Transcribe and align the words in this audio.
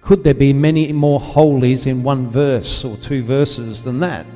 Could 0.00 0.24
there 0.24 0.34
be 0.34 0.52
many 0.52 0.92
more 0.92 1.20
holies 1.20 1.86
in 1.86 2.02
one 2.02 2.26
verse 2.28 2.84
or 2.84 2.96
two 2.96 3.22
verses 3.22 3.82
than 3.82 4.00
that? 4.00 4.26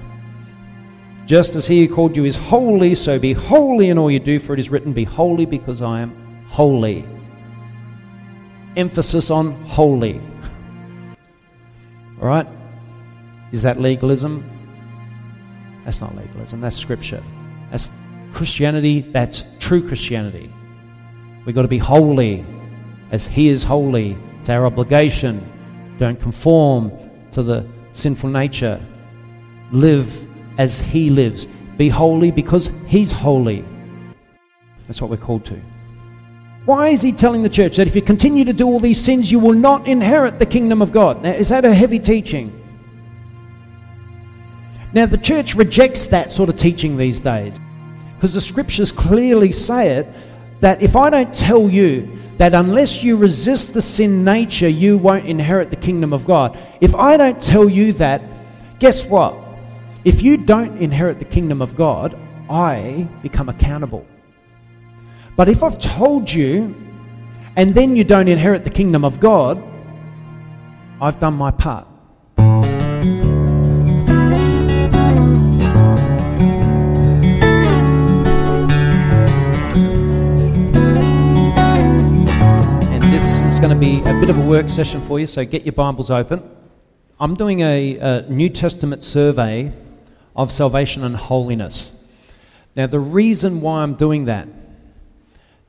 Just 1.26 1.56
as 1.56 1.66
he 1.66 1.86
who 1.86 1.94
called 1.94 2.16
you 2.16 2.26
is 2.26 2.36
holy, 2.36 2.94
so 2.94 3.18
be 3.18 3.32
holy 3.32 3.88
in 3.88 3.96
all 3.96 4.10
you 4.10 4.20
do, 4.20 4.38
for 4.38 4.52
it 4.52 4.60
is 4.60 4.68
written, 4.70 4.92
Be 4.92 5.04
holy 5.04 5.46
because 5.46 5.80
I 5.80 6.00
am 6.00 6.10
holy. 6.48 7.06
Emphasis 8.76 9.30
on 9.30 9.52
holy. 9.64 10.20
All 12.20 12.28
right? 12.28 12.46
Is 13.52 13.62
that 13.62 13.80
legalism? 13.80 14.44
That's 15.84 16.00
not 16.00 16.14
legalism, 16.14 16.60
that's 16.60 16.76
scripture. 16.76 17.22
That's 17.70 17.90
Christianity, 18.32 19.00
that's 19.00 19.44
true 19.60 19.86
Christianity. 19.86 20.50
We've 21.46 21.54
got 21.54 21.62
to 21.62 21.68
be 21.68 21.78
holy 21.78 22.44
as 23.10 23.26
He 23.26 23.48
is 23.48 23.62
holy. 23.62 24.16
It's 24.40 24.48
our 24.48 24.66
obligation. 24.66 25.50
Don't 25.98 26.20
conform 26.20 26.92
to 27.30 27.42
the 27.42 27.66
sinful 27.92 28.30
nature. 28.30 28.84
Live 29.72 30.26
as 30.58 30.80
He 30.80 31.10
lives. 31.10 31.46
Be 31.76 31.88
holy 31.88 32.30
because 32.30 32.70
He's 32.86 33.12
holy. 33.12 33.64
That's 34.86 35.00
what 35.00 35.10
we're 35.10 35.16
called 35.16 35.44
to. 35.46 35.60
Why 36.64 36.88
is 36.88 37.02
He 37.02 37.12
telling 37.12 37.42
the 37.42 37.48
church 37.48 37.76
that 37.76 37.86
if 37.86 37.94
you 37.94 38.02
continue 38.02 38.44
to 38.44 38.52
do 38.52 38.66
all 38.66 38.80
these 38.80 39.02
sins, 39.02 39.30
you 39.30 39.38
will 39.38 39.52
not 39.52 39.86
inherit 39.86 40.38
the 40.38 40.46
kingdom 40.46 40.80
of 40.82 40.92
God? 40.92 41.22
Now, 41.22 41.32
is 41.32 41.48
that 41.50 41.64
a 41.64 41.74
heavy 41.74 41.98
teaching? 41.98 42.60
Now, 44.94 45.06
the 45.06 45.18
church 45.18 45.54
rejects 45.54 46.06
that 46.06 46.30
sort 46.30 46.48
of 46.48 46.56
teaching 46.56 46.96
these 46.96 47.20
days 47.20 47.58
because 48.14 48.32
the 48.32 48.40
scriptures 48.40 48.92
clearly 48.92 49.52
say 49.52 49.90
it 49.90 50.06
that 50.60 50.80
if 50.80 50.96
I 50.96 51.10
don't 51.10 51.34
tell 51.34 51.68
you 51.68 52.18
that 52.36 52.54
unless 52.54 53.02
you 53.02 53.16
resist 53.16 53.74
the 53.74 53.82
sin 53.82 54.24
nature, 54.24 54.68
you 54.68 54.98
won't 54.98 55.26
inherit 55.26 55.70
the 55.70 55.76
kingdom 55.76 56.12
of 56.12 56.26
God, 56.26 56.58
if 56.80 56.94
I 56.94 57.16
don't 57.16 57.40
tell 57.40 57.68
you 57.68 57.92
that, 57.94 58.22
guess 58.78 59.04
what? 59.04 59.34
If 60.04 60.22
you 60.22 60.36
don't 60.36 60.76
inherit 60.78 61.18
the 61.18 61.24
kingdom 61.24 61.62
of 61.62 61.76
God, 61.76 62.18
I 62.50 63.08
become 63.22 63.48
accountable. 63.48 64.04
But 65.36 65.48
if 65.48 65.62
I've 65.62 65.78
told 65.78 66.30
you 66.30 66.74
and 67.56 67.74
then 67.74 67.96
you 67.96 68.04
don't 68.04 68.28
inherit 68.28 68.64
the 68.64 68.70
kingdom 68.70 69.04
of 69.04 69.20
God, 69.20 69.62
I've 71.00 71.18
done 71.18 71.34
my 71.34 71.50
part. 71.50 71.86
Going 83.64 83.80
to 83.80 83.80
be 83.80 84.00
a 84.00 84.20
bit 84.20 84.28
of 84.28 84.36
a 84.36 84.46
work 84.46 84.68
session 84.68 85.00
for 85.00 85.18
you, 85.18 85.26
so 85.26 85.42
get 85.42 85.64
your 85.64 85.72
Bibles 85.72 86.10
open. 86.10 86.42
I'm 87.18 87.34
doing 87.34 87.60
a, 87.60 87.96
a, 87.96 88.22
New 88.28 88.50
Testament 88.50 89.02
survey 89.02 89.72
of 90.36 90.52
salvation 90.52 91.02
and 91.02 91.16
holiness. 91.16 91.90
Now, 92.76 92.88
the 92.88 93.00
reason 93.00 93.62
why 93.62 93.82
I'm 93.82 93.94
doing 93.94 94.26
that, 94.26 94.48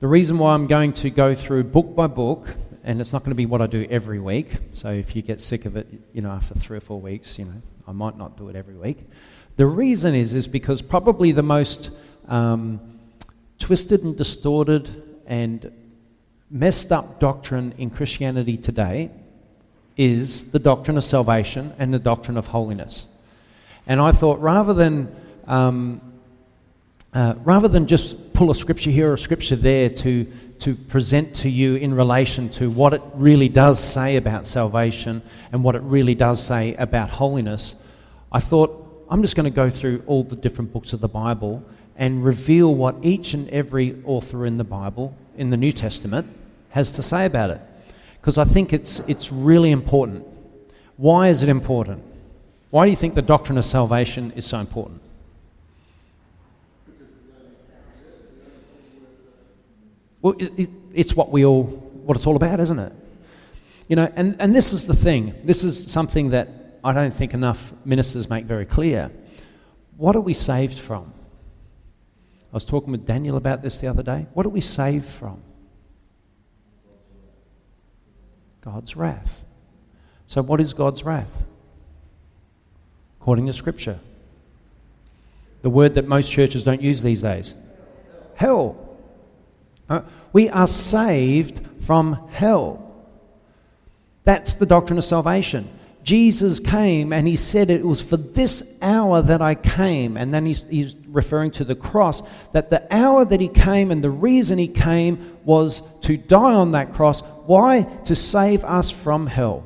the 0.01 0.09
reason 0.09 0.37
why 0.37 0.55
I'm 0.55 0.67
going 0.67 0.91
to 0.91 1.09
go 1.09 1.35
through 1.35 1.63
book 1.63 1.95
by 1.95 2.07
book, 2.07 2.49
and 2.83 2.99
it's 2.99 3.13
not 3.13 3.21
going 3.21 3.31
to 3.31 3.35
be 3.35 3.45
what 3.45 3.61
I 3.61 3.67
do 3.67 3.87
every 3.89 4.19
week, 4.19 4.57
so 4.73 4.89
if 4.89 5.15
you 5.15 5.21
get 5.21 5.39
sick 5.39 5.63
of 5.63 5.77
it, 5.77 5.87
you 6.11 6.21
know, 6.21 6.31
after 6.31 6.53
three 6.53 6.75
or 6.75 6.81
four 6.81 6.99
weeks, 6.99 7.39
you 7.39 7.45
know, 7.45 7.61
I 7.87 7.93
might 7.93 8.17
not 8.17 8.35
do 8.35 8.49
it 8.49 8.57
every 8.57 8.75
week. 8.75 9.09
The 9.55 9.67
reason 9.67 10.15
is, 10.15 10.35
is 10.35 10.49
because 10.49 10.81
probably 10.81 11.31
the 11.31 11.43
most 11.43 11.91
um, 12.27 12.81
twisted 13.57 14.03
and 14.03 14.17
distorted 14.17 15.01
and 15.25 15.71
messed 16.49 16.91
up 16.91 17.19
doctrine 17.19 17.73
in 17.77 17.89
Christianity 17.89 18.57
today 18.57 19.11
is 19.97 20.51
the 20.51 20.59
doctrine 20.59 20.97
of 20.97 21.03
salvation 21.03 21.73
and 21.79 21.93
the 21.93 21.99
doctrine 21.99 22.37
of 22.37 22.47
holiness. 22.47 23.07
And 23.87 23.99
I 23.99 24.11
thought 24.11 24.39
rather 24.41 24.73
than, 24.73 25.15
um, 25.47 26.01
uh, 27.13 27.35
rather 27.43 27.67
than 27.67 27.87
just 27.87 28.33
pull 28.33 28.51
a 28.51 28.55
scripture 28.55 28.91
here 28.91 29.11
or 29.11 29.13
a 29.13 29.17
scripture 29.17 29.55
there 29.55 29.89
to, 29.89 30.25
to 30.59 30.75
present 30.75 31.35
to 31.37 31.49
you 31.49 31.75
in 31.75 31.93
relation 31.93 32.49
to 32.49 32.69
what 32.69 32.93
it 32.93 33.01
really 33.13 33.49
does 33.49 33.81
say 33.81 34.17
about 34.17 34.45
salvation 34.45 35.21
and 35.51 35.63
what 35.63 35.75
it 35.75 35.81
really 35.83 36.15
does 36.15 36.43
say 36.43 36.75
about 36.75 37.09
holiness, 37.09 37.75
I 38.31 38.39
thought 38.39 39.05
I'm 39.09 39.21
just 39.21 39.35
going 39.35 39.45
to 39.45 39.55
go 39.55 39.69
through 39.69 40.03
all 40.07 40.23
the 40.23 40.35
different 40.35 40.73
books 40.73 40.93
of 40.93 40.99
the 40.99 41.07
Bible 41.07 41.63
and 41.95 42.25
reveal 42.25 42.73
what 42.73 42.95
each 43.03 43.33
and 43.33 43.49
every 43.49 44.01
author 44.03 44.45
in 44.45 44.57
the 44.57 44.63
Bible, 44.63 45.15
in 45.37 45.49
the 45.49 45.57
New 45.57 45.71
Testament, 45.71 46.27
has 46.69 46.91
to 46.91 47.01
say 47.01 47.25
about 47.25 47.49
it. 47.49 47.61
Because 48.19 48.37
I 48.37 48.43
think 48.43 48.73
it's, 48.73 49.01
it's 49.07 49.31
really 49.31 49.71
important. 49.71 50.25
Why 50.97 51.29
is 51.29 51.43
it 51.43 51.49
important? 51.49 52.03
Why 52.71 52.85
do 52.85 52.91
you 52.91 52.97
think 52.97 53.15
the 53.15 53.21
doctrine 53.21 53.57
of 53.57 53.65
salvation 53.65 54.31
is 54.35 54.45
so 54.45 54.59
important? 54.59 55.01
Well, 60.21 60.33
it, 60.39 60.51
it, 60.57 60.69
it's 60.93 61.15
what 61.15 61.31
we 61.31 61.45
all, 61.45 61.63
what 61.63 62.17
it's 62.17 62.25
all 62.25 62.35
about, 62.35 62.59
isn't 62.59 62.79
it? 62.79 62.91
You 63.87 63.95
know, 63.95 64.11
and, 64.15 64.35
and 64.39 64.55
this 64.55 64.73
is 64.73 64.87
the 64.87 64.95
thing. 64.95 65.35
This 65.43 65.63
is 65.63 65.91
something 65.91 66.29
that 66.29 66.49
I 66.83 66.93
don't 66.93 67.13
think 67.13 67.33
enough 67.33 67.71
ministers 67.85 68.29
make 68.29 68.45
very 68.45 68.65
clear. 68.65 69.11
What 69.97 70.15
are 70.15 70.21
we 70.21 70.33
saved 70.33 70.79
from? 70.79 71.13
I 72.55 72.57
was 72.57 72.63
talking 72.63 72.93
with 72.93 73.05
Daniel 73.05 73.35
about 73.35 73.63
this 73.63 73.79
the 73.79 73.87
other 73.87 74.01
day. 74.01 74.27
What 74.33 74.45
are 74.45 74.49
we 74.49 74.61
saved 74.61 75.09
from? 75.09 75.41
God's 78.61 78.95
wrath. 78.95 79.43
So, 80.27 80.41
what 80.41 80.61
is 80.61 80.71
God's 80.71 81.03
wrath? 81.03 81.43
According 83.19 83.47
to 83.47 83.51
Scripture. 83.53 83.99
The 85.63 85.69
word 85.69 85.95
that 85.95 86.07
most 86.07 86.31
churches 86.31 86.63
don't 86.63 86.81
use 86.81 87.01
these 87.01 87.21
days 87.21 87.53
hell. 88.35 88.77
Uh, 89.89 90.03
we 90.31 90.47
are 90.47 90.67
saved 90.67 91.59
from 91.81 92.29
hell. 92.31 92.95
That's 94.23 94.55
the 94.55 94.65
doctrine 94.65 94.97
of 94.97 95.03
salvation. 95.03 95.67
Jesus 96.05 96.59
came 96.59 97.11
and 97.11 97.27
he 97.27 97.35
said 97.35 97.71
it 97.71 97.83
was 97.83 97.99
for 97.99 98.15
this 98.15 98.61
hour 98.79 99.23
that 99.23 99.41
I 99.41 99.55
came. 99.55 100.17
And 100.17 100.31
then 100.31 100.45
he's, 100.45 100.63
he's, 100.69 100.95
referring 101.07 101.49
to 101.49 101.63
the 101.63 101.75
cross, 101.75 102.21
that 102.51 102.69
the 102.69 102.85
hour 102.93 103.23
that 103.23 103.39
he 103.39 103.47
came 103.47 103.89
and 103.89 104.03
the 104.03 104.09
reason 104.09 104.57
he 104.57 104.67
came 104.67 105.37
was 105.45 105.81
to 106.01 106.17
die 106.17 106.53
on 106.53 106.73
that 106.73 106.93
cross. 106.93 107.21
Why? 107.45 107.83
To 108.03 108.15
save 108.15 108.63
us 108.65 108.91
from 108.91 109.25
hell. 109.27 109.65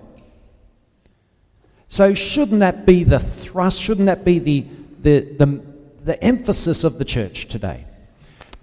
So, 1.90 2.14
shouldn't 2.14 2.60
that 2.60 2.86
be 2.86 3.04
the 3.04 3.20
thrust? 3.20 3.82
Shouldn't 3.82 4.06
that 4.06 4.24
be 4.24 4.38
the, 4.38 4.66
the, 5.02 5.20
the, 5.22 5.62
the 6.06 6.24
emphasis 6.24 6.84
of 6.84 7.00
the 7.00 7.06
church 7.06 7.48
today? 7.48 7.86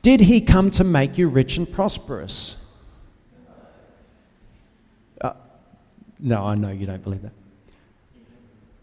Did 0.01 0.21
he 0.21 0.41
come 0.41 0.71
to 0.71 0.85
make 0.85 1.19
you 1.19 1.29
rich 1.29 1.57
and 1.57 1.71
prosperous? 1.71 2.55
Uh, 5.21 5.33
no, 6.21 6.45
I 6.45 6.55
know 6.55 6.71
you 6.71 6.87
don't 6.87 7.03
believe 7.03 7.23
that. 7.23 7.33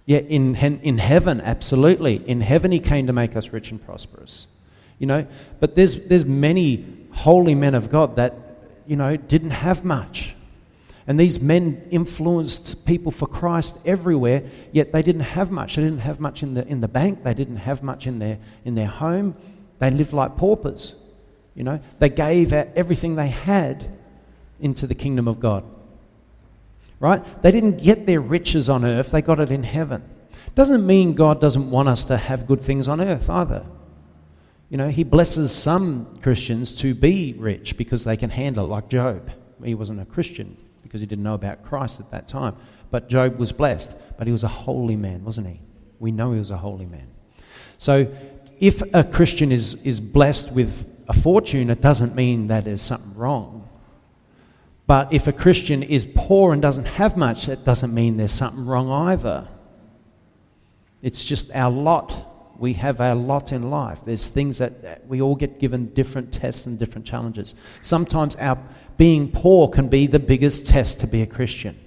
Yeah, 0.05 0.19
in, 0.19 0.55
in 0.55 0.97
heaven, 0.97 1.39
absolutely. 1.39 2.21
In 2.27 2.41
heaven, 2.41 2.71
he 2.71 2.79
came 2.79 3.07
to 3.07 3.13
make 3.13 3.35
us 3.35 3.53
rich 3.53 3.71
and 3.71 3.83
prosperous. 3.83 4.47
You 4.99 5.07
know, 5.07 5.27
but 5.59 5.75
there's, 5.75 5.95
there's 5.95 6.25
many 6.25 6.85
holy 7.11 7.55
men 7.55 7.73
of 7.73 7.89
God 7.89 8.17
that, 8.17 8.35
you 8.85 8.95
know, 8.95 9.15
didn't 9.15 9.51
have 9.51 9.83
much. 9.85 10.35
And 11.07 11.19
these 11.19 11.41
men 11.41 11.85
influenced 11.91 12.85
people 12.85 13.11
for 13.11 13.27
Christ 13.27 13.77
everywhere, 13.85 14.43
yet 14.71 14.91
they 14.91 15.01
didn't 15.01 15.21
have 15.21 15.51
much. 15.51 15.75
They 15.75 15.83
didn't 15.83 15.99
have 15.99 16.19
much 16.19 16.43
in 16.43 16.53
the, 16.53 16.65
in 16.67 16.81
the 16.81 16.87
bank. 16.87 17.23
They 17.23 17.33
didn't 17.33 17.57
have 17.57 17.83
much 17.83 18.07
in 18.07 18.19
their, 18.19 18.39
in 18.63 18.75
their 18.75 18.87
home. 18.87 19.35
They 19.79 19.89
lived 19.89 20.13
like 20.13 20.37
paupers. 20.37 20.95
You 21.55 21.63
know, 21.63 21.79
they 21.99 22.09
gave 22.09 22.53
everything 22.53 23.15
they 23.15 23.27
had 23.27 23.89
into 24.59 24.87
the 24.87 24.95
kingdom 24.95 25.27
of 25.27 25.39
God 25.39 25.63
right? 27.03 27.21
They 27.41 27.51
didn't 27.51 27.83
get 27.83 28.05
their 28.05 28.21
riches 28.21 28.69
on 28.69 28.85
earth, 28.85 29.11
they 29.11 29.21
got 29.21 29.41
it 29.41 29.51
in 29.51 29.63
heaven. 29.63 30.09
Doesn't 30.55 30.87
mean 30.87 31.15
God 31.15 31.41
doesn't 31.41 31.69
want 31.69 31.89
us 31.89 32.05
to 32.05 32.15
have 32.15 32.47
good 32.47 32.61
things 32.61 32.87
on 32.87 33.01
earth 33.01 33.29
either. 33.29 33.65
You 34.69 34.77
know, 34.77 34.87
He 34.87 35.03
blesses 35.03 35.51
some 35.51 36.17
Christians 36.21 36.73
to 36.75 36.95
be 36.95 37.33
rich 37.37 37.75
because 37.75 38.05
they 38.05 38.15
can 38.15 38.29
handle 38.29 38.65
it, 38.65 38.69
like 38.69 38.87
Job. 38.87 39.29
He 39.61 39.75
wasn't 39.75 39.99
a 39.99 40.05
Christian 40.05 40.55
because 40.81 41.01
he 41.01 41.05
didn't 41.05 41.25
know 41.25 41.33
about 41.33 41.63
Christ 41.63 41.99
at 41.99 42.09
that 42.11 42.25
time. 42.29 42.55
But 42.89 43.09
Job 43.09 43.37
was 43.37 43.51
blessed, 43.51 43.97
but 44.17 44.25
he 44.25 44.31
was 44.31 44.45
a 44.45 44.47
holy 44.47 44.95
man, 44.95 45.25
wasn't 45.25 45.47
he? 45.47 45.59
We 45.99 46.13
know 46.13 46.31
he 46.31 46.39
was 46.39 46.51
a 46.51 46.57
holy 46.57 46.85
man. 46.85 47.09
So 47.79 48.13
if 48.61 48.81
a 48.93 49.03
Christian 49.03 49.51
is, 49.51 49.75
is 49.83 49.99
blessed 49.99 50.53
with 50.53 50.87
a 51.09 51.13
fortune, 51.13 51.69
it 51.69 51.81
doesn't 51.81 52.15
mean 52.15 52.47
that 52.47 52.63
there's 52.63 52.81
something 52.81 53.13
wrong. 53.15 53.52
But 54.85 55.13
if 55.13 55.27
a 55.27 55.31
Christian 55.31 55.81
is 55.81 56.05
poor 56.15 56.53
and 56.53 56.61
doesn't 56.61 56.85
have 56.85 57.15
much, 57.15 57.45
that 57.45 57.63
doesn't 57.63 57.93
mean 57.93 58.17
there's 58.17 58.33
something 58.33 58.65
wrong 58.65 58.89
either. 58.89 59.47
It's 61.01 61.23
just 61.23 61.51
our 61.53 61.71
lot. 61.71 62.29
We 62.59 62.73
have 62.73 63.01
our 63.01 63.15
lot 63.15 63.51
in 63.51 63.69
life. 63.69 64.01
There's 64.05 64.27
things 64.27 64.57
that 64.59 65.03
we 65.07 65.21
all 65.21 65.35
get 65.35 65.59
given 65.59 65.93
different 65.93 66.33
tests 66.33 66.65
and 66.65 66.77
different 66.77 67.07
challenges. 67.07 67.55
Sometimes 67.81 68.35
our 68.37 68.57
being 68.97 69.31
poor 69.31 69.69
can 69.69 69.87
be 69.87 70.07
the 70.07 70.19
biggest 70.19 70.67
test 70.67 70.99
to 70.99 71.07
be 71.07 71.21
a 71.21 71.27
Christian. 71.27 71.77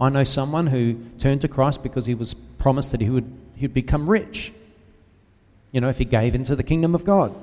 I 0.00 0.08
know 0.08 0.24
someone 0.24 0.66
who 0.66 0.94
turned 1.18 1.42
to 1.42 1.48
Christ 1.48 1.82
because 1.82 2.06
he 2.06 2.14
was 2.14 2.34
promised 2.34 2.92
that 2.92 3.00
he 3.00 3.10
would 3.10 3.30
he'd 3.56 3.74
become 3.74 4.10
rich. 4.10 4.52
You 5.70 5.80
know, 5.80 5.88
if 5.88 5.98
he 5.98 6.04
gave 6.04 6.34
into 6.34 6.56
the 6.56 6.62
kingdom 6.62 6.94
of 6.94 7.04
God. 7.04 7.34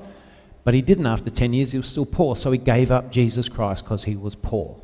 But 0.64 0.74
he 0.74 0.82
didn't 0.82 1.08
after 1.08 1.30
10 1.30 1.54
years, 1.54 1.72
he 1.72 1.78
was 1.78 1.88
still 1.88 2.06
poor. 2.06 2.36
So 2.36 2.52
he 2.52 2.58
gave 2.58 2.92
up 2.92 3.12
Jesus 3.12 3.50
Christ 3.50 3.84
because 3.84 4.04
he 4.04 4.16
was 4.16 4.36
poor. 4.36 4.82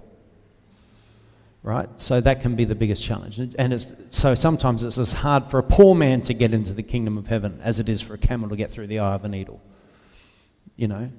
Right? 1.64 1.90
So 1.98 2.22
that 2.22 2.42
can 2.42 2.56
be 2.56 2.64
the 2.64 2.76
biggest 2.76 3.04
challenge. 3.04 3.40
And 3.40 3.96
so 4.10 4.36
sometimes 4.36 4.84
it's 4.84 4.98
as 4.98 5.12
hard 5.12 5.50
for 5.50 5.58
a 5.58 5.64
poor 5.64 5.96
man 5.96 6.22
to 6.24 6.34
get 6.34 6.54
into 6.54 6.74
the 6.74 6.84
kingdom 6.84 7.18
of 7.18 7.28
heaven 7.28 7.60
as 7.64 7.80
it 7.80 7.90
is 7.90 8.02
for 8.02 8.14
a 8.14 8.18
camel 8.18 8.50
to 8.50 8.56
get 8.56 8.72
through 8.72 8.88
the 8.88 9.00
eye 9.00 9.16
of 9.16 9.26
a 9.26 9.28
needle. 9.28 9.62
You 10.76 10.88
know? 10.88 11.10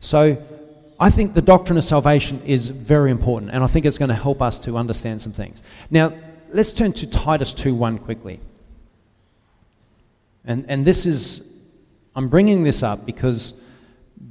So 0.00 0.42
I 0.98 1.10
think 1.10 1.34
the 1.34 1.42
doctrine 1.42 1.76
of 1.78 1.84
salvation 1.84 2.42
is 2.44 2.68
very 2.68 3.10
important, 3.10 3.50
and 3.52 3.62
I 3.62 3.66
think 3.66 3.84
it's 3.84 3.98
going 3.98 4.08
to 4.08 4.14
help 4.14 4.40
us 4.40 4.58
to 4.60 4.76
understand 4.76 5.20
some 5.20 5.32
things. 5.32 5.62
Now, 5.90 6.14
let's 6.52 6.72
turn 6.72 6.92
to 6.94 7.06
Titus 7.06 7.52
2 7.54 7.74
1 7.74 7.98
quickly. 7.98 8.40
And, 10.44 10.64
and 10.68 10.86
this 10.86 11.06
is, 11.06 11.42
I'm 12.16 12.28
bringing 12.28 12.64
this 12.64 12.82
up 12.82 13.06
because 13.06 13.54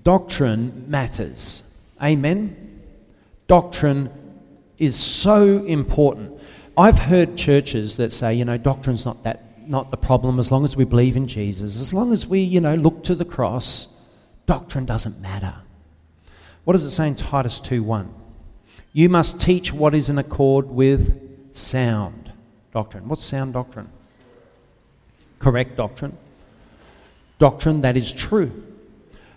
doctrine 0.03 0.85
matters. 0.87 1.63
Amen? 2.01 2.81
Doctrine 3.47 4.09
is 4.77 4.97
so 4.97 5.63
important. 5.65 6.41
I've 6.77 6.99
heard 6.99 7.37
churches 7.37 7.95
that 7.97 8.11
say, 8.11 8.33
you 8.33 8.43
know, 8.43 8.57
doctrine's 8.57 9.05
not 9.05 9.23
that 9.23 9.41
not 9.67 9.89
the 9.89 9.97
problem 9.97 10.39
as 10.39 10.51
long 10.51 10.63
as 10.63 10.75
we 10.75 10.83
believe 10.83 11.15
in 11.15 11.27
Jesus. 11.27 11.79
As 11.79 11.91
long 11.91 12.11
as 12.13 12.27
we, 12.27 12.39
you 12.39 12.61
know, 12.61 12.75
look 12.75 13.03
to 13.05 13.15
the 13.15 13.25
cross, 13.25 13.87
doctrine 14.45 14.85
doesn't 14.85 15.19
matter. 15.21 15.55
What 16.65 16.73
does 16.73 16.83
it 16.83 16.91
say 16.91 17.07
in 17.07 17.15
Titus 17.15 17.61
2:1? 17.61 18.09
You 18.93 19.09
must 19.09 19.39
teach 19.39 19.73
what 19.73 19.95
is 19.95 20.09
in 20.09 20.17
accord 20.17 20.67
with 20.67 21.55
sound 21.55 22.31
doctrine. 22.73 23.07
What's 23.07 23.23
sound 23.23 23.53
doctrine? 23.53 23.89
correct 25.45 25.77
doctrine, 25.77 26.17
doctrine 27.39 27.81
that 27.81 27.97
is 27.97 28.11
true, 28.11 28.63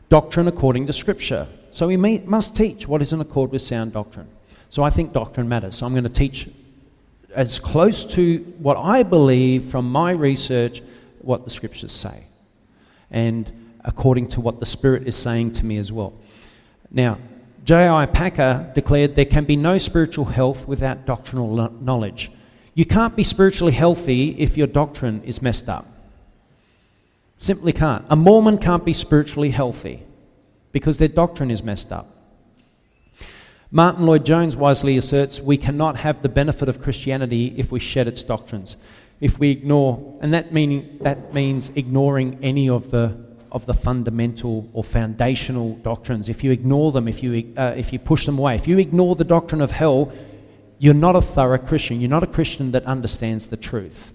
doctrine 0.08 0.48
according 0.48 0.86
to 0.86 0.92
Scripture. 0.92 1.46
So 1.70 1.86
we 1.86 1.96
may, 1.96 2.18
must 2.20 2.56
teach 2.56 2.88
what 2.88 3.02
is 3.02 3.12
in 3.12 3.20
accord 3.20 3.52
with 3.52 3.62
sound 3.62 3.92
doctrine. 3.92 4.28
So 4.70 4.82
I 4.82 4.90
think 4.90 5.12
doctrine 5.12 5.48
matters. 5.48 5.76
So 5.76 5.86
I'm 5.86 5.92
going 5.92 6.04
to 6.04 6.10
teach 6.10 6.48
as 7.34 7.58
close 7.58 8.04
to 8.04 8.38
what 8.58 8.76
I 8.76 9.02
believe 9.02 9.64
from 9.64 9.90
my 9.90 10.12
research 10.12 10.82
what 11.20 11.44
the 11.44 11.50
Scriptures 11.50 11.92
say, 11.92 12.24
and 13.10 13.50
according 13.84 14.28
to 14.28 14.40
what 14.40 14.60
the 14.60 14.66
Spirit 14.66 15.06
is 15.06 15.16
saying 15.16 15.52
to 15.52 15.66
me 15.66 15.76
as 15.78 15.92
well. 15.92 16.12
Now, 16.90 17.18
J.I. 17.64 18.06
Packer 18.06 18.72
declared 18.74 19.14
there 19.14 19.26
can 19.26 19.44
be 19.44 19.56
no 19.56 19.76
spiritual 19.76 20.24
health 20.24 20.66
without 20.66 21.04
doctrinal 21.04 21.70
knowledge. 21.82 22.30
You 22.74 22.86
can't 22.86 23.14
be 23.14 23.24
spiritually 23.24 23.72
healthy 23.72 24.30
if 24.38 24.56
your 24.56 24.66
doctrine 24.66 25.22
is 25.24 25.42
messed 25.42 25.68
up. 25.68 25.86
Simply 27.38 27.72
can't. 27.72 28.04
A 28.10 28.16
Mormon 28.16 28.58
can't 28.58 28.84
be 28.84 28.92
spiritually 28.92 29.50
healthy 29.50 30.02
because 30.72 30.98
their 30.98 31.08
doctrine 31.08 31.50
is 31.50 31.62
messed 31.62 31.92
up. 31.92 32.14
Martyn 33.70 34.06
Lloyd-Jones 34.06 34.56
wisely 34.56 34.96
asserts 34.96 35.40
we 35.40 35.56
cannot 35.56 35.98
have 35.98 36.22
the 36.22 36.28
benefit 36.28 36.68
of 36.68 36.82
Christianity 36.82 37.54
if 37.56 37.70
we 37.70 37.78
shed 37.78 38.08
its 38.08 38.22
doctrines. 38.22 38.76
If 39.20 39.38
we 39.38 39.50
ignore, 39.50 40.18
and 40.20 40.32
that, 40.34 40.52
meaning, 40.52 40.98
that 41.02 41.34
means 41.34 41.70
ignoring 41.74 42.38
any 42.42 42.68
of 42.68 42.90
the, 42.90 43.16
of 43.52 43.66
the 43.66 43.74
fundamental 43.74 44.68
or 44.72 44.82
foundational 44.82 45.74
doctrines. 45.76 46.28
If 46.28 46.42
you 46.42 46.50
ignore 46.50 46.92
them, 46.92 47.08
if 47.08 47.22
you, 47.22 47.52
uh, 47.56 47.74
if 47.76 47.92
you 47.92 47.98
push 47.98 48.26
them 48.26 48.38
away, 48.38 48.54
if 48.54 48.66
you 48.66 48.78
ignore 48.78 49.16
the 49.16 49.24
doctrine 49.24 49.60
of 49.60 49.70
hell, 49.70 50.12
you're 50.78 50.94
not 50.94 51.14
a 51.14 51.20
thorough 51.20 51.58
Christian. 51.58 52.00
You're 52.00 52.10
not 52.10 52.22
a 52.22 52.28
Christian 52.28 52.72
that 52.72 52.84
understands 52.84 53.48
the 53.48 53.56
truth. 53.56 54.12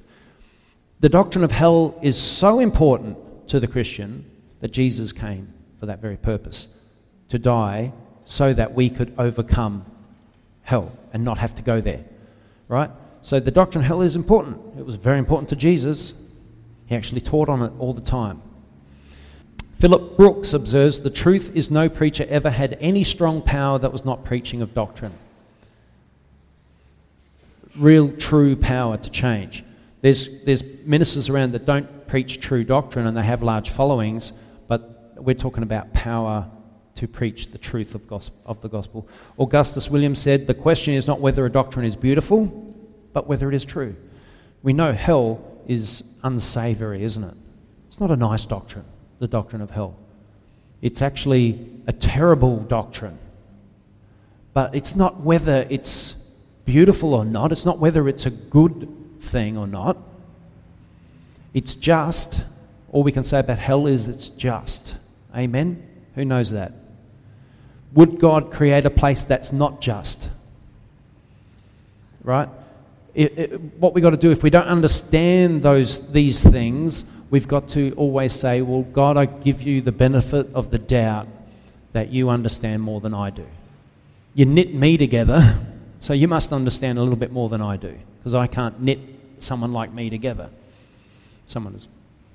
The 1.03 1.09
doctrine 1.09 1.44
of 1.44 1.51
hell 1.51 2.00
is 2.01 2.17
so 2.17 2.61
important 2.61 3.17
to 3.50 3.59
the 3.59 3.67
Christian 3.67 4.23
that 4.61 4.71
Jesus 4.71 5.11
came 5.11 5.53
for 5.77 5.85
that 5.88 6.00
very 6.00 6.15
purpose 6.15 6.69
to 7.27 7.38
die 7.38 7.91
so 8.23 8.53
that 8.53 8.73
we 8.73 8.89
could 8.89 9.13
overcome 9.17 9.85
hell 10.61 10.97
and 11.11 11.25
not 11.25 11.39
have 11.39 11.55
to 11.55 11.61
go 11.61 11.81
there. 11.81 12.05
Right? 12.69 12.89
So 13.21 13.41
the 13.41 13.51
doctrine 13.51 13.83
of 13.83 13.88
hell 13.88 14.01
is 14.01 14.15
important. 14.15 14.61
It 14.79 14.85
was 14.85 14.95
very 14.95 15.17
important 15.19 15.50
to 15.50 15.57
Jesus. 15.57 16.13
He 16.85 16.95
actually 16.95 17.19
taught 17.19 17.49
on 17.49 17.61
it 17.63 17.73
all 17.79 17.94
the 17.94 17.99
time. 17.99 18.41
Phillips 19.79 20.15
Brooks 20.15 20.53
observes 20.53 21.01
the 21.01 21.09
truth 21.09 21.51
is 21.53 21.69
no 21.69 21.89
preacher 21.89 22.25
ever 22.29 22.49
had 22.49 22.77
any 22.79 23.03
strong 23.03 23.41
power 23.41 23.77
that 23.77 23.91
was 23.91 24.06
not 24.06 24.23
preaching 24.23 24.61
of 24.61 24.73
doctrine. 24.73 25.15
Real, 27.75 28.09
true 28.13 28.56
power 28.56 28.95
to 28.95 29.09
change. 29.09 29.65
There's, 30.03 30.27
there's 30.44 30.63
ministers 30.83 31.29
around 31.29 31.53
that 31.53 31.65
don't 31.65 32.07
preach 32.07 32.41
true 32.41 32.65
doctrine 32.65 33.07
and 33.07 33.15
they 33.15 33.23
have 33.23 33.41
large 33.41 33.69
followings, 33.69 34.33
but 34.67 35.15
we're 35.15 35.33
talking 35.33 35.63
about 35.63 35.94
power 35.94 36.51
to 36.95 37.07
preach 37.07 37.51
the 37.51 37.57
truth 37.57 37.95
of, 37.95 38.05
gospel, 38.05 38.38
of 38.45 38.59
the 38.59 38.67
gospel. 38.67 39.07
Augustus 39.39 39.89
Williams 39.89 40.19
said, 40.19 40.45
The 40.45 40.53
question 40.53 40.94
is 40.94 41.07
not 41.07 41.21
whether 41.21 41.45
a 41.45 41.50
doctrine 41.50 41.85
is 41.85 41.95
beautiful, 41.95 42.47
but 43.13 43.27
whether 43.27 43.47
it 43.47 43.55
is 43.55 43.63
true. 43.63 43.95
We 44.61 44.73
know 44.73 44.91
hell 44.91 45.41
is 45.67 46.03
unsavory, 46.21 47.06
isn't 47.06 47.23
it? 47.23 47.35
It's 47.88 48.01
not 48.01 48.11
a 48.11 48.17
nice 48.17 48.44
doctrine, 48.44 48.85
the 49.19 49.27
doctrine 49.29 49.61
of 49.61 49.71
hell. 49.71 49.95
It's 50.81 51.01
actually 51.01 51.65
a 51.88 51.94
terrible 51.94 52.57
doctrine. 52.59 53.17
But 54.53 54.75
it's 54.75 54.97
not 54.97 55.21
whether 55.21 55.65
it's 55.69 56.17
beautiful 56.65 57.13
or 57.13 57.23
not, 57.23 57.53
it's 57.53 57.63
not 57.63 57.79
whether 57.79 58.09
it's 58.09 58.25
a 58.25 58.31
good 58.31 59.02
thing 59.23 59.57
or 59.57 59.67
not. 59.67 59.97
It's 61.53 61.75
just. 61.75 62.41
All 62.91 63.03
we 63.03 63.11
can 63.11 63.23
say 63.23 63.39
about 63.39 63.57
hell 63.57 63.87
is 63.87 64.07
it's 64.07 64.29
just. 64.29 64.95
Amen? 65.35 65.87
Who 66.15 66.25
knows 66.25 66.51
that? 66.51 66.73
Would 67.93 68.19
God 68.19 68.51
create 68.51 68.85
a 68.85 68.89
place 68.89 69.23
that's 69.23 69.51
not 69.51 69.81
just? 69.81 70.29
Right? 72.23 72.49
It, 73.13 73.37
it, 73.37 73.61
what 73.77 73.93
we've 73.93 74.01
got 74.01 74.11
to 74.11 74.17
do, 74.17 74.31
if 74.31 74.41
we 74.41 74.49
don't 74.49 74.67
understand 74.67 75.61
those, 75.61 76.07
these 76.11 76.41
things, 76.41 77.05
we've 77.29 77.47
got 77.47 77.67
to 77.69 77.93
always 77.95 78.33
say, 78.33 78.61
Well, 78.61 78.81
God, 78.81 79.17
I 79.17 79.25
give 79.25 79.61
you 79.61 79.81
the 79.81 79.91
benefit 79.91 80.47
of 80.53 80.71
the 80.71 80.79
doubt 80.79 81.27
that 81.91 82.09
you 82.09 82.29
understand 82.29 82.81
more 82.81 82.99
than 82.99 83.13
I 83.13 83.29
do. 83.29 83.45
You 84.33 84.45
knit 84.45 84.73
me 84.73 84.97
together, 84.97 85.59
so 85.99 86.13
you 86.13 86.27
must 86.27 86.51
understand 86.51 86.97
a 86.97 87.01
little 87.01 87.15
bit 87.15 87.31
more 87.31 87.49
than 87.49 87.61
I 87.61 87.77
do, 87.77 87.95
because 88.19 88.33
I 88.33 88.47
can't 88.47 88.79
knit 88.81 88.99
someone 89.44 89.73
like 89.73 89.94
me 89.94 90.09
together. 90.09 90.50
Someone 91.47 91.76
is, 91.76 91.88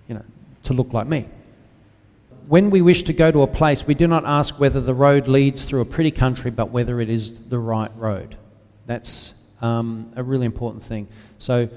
you 0.08 0.14
know, 0.14 0.24
to 0.64 0.74
look 0.74 0.92
like 0.92 1.06
me. 1.06 1.26
When 2.46 2.70
we 2.70 2.80
wish 2.80 3.02
to 3.04 3.12
go 3.12 3.30
to 3.30 3.42
a 3.42 3.46
place, 3.46 3.86
we 3.86 3.94
do 3.94 4.06
not 4.06 4.24
ask 4.24 4.58
whether 4.58 4.80
the 4.80 4.94
road 4.94 5.28
leads 5.28 5.64
through 5.64 5.80
a 5.80 5.84
pretty 5.84 6.10
country, 6.10 6.50
but 6.50 6.70
whether 6.70 7.00
it 7.00 7.10
is 7.10 7.40
the 7.40 7.58
right 7.58 7.90
road. 7.96 8.36
That's 8.86 9.34
um, 9.60 10.12
a 10.16 10.22
really 10.22 10.46
important 10.46 10.82
thing. 10.82 11.08
So 11.38 11.68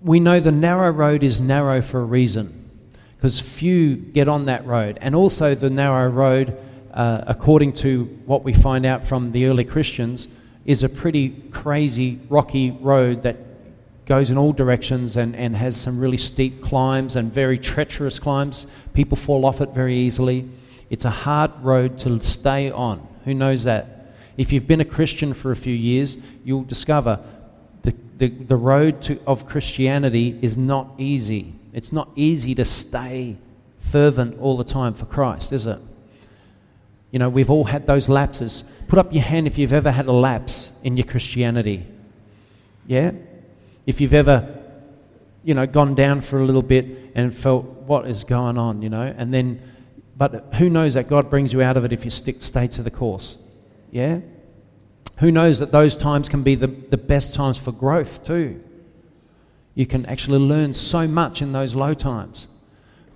we 0.00 0.20
know 0.20 0.38
the 0.38 0.52
narrow 0.52 0.90
road 0.90 1.24
is 1.24 1.40
narrow 1.40 1.82
for 1.82 2.00
a 2.00 2.04
reason, 2.04 2.70
because 3.16 3.40
few 3.40 3.96
get 3.96 4.28
on 4.28 4.46
that 4.46 4.64
road. 4.64 4.98
And 5.00 5.14
also, 5.14 5.56
the 5.56 5.70
narrow 5.70 6.08
road, 6.08 6.56
uh, 6.92 7.22
according 7.26 7.72
to 7.74 8.04
what 8.26 8.44
we 8.44 8.52
find 8.52 8.86
out 8.86 9.04
from 9.04 9.32
the 9.32 9.46
early 9.46 9.64
Christians, 9.64 10.28
is 10.64 10.84
a 10.84 10.88
pretty 10.88 11.30
crazy, 11.50 12.20
rocky 12.28 12.70
road 12.70 13.22
that 13.22 13.36
goes 14.08 14.30
in 14.30 14.38
all 14.38 14.52
directions 14.52 15.18
and, 15.18 15.36
and 15.36 15.54
has 15.54 15.76
some 15.76 16.00
really 16.00 16.16
steep 16.16 16.62
climbs 16.62 17.14
and 17.14 17.30
very 17.30 17.58
treacherous 17.58 18.18
climbs. 18.18 18.66
People 18.94 19.16
fall 19.16 19.44
off 19.44 19.60
it 19.60 19.68
very 19.74 19.94
easily. 19.94 20.48
It's 20.88 21.04
a 21.04 21.10
hard 21.10 21.52
road 21.62 21.98
to 22.00 22.18
stay 22.20 22.70
on. 22.70 23.06
Who 23.26 23.34
knows 23.34 23.64
that? 23.64 24.14
If 24.38 24.50
you've 24.50 24.66
been 24.66 24.80
a 24.80 24.86
Christian 24.86 25.34
for 25.34 25.50
a 25.50 25.56
few 25.56 25.74
years, 25.74 26.16
you'll 26.42 26.64
discover 26.64 27.20
the, 27.82 27.94
the, 28.16 28.28
the 28.28 28.56
road 28.56 29.02
to, 29.02 29.20
of 29.26 29.46
Christianity 29.46 30.38
is 30.40 30.56
not 30.56 30.88
easy. 30.96 31.52
It's 31.74 31.92
not 31.92 32.08
easy 32.16 32.54
to 32.54 32.64
stay 32.64 33.36
fervent 33.78 34.40
all 34.40 34.56
the 34.56 34.64
time 34.64 34.94
for 34.94 35.04
Christ, 35.04 35.52
is 35.52 35.66
it? 35.66 35.78
You 37.10 37.18
know, 37.18 37.28
we've 37.28 37.50
all 37.50 37.64
had 37.64 37.86
those 37.86 38.08
lapses. 38.08 38.64
Put 38.86 38.98
up 38.98 39.12
your 39.12 39.22
hand 39.22 39.46
if 39.46 39.58
you've 39.58 39.72
ever 39.74 39.90
had 39.90 40.06
a 40.06 40.12
lapse 40.12 40.72
in 40.82 40.96
your 40.96 41.06
Christianity. 41.06 41.86
Yeah? 42.86 43.12
If 43.88 44.02
you've 44.02 44.12
ever, 44.12 44.46
you 45.42 45.54
know, 45.54 45.66
gone 45.66 45.94
down 45.94 46.20
for 46.20 46.38
a 46.38 46.44
little 46.44 46.60
bit 46.60 46.84
and 47.14 47.34
felt, 47.34 47.64
what 47.64 48.06
is 48.06 48.22
going 48.22 48.58
on, 48.58 48.82
you 48.82 48.90
know, 48.90 49.14
and 49.16 49.32
then, 49.32 49.62
but 50.14 50.52
who 50.56 50.68
knows 50.68 50.92
that 50.92 51.08
God 51.08 51.30
brings 51.30 51.54
you 51.54 51.62
out 51.62 51.78
of 51.78 51.86
it 51.86 51.92
if 51.94 52.04
you 52.04 52.10
stick, 52.10 52.42
stay 52.42 52.66
to 52.66 52.82
the 52.82 52.90
course? 52.90 53.38
Yeah? 53.90 54.20
Who 55.20 55.32
knows 55.32 55.58
that 55.60 55.72
those 55.72 55.96
times 55.96 56.28
can 56.28 56.42
be 56.42 56.54
the, 56.54 56.66
the 56.66 56.98
best 56.98 57.32
times 57.32 57.56
for 57.56 57.72
growth 57.72 58.26
too? 58.26 58.62
You 59.74 59.86
can 59.86 60.04
actually 60.04 60.40
learn 60.40 60.74
so 60.74 61.08
much 61.08 61.40
in 61.40 61.52
those 61.52 61.74
low 61.74 61.94
times 61.94 62.46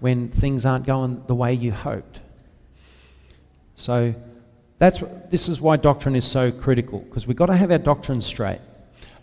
when 0.01 0.31
things 0.31 0.65
aren't 0.65 0.87
going 0.87 1.23
the 1.27 1.35
way 1.35 1.53
you 1.53 1.73
hoped. 1.73 2.21
So 3.75 4.15
that's 4.79 5.05
this 5.29 5.51
is 5.51 5.61
why 5.61 5.77
doctrine 5.77 6.17
is 6.17 6.25
so 6.25 6.51
critical 6.51 7.01
because 7.01 7.27
we've 7.27 7.37
got 7.37 7.47
to 7.47 7.57
have 7.57 7.71
our 7.71 7.77
doctrine 7.77 8.23
straight. 8.23 8.61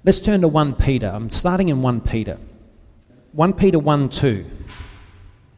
Let's 0.04 0.22
turn 0.22 0.42
to 0.42 0.48
1 0.48 0.76
Peter. 0.76 1.08
I'm 1.08 1.30
starting 1.30 1.70
in 1.70 1.82
1 1.82 2.02
Peter. 2.02 2.38
1 3.34 3.54
Peter 3.54 3.80
1 3.80 4.10
2. 4.10 4.46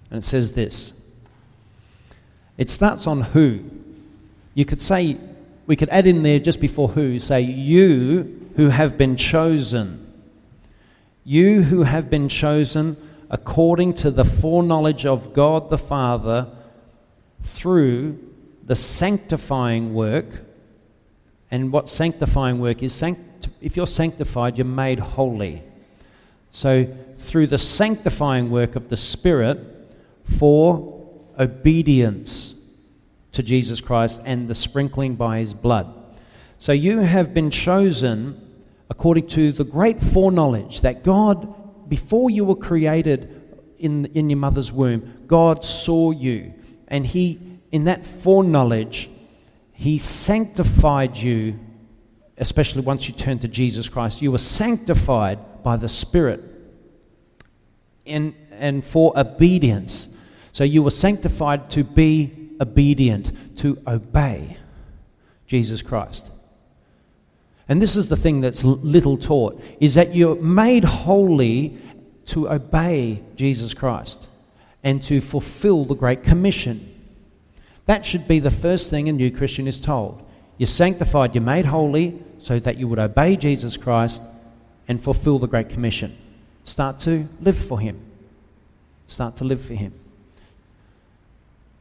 And 0.09 0.17
it 0.17 0.25
says 0.25 0.53
this 0.53 0.93
it 2.57 2.69
starts 2.69 3.07
on 3.07 3.21
who. 3.21 3.63
You 4.53 4.65
could 4.65 4.81
say, 4.81 5.17
we 5.65 5.75
could 5.75 5.89
add 5.89 6.05
in 6.05 6.23
there 6.23 6.39
just 6.39 6.59
before 6.59 6.89
who, 6.89 7.19
say, 7.19 7.41
you 7.41 8.49
who 8.55 8.69
have 8.69 8.97
been 8.97 9.15
chosen. 9.15 10.13
You 11.23 11.63
who 11.63 11.83
have 11.83 12.09
been 12.09 12.27
chosen 12.27 12.97
according 13.29 13.93
to 13.93 14.11
the 14.11 14.25
foreknowledge 14.25 15.05
of 15.05 15.33
God 15.33 15.69
the 15.69 15.77
Father 15.77 16.49
through 17.39 18.19
the 18.65 18.75
sanctifying 18.75 19.93
work. 19.93 20.27
And 21.51 21.71
what 21.71 21.89
sanctifying 21.89 22.59
work 22.59 22.81
is, 22.81 22.93
sanct- 22.93 23.49
if 23.61 23.75
you're 23.75 23.87
sanctified, 23.87 24.57
you're 24.57 24.65
made 24.65 24.99
holy. 24.99 25.61
So, 26.51 26.87
through 27.17 27.47
the 27.47 27.57
sanctifying 27.57 28.49
work 28.49 28.75
of 28.75 28.89
the 28.89 28.97
Spirit 28.97 29.59
for 30.39 31.07
obedience 31.37 32.55
to 33.33 33.43
Jesus 33.43 33.79
Christ 33.79 34.21
and 34.25 34.47
the 34.47 34.55
sprinkling 34.55 35.15
by 35.15 35.39
his 35.39 35.53
blood. 35.53 35.93
So, 36.57 36.71
you 36.71 36.99
have 36.99 37.33
been 37.33 37.51
chosen 37.51 38.47
according 38.89 39.25
to 39.25 39.51
the 39.53 39.63
great 39.63 40.01
foreknowledge 40.01 40.81
that 40.81 41.03
God, 41.03 41.89
before 41.89 42.29
you 42.29 42.43
were 42.43 42.55
created 42.55 43.41
in, 43.79 44.05
in 44.07 44.29
your 44.29 44.37
mother's 44.37 44.71
womb, 44.71 45.23
God 45.27 45.63
saw 45.63 46.11
you. 46.11 46.53
And 46.89 47.05
He, 47.05 47.39
in 47.71 47.85
that 47.85 48.05
foreknowledge, 48.05 49.09
He 49.81 49.97
sanctified 49.97 51.17
you, 51.17 51.57
especially 52.37 52.83
once 52.83 53.07
you 53.07 53.15
turned 53.15 53.41
to 53.41 53.47
Jesus 53.47 53.89
Christ. 53.89 54.21
You 54.21 54.31
were 54.31 54.37
sanctified 54.37 55.63
by 55.63 55.75
the 55.75 55.89
Spirit 55.89 56.43
and, 58.05 58.35
and 58.51 58.85
for 58.85 59.11
obedience. 59.17 60.09
So 60.51 60.63
you 60.63 60.83
were 60.83 60.91
sanctified 60.91 61.71
to 61.71 61.83
be 61.83 62.51
obedient, 62.61 63.57
to 63.57 63.81
obey 63.87 64.57
Jesus 65.47 65.81
Christ. 65.81 66.29
And 67.67 67.81
this 67.81 67.95
is 67.95 68.07
the 68.07 68.15
thing 68.15 68.41
that's 68.41 68.63
little 68.63 69.17
taught 69.17 69.59
is 69.79 69.95
that 69.95 70.13
you're 70.13 70.35
made 70.35 70.83
holy 70.83 71.75
to 72.25 72.51
obey 72.51 73.23
Jesus 73.35 73.73
Christ 73.73 74.27
and 74.83 75.01
to 75.05 75.21
fulfill 75.21 75.85
the 75.85 75.95
Great 75.95 76.21
Commission. 76.21 76.87
That 77.85 78.05
should 78.05 78.27
be 78.27 78.39
the 78.39 78.51
first 78.51 78.89
thing 78.89 79.09
a 79.09 79.13
new 79.13 79.31
Christian 79.31 79.67
is 79.67 79.79
told. 79.79 80.25
You're 80.57 80.67
sanctified, 80.67 81.33
you're 81.33 81.43
made 81.43 81.65
holy 81.65 82.21
so 82.39 82.59
that 82.59 82.77
you 82.77 82.87
would 82.87 82.99
obey 82.99 83.35
Jesus 83.35 83.77
Christ 83.77 84.21
and 84.87 85.01
fulfill 85.01 85.39
the 85.39 85.47
Great 85.47 85.69
Commission. 85.69 86.17
Start 86.63 86.99
to 86.99 87.27
live 87.39 87.57
for 87.57 87.79
Him. 87.79 87.99
Start 89.07 89.35
to 89.37 89.43
live 89.43 89.63
for 89.63 89.73
Him. 89.73 89.93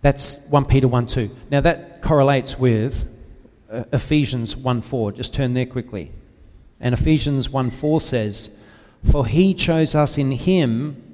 That's 0.03 0.39
1 0.49 0.65
Peter 0.65 0.89
1 0.89 1.07
2. 1.07 1.31
Now 1.51 1.61
that 1.61 2.01
correlates 2.01 2.59
with 2.59 3.07
uh, 3.71 3.85
Ephesians 3.93 4.57
1 4.57 4.83
4. 4.83 5.13
Just 5.13 5.35
turn 5.35 5.55
there 5.55 5.67
quickly. 5.67 6.11
And 6.81 6.95
Ephesians 6.95 7.51
1 7.51 7.71
4 7.71 8.01
says, 8.01 8.51
For 9.11 9.27
he 9.27 9.55
chose 9.55 9.95
us 9.95 10.19
in 10.19 10.33
him, 10.33 11.10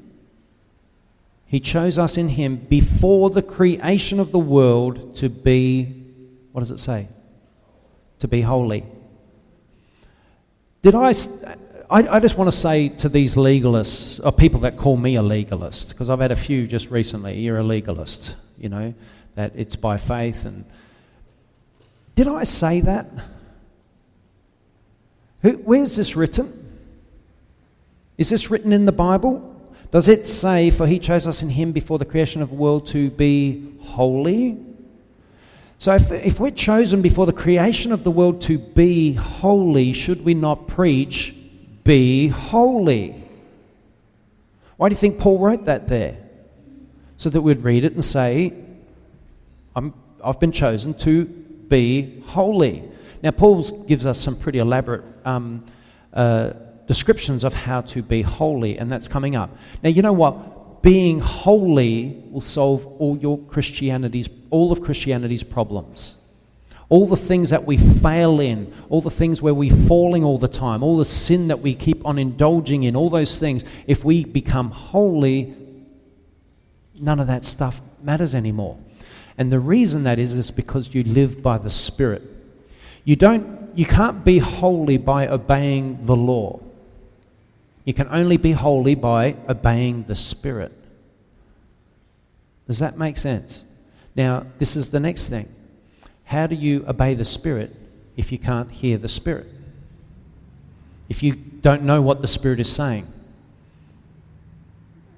he 1.47 1.61
chose 1.61 1.99
us 1.99 2.19
in 2.19 2.29
him 2.31 2.57
before 2.57 3.31
the 3.31 3.43
creation 3.43 4.21
of 4.21 4.33
the 4.33 4.39
world 4.39 5.17
to 5.17 5.29
be, 5.29 6.05
what 6.53 6.61
does 6.61 6.71
it 6.71 6.81
say? 6.81 7.09
To 8.19 8.29
be 8.29 8.43
holy. 8.43 8.85
Did 10.83 10.95
I, 10.95 11.15
I, 11.89 12.09
I 12.09 12.21
just 12.21 12.37
want 12.37 12.51
to 12.51 12.57
say 12.57 12.89
to 12.89 13.09
these 13.09 13.37
legalists, 13.37 14.25
or 14.25 14.33
people 14.33 14.61
that 14.61 14.77
call 14.77 14.97
me 14.97 15.17
a 15.17 15.23
legalist, 15.23 15.91
because 15.91 16.11
I've 16.11 16.21
had 16.21 16.33
a 16.33 16.37
few 16.37 16.67
just 16.67 16.91
recently, 16.91 17.39
you're 17.41 17.59
a 17.59 17.65
legalist, 17.65 18.35
you 18.59 18.69
know, 18.69 18.95
that 19.37 19.53
it's 19.55 19.77
by 19.77 19.99
faith 19.99 20.45
and 20.45 20.65
did 22.17 22.29
I 22.29 22.45
say 22.45 22.81
that? 22.81 23.07
Who, 25.43 25.53
where's 25.53 25.97
this 25.97 26.17
written? 26.17 26.65
Is 28.17 28.31
this 28.31 28.51
written 28.51 28.73
in 28.73 28.87
the 28.87 28.93
Bible? 28.93 29.56
Does 29.97 30.09
it 30.09 30.27
say, 30.27 30.69
For 30.69 30.87
he 30.87 30.99
chose 30.99 31.27
us 31.27 31.41
in 31.41 31.49
him 31.49 31.73
before 31.73 31.99
the 31.99 32.05
creation 32.05 32.43
of 32.43 32.51
the 32.51 32.55
world 32.55 32.87
to 32.89 33.09
be 33.09 33.67
holy? 33.81 34.63
So, 35.79 35.95
if, 35.95 36.13
if 36.13 36.39
we're 36.39 36.51
chosen 36.51 37.01
before 37.01 37.25
the 37.25 37.33
creation 37.33 37.93
of 37.93 38.05
the 38.05 38.11
world 38.11 38.43
to 38.43 38.59
be 38.59 39.15
holy, 39.15 39.95
should 39.95 40.23
we 40.23 40.35
not 40.35 40.69
preach, 40.69 41.35
Be 41.83 42.29
holy? 42.29 43.15
Why 44.77 44.91
do 44.91 44.93
you 44.93 44.99
think 44.99 45.19
Paul 45.19 45.39
wrote 45.39 45.65
that 45.65 45.89
there? 45.89 46.19
So 47.17 47.31
that 47.31 47.41
we'd 47.41 47.63
read 47.63 47.85
it 47.85 47.95
and 47.95 48.05
say, 48.05 48.53
i 49.75 49.91
have 50.23 50.41
been 50.41 50.53
chosen 50.53 50.93
to 50.93 51.25
be 51.25 52.21
holy. 52.27 52.85
Now, 53.23 53.31
Paul 53.31 53.63
gives 53.85 54.05
us 54.05 54.21
some 54.21 54.37
pretty 54.37 54.59
elaborate 54.59 55.05
um, 55.25 55.65
uh, 56.13 56.53
descriptions 56.87 57.45
of 57.45 57.53
how 57.55 57.81
to 57.83 58.03
be 58.03 58.23
holy, 58.23 58.79
and 58.79 58.91
that's 58.91 59.09
coming 59.09 59.37
up. 59.37 59.51
Now, 59.83 59.91
you 59.91 60.03
know 60.03 60.13
what? 60.13 60.83
Being 60.83 61.19
holy 61.19 62.23
will 62.31 62.41
solve 62.41 62.87
all 62.87 63.17
your 63.19 63.39
Christianity's, 63.39 64.29
all 64.51 64.73
of 64.73 64.81
Christianity's 64.81 65.43
problems. 65.43 66.17
All 66.89 67.09
the 67.09 67.17
things 67.17 67.51
that 67.51 67.65
we 67.65 67.77
fail 67.77 68.39
in, 68.39 68.73
all 68.89 69.01
the 69.01 69.11
things 69.11 69.43
where 69.43 69.55
we're 69.55 69.75
falling 69.75 70.23
all 70.23 70.39
the 70.39 70.47
time, 70.47 70.85
all 70.85 70.97
the 70.97 71.05
sin 71.05 71.49
that 71.49 71.61
we 71.61 71.75
keep 71.75 72.07
on 72.07 72.17
indulging 72.17 72.85
in, 72.85 72.95
all 72.95 73.11
those 73.11 73.41
things, 73.41 73.65
if 73.89 74.05
we 74.05 74.25
become 74.25 74.71
holy, 74.71 75.53
none 77.01 77.19
of 77.19 77.27
that 77.27 77.45
stuff 77.45 77.83
matters 78.03 78.37
anymore. 78.37 78.79
And 79.37 79.51
the 79.51 79.59
reason 79.59 80.05
that 80.05 80.21
is 80.21 80.35
is 80.35 80.53
because 80.53 80.95
you 80.95 81.03
live 81.03 81.43
by 81.43 81.59
the 81.59 81.71
Spirit. 81.71 82.23
You 83.05 83.17
don't 83.17 83.57
you 83.77 83.85
can't 83.85 84.25
be 84.25 84.39
holy 84.39 84.97
by 84.97 85.29
obeying 85.29 86.07
the 86.07 86.17
law. 86.17 86.61
You 87.87 87.95
can 87.95 88.09
only 88.09 88.37
be 88.37 88.51
holy 88.51 88.97
by 88.97 89.37
obeying 89.49 90.03
the 90.09 90.17
Spirit. 90.17 90.73
Does 92.67 92.81
that 92.81 92.99
make 92.99 93.17
sense? 93.17 93.65
Now, 94.17 94.45
this 94.59 94.75
is 94.75 94.91
the 94.91 94.99
next 94.99 95.29
thing. 95.29 95.49
How 96.25 96.49
do 96.49 96.57
you 96.57 96.85
obey 96.89 97.15
the 97.15 97.25
Spirit 97.25 97.75
if 98.17 98.33
you 98.33 98.39
can't 98.39 98.73
hear 98.73 98.99
the 98.99 99.07
Spirit? 99.07 99.47
If 101.09 101.23
you 101.23 101.37
don't 101.37 101.85
know 101.85 102.03
what 102.03 102.21
the 102.21 102.27
Spirit 102.27 102.59
is 102.59 102.71
saying? 102.71 103.07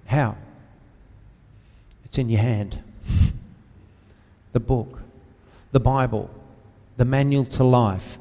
How? 0.04 0.36
It's 2.04 2.18
in 2.18 2.28
your 2.28 2.42
hand 2.42 2.78
the 4.52 4.60
book, 4.60 5.00
the 5.72 5.80
Bible, 5.80 6.28
the 6.98 7.06
manual 7.06 7.46
to 7.46 7.64
life. 7.64 8.18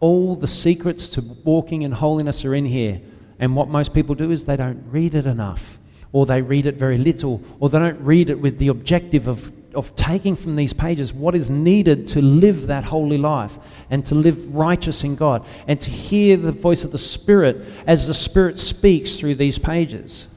All 0.00 0.34
the 0.34 0.48
secrets 0.48 1.08
to 1.10 1.20
walking 1.44 1.82
in 1.82 1.92
holiness 1.92 2.44
are 2.44 2.56
in 2.56 2.64
here. 2.64 3.00
And 3.38 3.56
what 3.56 3.68
most 3.68 3.92
people 3.94 4.14
do 4.14 4.30
is 4.30 4.44
they 4.44 4.56
don't 4.56 4.84
read 4.90 5.14
it 5.14 5.26
enough, 5.26 5.78
or 6.12 6.26
they 6.26 6.42
read 6.42 6.66
it 6.66 6.76
very 6.76 6.98
little, 6.98 7.42
or 7.58 7.68
they 7.68 7.78
don't 7.78 8.00
read 8.00 8.30
it 8.30 8.38
with 8.40 8.58
the 8.58 8.68
objective 8.68 9.26
of, 9.26 9.52
of 9.74 9.94
taking 9.96 10.36
from 10.36 10.56
these 10.56 10.72
pages 10.72 11.12
what 11.12 11.34
is 11.34 11.50
needed 11.50 12.06
to 12.08 12.22
live 12.22 12.68
that 12.68 12.84
holy 12.84 13.18
life 13.18 13.58
and 13.90 14.06
to 14.06 14.14
live 14.14 14.54
righteous 14.54 15.02
in 15.02 15.16
God 15.16 15.44
and 15.66 15.80
to 15.80 15.90
hear 15.90 16.36
the 16.36 16.52
voice 16.52 16.84
of 16.84 16.92
the 16.92 16.98
Spirit 16.98 17.64
as 17.86 18.06
the 18.06 18.14
Spirit 18.14 18.58
speaks 18.58 19.16
through 19.16 19.34
these 19.34 19.58
pages. 19.58 20.28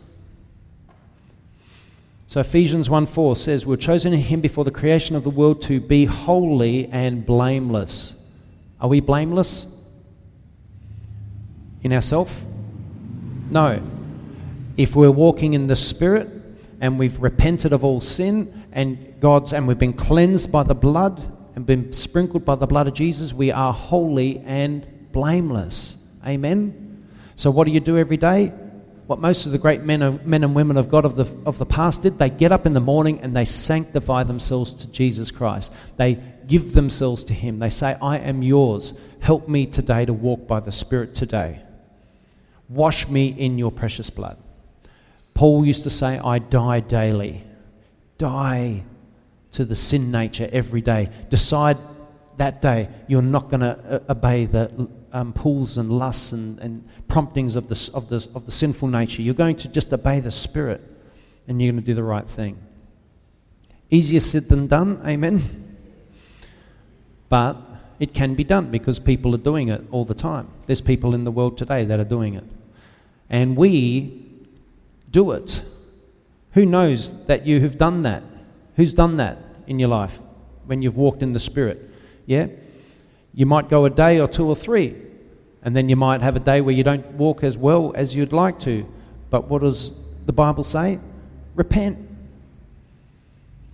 So 2.28 2.42
Ephesians 2.42 2.90
1 2.90 3.06
4 3.06 3.36
says, 3.36 3.66
We 3.66 3.72
were 3.72 3.78
chosen 3.78 4.12
in 4.14 4.20
him 4.20 4.42
before 4.42 4.66
the 4.66 4.72
creation 4.72 5.16
of 5.16 5.24
the 5.24 5.30
world 5.30 5.62
to 5.64 5.80
be 5.80 6.06
holy 6.06 6.88
and 6.88 7.26
blameless. 7.26 8.16
Are 8.82 8.90
we 8.90 9.00
blameless? 9.00 9.66
In 11.84 11.94
ourselves? 11.94 12.34
No. 13.50 13.82
If 14.78 14.96
we're 14.96 15.12
walking 15.12 15.54
in 15.54 15.68
the 15.68 15.76
Spirit 15.76 16.30
and 16.80 17.00
we've 17.00 17.20
repented 17.20 17.74
of 17.74 17.84
all 17.84 18.00
sin 18.00 18.66
and 18.72 19.20
God's 19.20 19.54
and 19.54 19.68
we've 19.68 19.80
been 19.80 19.94
cleansed 19.94 20.52
by 20.52 20.64
the 20.64 20.76
blood 20.76 21.22
and 21.56 21.66
been 21.66 21.92
sprinkled 21.94 22.46
by 22.46 22.56
the 22.56 22.68
blood 22.68 22.88
of 22.88 22.94
Jesus, 22.94 23.34
we 23.34 23.52
are 23.52 23.74
holy 23.74 24.40
and 24.40 24.86
blameless. 25.12 25.98
Amen. 26.26 27.08
So 27.36 27.50
what 27.50 27.66
do 27.66 27.72
you 27.72 27.80
do 27.80 27.98
every 27.98 28.18
day? 28.18 28.52
what 29.08 29.20
most 29.20 29.46
of 29.46 29.54
the 29.54 29.58
great 29.58 29.82
men, 29.82 30.02
of, 30.02 30.26
men 30.26 30.44
and 30.44 30.54
women 30.54 30.76
of 30.76 30.90
God 30.90 31.06
of 31.06 31.16
the, 31.16 31.26
of 31.46 31.58
the 31.58 31.66
past 31.66 32.04
did. 32.04 32.20
They 32.20 32.30
get 32.30 32.52
up 32.52 32.66
in 32.66 32.74
the 32.74 32.82
morning 32.82 33.22
and 33.22 33.36
they 33.36 33.46
sanctify 33.46 34.24
themselves 34.24 34.74
to 34.74 34.88
Jesus 34.88 35.32
Christ. 35.32 35.74
They 35.96 36.22
give 36.46 36.74
themselves 36.74 37.24
to 37.26 37.34
Him. 37.34 37.60
They 37.60 37.70
say, 37.70 37.96
I 38.02 38.18
am 38.18 38.44
yours. 38.44 38.94
Help 39.22 39.48
me 39.48 39.66
today 39.66 40.06
to 40.06 40.14
walk 40.14 40.46
by 40.46 40.60
the 40.60 40.74
Spirit 40.74 41.16
today. 41.16 41.62
Wash 42.70 43.08
me 43.08 43.28
in 43.28 43.58
your 43.58 43.72
precious 43.72 44.10
blood. 44.10 44.38
Paul 45.34 45.66
used 45.66 45.84
to 45.84 45.90
say, 45.90 46.20
I 46.20 46.40
die 46.40 46.80
daily. 46.80 47.44
Die 48.18 48.84
to 49.52 49.66
the 49.66 49.76
sin 49.76 50.12
nature 50.12 50.50
every 50.52 50.82
day. 50.82 51.10
Decide 51.30 51.78
that 52.38 52.62
day 52.62 52.90
you're 53.08 53.22
not 53.22 53.50
going 53.50 53.62
to 53.62 54.04
uh, 54.08 54.12
obey 54.12 54.46
the 54.46 54.90
um, 55.14 55.34
pulls 55.34 55.78
and 55.78 55.92
lusts 55.92 56.32
and, 56.32 56.60
and 56.60 56.88
promptings 57.08 57.56
of 57.56 57.68
the, 57.70 57.92
of, 57.94 58.10
the, 58.10 58.28
of 58.36 58.46
the 58.46 58.52
sinful 58.52 58.88
nature. 58.88 59.22
You're 59.22 59.34
going 59.34 59.56
to 59.58 59.68
just 59.68 59.94
obey 59.94 60.20
the 60.20 60.32
Spirit 60.32 60.82
and 61.48 61.62
you're 61.62 61.72
going 61.72 61.82
to 61.82 61.86
do 61.86 61.94
the 61.94 62.04
right 62.04 62.28
thing. 62.28 62.58
Easier 63.90 64.20
said 64.20 64.50
than 64.50 64.68
done, 64.68 65.02
amen? 65.06 65.78
But 67.30 67.58
it 68.00 68.14
can 68.14 68.36
be 68.36 68.44
done 68.44 68.70
because 68.70 69.00
people 69.00 69.34
are 69.34 69.40
doing 69.40 69.70
it 69.70 69.82
all 69.92 70.06
the 70.06 70.14
time. 70.14 70.50
There's 70.66 70.82
people 70.82 71.14
in 71.14 71.24
the 71.24 71.32
world 71.32 71.58
today 71.58 71.86
that 71.86 72.00
are 72.00 72.06
doing 72.06 72.34
it. 72.34 72.44
And 73.30 73.58
we 73.58 74.26
do 75.12 75.32
it. 75.32 75.64
Who 76.54 76.66
knows 76.66 77.16
that 77.26 77.46
you 77.46 77.60
have 77.62 77.78
done 77.78 78.04
that? 78.04 78.24
Who's 78.76 78.94
done 78.94 79.18
that 79.18 79.38
in 79.68 79.80
your 79.80 79.90
life 79.90 80.20
when 80.66 80.82
you've 80.82 80.96
walked 80.96 81.22
in 81.22 81.34
the 81.34 81.40
Spirit? 81.40 81.90
Yeah? 82.26 82.48
You 83.34 83.46
might 83.46 83.70
go 83.70 83.86
a 83.86 83.90
day 83.90 84.20
or 84.20 84.28
two 84.28 84.48
or 84.48 84.56
three, 84.56 84.96
and 85.64 85.76
then 85.76 85.90
you 85.90 85.96
might 85.96 86.22
have 86.22 86.36
a 86.36 86.40
day 86.40 86.62
where 86.62 86.74
you 86.74 86.84
don't 86.84 87.06
walk 87.14 87.44
as 87.44 87.58
well 87.58 87.92
as 87.96 88.16
you'd 88.16 88.34
like 88.34 88.60
to. 88.62 88.86
But 89.30 89.48
what 89.50 89.62
does 89.62 89.94
the 90.26 90.34
Bible 90.34 90.64
say? 90.64 91.00
Repent. 91.56 91.98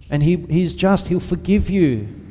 And 0.10 0.24
he, 0.24 0.38
He's 0.50 0.76
just, 0.76 1.08
He'll 1.08 1.20
forgive 1.20 1.70
you. 1.70 2.23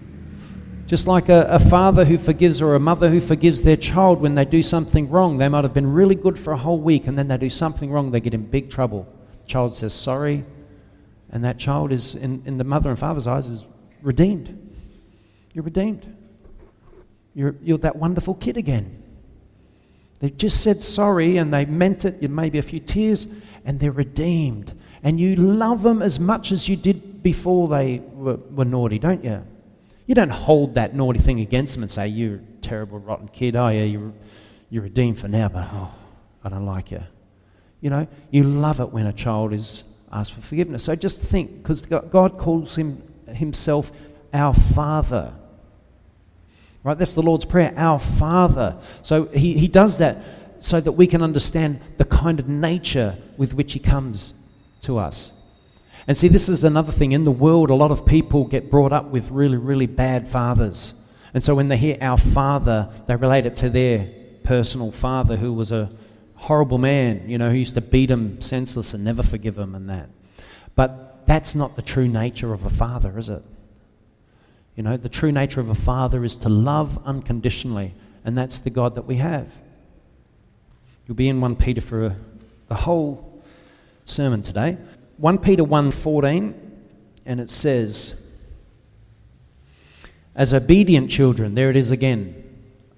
Just 0.93 1.07
like 1.07 1.31
a, 1.31 1.47
a, 1.49 1.59
father 1.59 2.05
who 2.05 2.19
forgives 2.19 2.61
or 2.61 2.75
a 2.75 2.79
mother 2.79 3.09
who 3.09 3.23
forgives 3.23 3.63
their 3.63 3.79
child 3.79 4.21
when 4.21 4.35
they 4.35 4.45
do 4.45 4.63
something 4.63 5.09
wrong. 5.09 5.39
They 5.39 5.49
might 5.49 5.65
have 5.65 5.73
been 5.73 5.91
really 5.91 6.15
good 6.15 6.39
for 6.39 6.53
a 6.53 6.57
whole 6.59 6.79
week 6.79 7.07
and 7.07 7.17
then 7.17 7.29
they 7.29 7.39
do 7.39 7.49
something 7.49 7.91
wrong, 7.91 8.11
they 8.11 8.21
get 8.21 8.35
in 8.35 8.45
big 8.45 8.69
trouble. 8.69 9.11
Child 9.47 9.75
says 9.75 9.95
sorry, 9.95 10.45
and 11.31 11.43
that 11.45 11.57
child 11.57 11.93
is, 11.93 12.15
in, 12.15 12.43
in 12.45 12.59
the 12.59 12.65
mother 12.65 12.91
and 12.91 12.99
father's 12.99 13.27
eyes, 13.27 13.49
is 13.49 13.65
redeemed. 14.03 14.71
You're 15.55 15.65
redeemed. 15.65 16.15
You're, 17.35 17.55
you're 17.63 17.79
that 17.79 17.97
wonderful 17.97 18.35
kid 18.35 18.59
again. 18.59 19.03
They 20.19 20.29
just 20.29 20.63
said 20.63 20.83
sorry 20.83 21.39
and 21.39 21.55
they 21.55 21.65
meant 21.65 22.05
it, 22.05 22.21
maybe 22.31 22.59
a 22.59 22.63
few 22.63 22.81
tears, 22.81 23.29
and 23.65 23.81
they're 23.81 23.93
redeemed. 23.93 24.75
And 25.03 25.19
you 25.19 25.37
love 25.37 25.85
them 25.85 26.03
as 26.03 26.21
much 26.21 26.53
as 26.53 26.69
you 26.69 26.77
did 26.77 27.23
before 27.23 27.67
they 27.69 28.01
were, 28.13 28.37
were 28.51 28.67
naughty, 28.67 28.99
don't 28.99 29.25
you? 29.25 29.43
You 30.07 30.15
don't 30.15 30.31
hold 30.31 30.75
that 30.75 30.95
naughty 30.95 31.19
thing 31.19 31.41
against 31.41 31.75
them 31.75 31.83
and 31.83 31.91
say, 31.91 32.09
You're 32.09 32.37
a 32.37 32.41
terrible, 32.61 32.99
rotten 32.99 33.29
kid. 33.29 33.57
Oh, 33.57 33.69
yeah, 33.69 33.85
you're, 33.85 34.13
you're 34.71 34.83
redeemed 34.83 35.19
for 35.19 35.29
now, 35.29 35.49
but 35.49 35.69
oh, 35.73 35.95
I 36.45 36.49
don't 36.49 36.67
like 36.67 36.91
you. 36.91 37.03
You 37.81 37.91
know, 37.91 38.07
you 38.31 38.45
love 38.45 38.81
it 38.81 38.91
when 38.91 39.07
a 39.07 39.13
child 39.13 39.53
is 39.53 39.85
asked 40.13 40.35
for 40.35 40.41
forgiveness. 40.41 40.85
So 40.85 40.95
just 40.95 41.21
think, 41.21 41.63
because 41.63 41.83
God 41.83 42.39
calls 42.39 42.77
him, 42.77 43.03
himself 43.27 43.93
our 44.33 44.55
Father. 44.55 45.35
Right? 46.85 46.99
That's 46.99 47.15
the 47.15 47.23
Lord's 47.23 47.45
Prayer, 47.45 47.73
our 47.77 47.99
Father. 47.99 48.79
So 49.03 49.27
he, 49.27 49.57
he 49.57 49.69
does 49.69 49.99
that 49.99 50.19
so 50.63 50.81
that 50.81 50.93
we 50.93 51.07
can 51.07 51.23
understand 51.23 51.81
the 51.97 52.05
kind 52.05 52.39
of 52.39 52.49
nature 52.49 53.17
with 53.37 53.55
which 53.55 53.73
He 53.73 53.79
comes 53.79 54.33
to 54.83 54.99
us. 54.99 55.33
And 56.07 56.19
see, 56.19 56.29
this 56.29 56.49
is 56.49 56.65
another 56.65 56.93
thing. 56.93 57.13
In 57.13 57.25
the 57.25 57.31
world, 57.31 57.71
a 57.71 57.75
lot 57.75 57.91
of 57.91 58.05
people 58.05 58.45
get 58.45 58.71
brought 58.71 58.93
up 58.93 59.07
with 59.07 59.31
really, 59.31 59.57
really 59.57 59.87
bad 59.87 60.29
fathers. 60.29 60.95
And 61.35 61.43
so 61.43 61.55
when 61.55 61.69
they 61.69 61.77
hear 61.77 61.97
our 62.01 62.19
Father, 62.19 62.91
they 63.07 63.17
relate 63.17 63.47
it 63.47 63.57
to 63.57 63.71
their 63.71 64.09
personal 64.43 64.91
father 64.91 65.37
who 65.37 65.53
was 65.53 65.73
a 65.73 65.91
horrible 66.35 66.79
man, 66.79 67.29
you 67.29 67.39
know, 67.39 67.51
who 67.51 67.57
used 67.57 67.75
to 67.75 67.81
beat 67.81 68.07
them 68.07 68.41
senseless 68.41 68.95
and 68.95 69.05
never 69.05 69.23
forgive 69.23 69.55
them 69.55 69.75
and 69.75 69.89
that. 69.89 70.09
But 70.75 71.27
that's 71.27 71.55
not 71.55 71.77
the 71.77 71.83
true 71.83 72.09
nature 72.09 72.53
of 72.53 72.65
a 72.65 72.71
father, 72.71 73.19
is 73.19 73.29
it? 73.29 73.43
You 74.77 74.83
know, 74.83 74.97
the 74.97 75.09
true 75.09 75.31
nature 75.31 75.61
of 75.61 75.69
a 75.69 75.75
father 75.75 76.25
is 76.25 76.37
to 76.39 76.49
love 76.49 76.99
unconditionally, 77.07 77.95
and 78.25 78.37
that's 78.37 78.59
the 78.59 78.71
God 78.71 78.97
that 78.97 79.07
we 79.07 79.17
have. 79.17 79.53
You'll 81.07 81.15
be 81.15 81.29
in 81.29 81.41
1 81.41 81.57
Peter 81.57 81.81
for 81.81 82.07
a, 82.07 82.17
the 82.69 82.75
whole 82.75 83.43
sermon 84.07 84.43
today. 84.43 84.79
1 85.23 85.39
Peter 85.39 85.63
1:14 85.63 86.53
and 87.25 87.41
it 87.41 87.49
says 87.49 88.17
as 90.35 90.53
obedient 90.53 91.11
children, 91.11 91.55
there 91.55 91.71
it 91.71 91.77
is 91.77 91.93
again. 91.93 92.43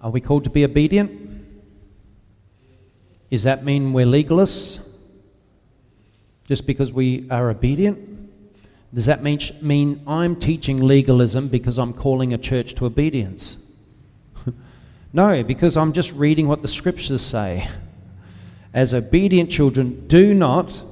Are 0.01 0.11
we 0.11 0.23
called 0.23 0.45
to 0.45 0.51
be 0.51 0.65
obedient? 0.65 1.11
Does 3.31 3.43
that 3.43 3.63
mean 3.63 3.93
we're 3.93 4.07
legalists? 4.07 4.79
Just 6.49 6.67
because 6.67 6.95
we 6.95 7.29
are 7.31 7.51
obedient? 7.51 7.99
Does 8.95 9.05
that 9.05 9.23
mean, 9.23 9.41
mean 9.61 10.01
I'm 10.07 10.35
teaching 10.35 10.81
legalism 10.81 11.49
because 11.49 11.79
I'm 11.79 11.93
calling 11.93 12.33
a 12.33 12.39
church 12.39 12.75
to 12.77 12.87
obedience? 12.87 13.59
no, 15.13 15.43
because 15.43 15.77
I'm 15.77 15.93
just 15.93 16.13
reading 16.13 16.49
what 16.49 16.63
the 16.63 16.69
scriptures 16.69 17.21
say. 17.21 17.69
As 18.73 18.95
obedient 18.95 19.51
children, 19.51 20.07
do 20.07 20.33
not 20.33 20.85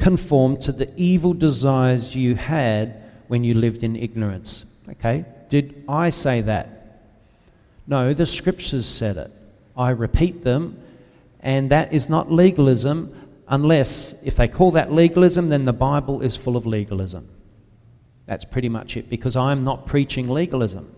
conform 0.00 0.56
to 0.56 0.72
the 0.72 0.90
evil 0.96 1.34
desires 1.34 2.16
you 2.16 2.34
had 2.34 3.00
when 3.28 3.44
you 3.44 3.54
lived 3.54 3.84
in 3.84 3.94
ignorance. 3.94 4.64
Okay? 4.88 5.24
Did 5.48 5.84
I 5.88 6.10
say 6.10 6.40
that? 6.40 7.02
No, 7.86 8.12
the 8.14 8.26
scriptures 8.26 8.86
said 8.86 9.16
it. 9.16 9.30
I 9.76 9.90
repeat 9.90 10.42
them, 10.42 10.82
and 11.40 11.70
that 11.70 11.92
is 11.92 12.08
not 12.08 12.32
legalism 12.32 13.14
unless, 13.48 14.14
if 14.22 14.36
they 14.36 14.48
call 14.48 14.70
that 14.72 14.92
legalism, 14.92 15.48
then 15.48 15.64
the 15.64 15.72
Bible 15.72 16.22
is 16.22 16.36
full 16.36 16.56
of 16.56 16.66
legalism. 16.66 17.28
That's 18.26 18.44
pretty 18.44 18.68
much 18.68 18.96
it, 18.96 19.10
because 19.10 19.36
I'm 19.36 19.64
not 19.64 19.86
preaching 19.86 20.28
legalism. 20.28 20.94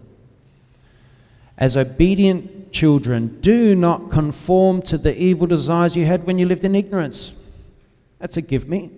As 1.57 1.77
obedient 1.77 2.73
children, 2.73 3.41
do 3.41 3.75
not 3.75 4.11
conform 4.11 4.83
to 4.83 4.99
the 4.99 5.19
evil 5.19 5.47
desires 5.47 5.97
you 5.97 6.05
had 6.05 6.27
when 6.27 6.39
you 6.39 6.47
lived 6.47 6.65
in 6.65 6.75
ignorance. 6.75 7.33
That's 8.23 8.37
a 8.37 8.41
give 8.41 8.69
me, 8.69 8.93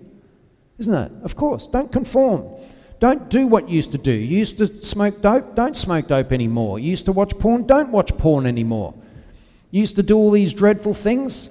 isn't 0.77 0.93
it? 0.93 1.11
Of 1.23 1.35
course. 1.35 1.67
Don't 1.67 1.91
conform. 1.91 2.45
Don't 3.01 3.31
do 3.31 3.47
what 3.47 3.71
you 3.71 3.77
used 3.77 3.93
to 3.93 3.99
do. 3.99 4.13
You 4.13 4.39
used 4.39 4.59
to 4.59 4.83
smoke 4.85 5.23
dope, 5.23 5.57
don't 5.57 5.75
smoke 5.75 6.09
dope 6.09 6.31
anymore. 6.31 6.79
You 6.79 6.91
used 6.91 7.07
to 7.07 7.13
watch 7.13 7.39
porn, 7.39 7.67
don't 7.67 7.89
watch 7.89 8.15
porn 8.19 8.45
anymore. 8.45 8.93
You 9.71 9.81
used 9.81 9.97
to 9.97 10.03
do 10.03 10.15
all 10.19 10.31
these 10.31 10.53
dreadful 10.53 10.93
things, 10.93 11.49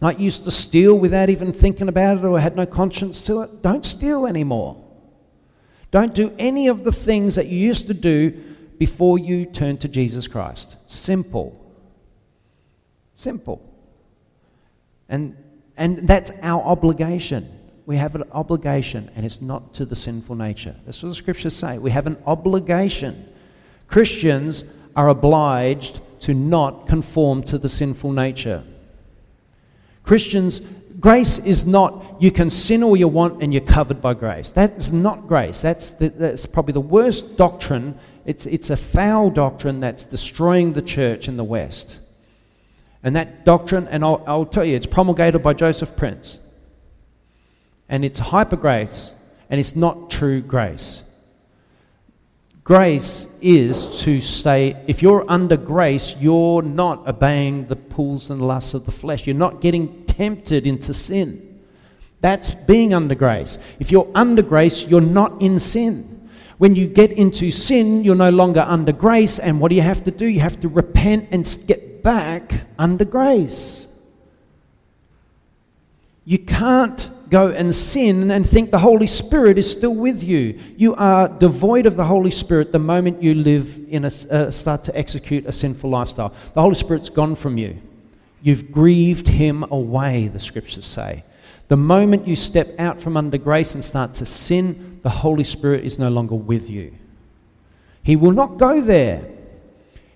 like 0.00 0.20
you 0.20 0.26
used 0.26 0.44
to 0.44 0.52
steal 0.52 0.96
without 0.96 1.28
even 1.28 1.52
thinking 1.52 1.88
about 1.88 2.18
it 2.18 2.24
or 2.24 2.38
had 2.38 2.54
no 2.54 2.66
conscience 2.66 3.26
to 3.26 3.42
it. 3.42 3.60
Don't 3.60 3.84
steal 3.84 4.24
anymore. 4.24 4.80
Don't 5.90 6.14
do 6.14 6.32
any 6.38 6.68
of 6.68 6.84
the 6.84 6.92
things 6.92 7.34
that 7.34 7.48
you 7.48 7.58
used 7.58 7.88
to 7.88 7.94
do 7.94 8.30
before 8.78 9.18
you 9.18 9.44
turned 9.44 9.80
to 9.80 9.88
Jesus 9.88 10.28
Christ. 10.28 10.76
Simple. 10.86 11.60
Simple. 13.14 13.60
And, 15.08 15.36
and 15.76 16.06
that's 16.08 16.30
our 16.42 16.62
obligation. 16.62 17.50
We 17.86 17.96
have 17.96 18.14
an 18.14 18.24
obligation, 18.32 19.10
and 19.14 19.26
it's 19.26 19.42
not 19.42 19.74
to 19.74 19.84
the 19.84 19.96
sinful 19.96 20.36
nature. 20.36 20.74
That's 20.86 21.02
what 21.02 21.10
the 21.10 21.14
scriptures 21.14 21.54
say. 21.54 21.78
We 21.78 21.90
have 21.90 22.06
an 22.06 22.16
obligation. 22.26 23.28
Christians 23.88 24.64
are 24.96 25.08
obliged 25.08 26.00
to 26.20 26.32
not 26.32 26.86
conform 26.86 27.42
to 27.44 27.58
the 27.58 27.68
sinful 27.68 28.12
nature. 28.12 28.64
Christians, 30.02 30.60
grace 31.00 31.38
is 31.40 31.66
not 31.66 32.16
you 32.20 32.30
can 32.30 32.48
sin 32.48 32.82
all 32.82 32.96
you 32.96 33.08
want 33.08 33.42
and 33.42 33.52
you're 33.52 33.62
covered 33.62 34.00
by 34.00 34.14
grace. 34.14 34.52
That 34.52 34.72
is 34.74 34.92
not 34.92 35.26
grace. 35.26 35.60
That's, 35.60 35.90
the, 35.90 36.08
that's 36.08 36.46
probably 36.46 36.72
the 36.72 36.80
worst 36.80 37.36
doctrine. 37.36 37.98
It's, 38.24 38.46
it's 38.46 38.70
a 38.70 38.76
foul 38.76 39.30
doctrine 39.30 39.80
that's 39.80 40.04
destroying 40.04 40.72
the 40.72 40.82
church 40.82 41.28
in 41.28 41.36
the 41.36 41.44
West. 41.44 41.98
And 43.04 43.14
that 43.16 43.44
doctrine, 43.44 43.86
and 43.88 44.02
I'll, 44.02 44.24
I'll 44.26 44.46
tell 44.46 44.64
you, 44.64 44.74
it's 44.74 44.86
promulgated 44.86 45.42
by 45.42 45.52
Joseph 45.52 45.94
Prince. 45.94 46.40
And 47.86 48.02
it's 48.02 48.18
hyper 48.18 48.56
grace, 48.56 49.14
and 49.50 49.60
it's 49.60 49.76
not 49.76 50.10
true 50.10 50.40
grace. 50.40 51.02
Grace 52.64 53.28
is 53.42 54.00
to 54.00 54.22
stay, 54.22 54.82
if 54.86 55.02
you're 55.02 55.26
under 55.28 55.58
grace, 55.58 56.16
you're 56.18 56.62
not 56.62 57.06
obeying 57.06 57.66
the 57.66 57.76
pulls 57.76 58.30
and 58.30 58.40
lusts 58.40 58.72
of 58.72 58.86
the 58.86 58.90
flesh. 58.90 59.26
You're 59.26 59.36
not 59.36 59.60
getting 59.60 60.06
tempted 60.06 60.66
into 60.66 60.94
sin. 60.94 61.60
That's 62.22 62.54
being 62.54 62.94
under 62.94 63.14
grace. 63.14 63.58
If 63.78 63.92
you're 63.92 64.10
under 64.14 64.40
grace, 64.40 64.86
you're 64.86 65.02
not 65.02 65.42
in 65.42 65.58
sin. 65.58 66.30
When 66.56 66.74
you 66.74 66.86
get 66.86 67.12
into 67.12 67.50
sin, 67.50 68.02
you're 68.02 68.14
no 68.14 68.30
longer 68.30 68.64
under 68.66 68.92
grace, 68.92 69.38
and 69.38 69.60
what 69.60 69.68
do 69.68 69.74
you 69.74 69.82
have 69.82 70.04
to 70.04 70.10
do? 70.10 70.24
You 70.24 70.40
have 70.40 70.58
to 70.60 70.68
repent 70.68 71.28
and 71.32 71.58
get 71.66 71.83
back 72.04 72.60
under 72.78 73.04
grace. 73.04 73.88
You 76.24 76.38
can't 76.38 77.10
go 77.30 77.48
and 77.48 77.74
sin 77.74 78.30
and 78.30 78.48
think 78.48 78.70
the 78.70 78.78
Holy 78.78 79.06
Spirit 79.06 79.58
is 79.58 79.70
still 79.70 79.94
with 79.94 80.22
you. 80.22 80.60
You 80.76 80.94
are 80.94 81.28
devoid 81.28 81.86
of 81.86 81.96
the 81.96 82.04
Holy 82.04 82.30
Spirit 82.30 82.70
the 82.70 82.78
moment 82.78 83.22
you 83.22 83.34
live 83.34 83.80
in 83.88 84.04
a, 84.04 84.10
uh, 84.30 84.50
start 84.50 84.84
to 84.84 84.96
execute 84.96 85.46
a 85.46 85.52
sinful 85.52 85.90
lifestyle. 85.90 86.32
The 86.52 86.62
Holy 86.62 86.74
Spirit's 86.74 87.10
gone 87.10 87.34
from 87.34 87.58
you. 87.58 87.80
You've 88.42 88.70
grieved 88.70 89.26
him 89.26 89.64
away, 89.70 90.28
the 90.28 90.38
scriptures 90.38 90.84
say. 90.84 91.24
The 91.68 91.78
moment 91.78 92.28
you 92.28 92.36
step 92.36 92.68
out 92.78 93.00
from 93.00 93.16
under 93.16 93.38
grace 93.38 93.74
and 93.74 93.82
start 93.82 94.12
to 94.14 94.26
sin, 94.26 95.00
the 95.02 95.08
Holy 95.08 95.44
Spirit 95.44 95.84
is 95.84 95.98
no 95.98 96.10
longer 96.10 96.34
with 96.34 96.68
you. 96.68 96.94
He 98.02 98.14
will 98.16 98.32
not 98.32 98.58
go 98.58 98.82
there. 98.82 99.24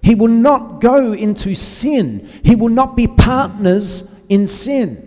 He 0.03 0.15
will 0.15 0.29
not 0.29 0.81
go 0.81 1.13
into 1.13 1.55
sin. 1.55 2.29
He 2.43 2.55
will 2.57 2.69
not 2.69 2.97
be 2.97 3.07
partners 3.07 4.05
in 4.29 4.47
sin. 4.47 5.05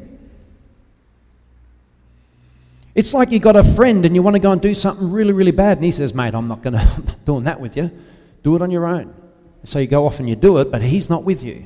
It's 2.93 3.13
like 3.13 3.32
you 3.32 3.39
got 3.39 3.56
a 3.56 3.63
friend 3.63 4.06
and 4.06 4.15
you 4.15 4.21
want 4.21 4.36
to 4.36 4.39
go 4.39 4.51
and 4.51 4.62
do 4.62 4.73
something 4.73 5.12
really, 5.12 5.32
really 5.32 5.51
bad, 5.51 5.77
and 5.77 5.86
he 5.86 5.91
says, 5.91 6.13
Mate, 6.13 6.34
I'm 6.34 6.47
not, 6.47 6.62
gonna, 6.62 6.80
I'm 6.97 7.06
not 7.06 7.25
doing 7.25 7.43
that 7.45 7.62
with 7.62 7.77
you. 7.77 7.91
Do 8.43 8.56
it 8.56 8.62
on 8.62 8.71
your 8.71 8.86
own. 8.86 9.13
So 9.63 9.80
you 9.80 9.88
go 9.88 10.06
off 10.06 10.19
and 10.19 10.27
you 10.27 10.36
do 10.36 10.58
it, 10.58 10.71
but 10.71 10.82
he's 10.82 11.10
not 11.10 11.23
with 11.23 11.43
you. 11.43 11.65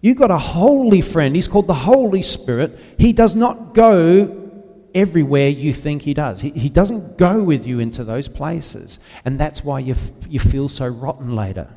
You've 0.00 0.16
got 0.16 0.30
a 0.30 0.38
holy 0.38 1.00
friend. 1.00 1.36
He's 1.36 1.46
called 1.46 1.68
the 1.68 1.74
Holy 1.74 2.22
Spirit. 2.22 2.76
He 2.98 3.12
does 3.12 3.36
not 3.36 3.74
go 3.74 4.50
everywhere 4.94 5.48
you 5.48 5.72
think 5.72 6.02
he 6.02 6.14
does. 6.14 6.40
He, 6.40 6.50
he 6.50 6.68
doesn't 6.68 7.18
go 7.18 7.42
with 7.42 7.66
you 7.66 7.78
into 7.78 8.02
those 8.02 8.26
places. 8.26 8.98
And 9.24 9.38
that's 9.38 9.62
why 9.62 9.78
you, 9.78 9.94
f- 9.94 10.10
you 10.28 10.40
feel 10.40 10.68
so 10.68 10.86
rotten 10.86 11.36
later. 11.36 11.68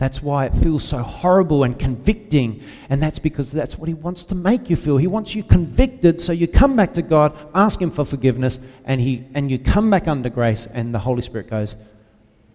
That's 0.00 0.22
why 0.22 0.46
it 0.46 0.54
feels 0.54 0.82
so 0.82 1.02
horrible 1.02 1.62
and 1.62 1.78
convicting. 1.78 2.62
And 2.88 3.02
that's 3.02 3.18
because 3.18 3.52
that's 3.52 3.76
what 3.76 3.86
He 3.86 3.92
wants 3.92 4.24
to 4.26 4.34
make 4.34 4.70
you 4.70 4.76
feel. 4.76 4.96
He 4.96 5.06
wants 5.06 5.34
you 5.34 5.44
convicted 5.44 6.18
so 6.18 6.32
you 6.32 6.48
come 6.48 6.74
back 6.74 6.94
to 6.94 7.02
God, 7.02 7.36
ask 7.54 7.78
Him 7.82 7.90
for 7.90 8.06
forgiveness, 8.06 8.58
and, 8.86 8.98
he, 8.98 9.26
and 9.34 9.50
you 9.50 9.58
come 9.58 9.90
back 9.90 10.08
under 10.08 10.30
grace, 10.30 10.66
and 10.66 10.94
the 10.94 10.98
Holy 10.98 11.20
Spirit 11.20 11.50
goes, 11.50 11.76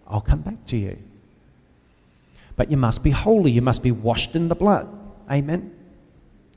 I'll 0.08 0.20
come 0.20 0.40
back 0.40 0.66
to 0.66 0.76
you. 0.76 0.98
But 2.56 2.68
you 2.68 2.76
must 2.76 3.04
be 3.04 3.12
holy. 3.12 3.52
You 3.52 3.62
must 3.62 3.80
be 3.80 3.92
washed 3.92 4.34
in 4.34 4.48
the 4.48 4.56
blood. 4.56 4.88
Amen. 5.30 5.72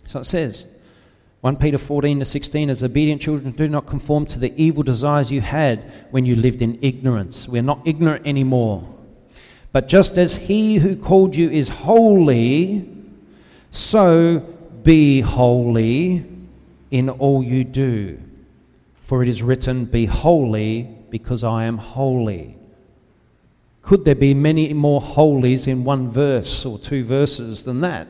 So 0.08 0.22
it 0.22 0.26
says, 0.26 0.66
1 1.42 1.58
Peter 1.58 1.78
14 1.78 2.18
to 2.18 2.26
16, 2.26 2.68
as 2.68 2.82
obedient 2.82 3.22
children, 3.22 3.52
do 3.52 3.68
not 3.68 3.86
conform 3.86 4.26
to 4.26 4.40
the 4.40 4.60
evil 4.60 4.82
desires 4.82 5.32
you 5.32 5.42
had 5.42 5.92
when 6.10 6.26
you 6.26 6.36
lived 6.36 6.64
in 6.64 6.80
ignorance. 6.82 7.48
We're 7.48 7.62
not 7.62 7.80
ignorant 7.86 8.26
anymore. 8.26 8.96
But 9.72 9.88
just 9.88 10.18
as 10.18 10.36
he 10.36 10.78
who 10.78 10.96
called 10.96 11.36
you 11.36 11.50
is 11.50 11.70
holy, 11.70 12.90
so 13.72 14.40
be 14.84 15.22
holy 15.22 16.26
in 16.90 17.10
all 17.10 17.44
you 17.44 17.64
do. 17.64 18.20
For 19.04 19.22
it 19.22 19.30
is 19.30 19.44
written, 19.44 19.86
Be 19.86 20.06
holy 20.06 20.84
because 21.10 21.44
I 21.44 21.66
am 21.66 21.78
holy. 21.78 22.58
Could 23.82 24.06
there 24.06 24.16
be 24.16 24.34
many 24.34 24.74
more 24.74 25.02
holies 25.02 25.68
in 25.68 25.84
one 25.84 26.10
verse 26.10 26.66
or 26.66 26.78
two 26.78 27.04
verses 27.04 27.64
than 27.64 27.82
that? 27.82 28.08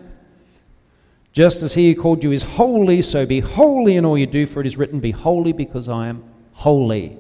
Just 1.32 1.62
as 1.62 1.74
he 1.74 1.94
who 1.94 2.02
called 2.02 2.24
you 2.24 2.32
is 2.32 2.44
holy, 2.44 3.02
so 3.02 3.26
be 3.26 3.40
holy 3.40 3.96
in 3.96 4.06
all 4.06 4.18
you 4.18 4.26
do, 4.26 4.46
for 4.46 4.62
it 4.62 4.68
is 4.68 4.78
written, 4.78 5.00
Be 5.00 5.12
holy 5.12 5.54
because 5.54 5.88
I 5.88 6.08
am 6.08 6.24
holy. 6.54 7.18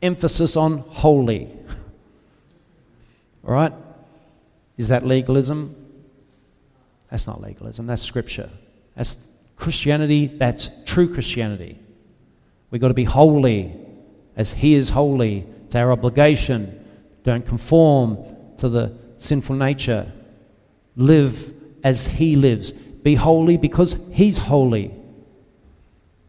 Emphasis 0.00 0.56
on 0.56 0.78
holy. 0.78 1.57
All 3.46 3.52
right? 3.52 3.72
Is 4.76 4.88
that 4.88 5.06
legalism? 5.06 5.74
That's 7.10 7.26
not 7.26 7.40
legalism, 7.40 7.86
that's 7.86 8.02
scripture. 8.02 8.50
That's 8.94 9.28
Christianity, 9.56 10.26
that's 10.26 10.70
true 10.84 11.12
Christianity. 11.12 11.78
We've 12.70 12.80
got 12.80 12.88
to 12.88 12.94
be 12.94 13.04
holy 13.04 13.74
as 14.36 14.52
He 14.52 14.74
is 14.74 14.90
holy. 14.90 15.46
It's 15.66 15.74
our 15.74 15.90
obligation. 15.90 16.84
Don't 17.24 17.46
conform 17.46 18.18
to 18.58 18.68
the 18.68 18.96
sinful 19.18 19.56
nature. 19.56 20.12
Live 20.96 21.52
as 21.82 22.06
He 22.06 22.36
lives. 22.36 22.72
Be 22.72 23.14
holy 23.14 23.56
because 23.56 23.96
He's 24.12 24.38
holy. 24.38 24.94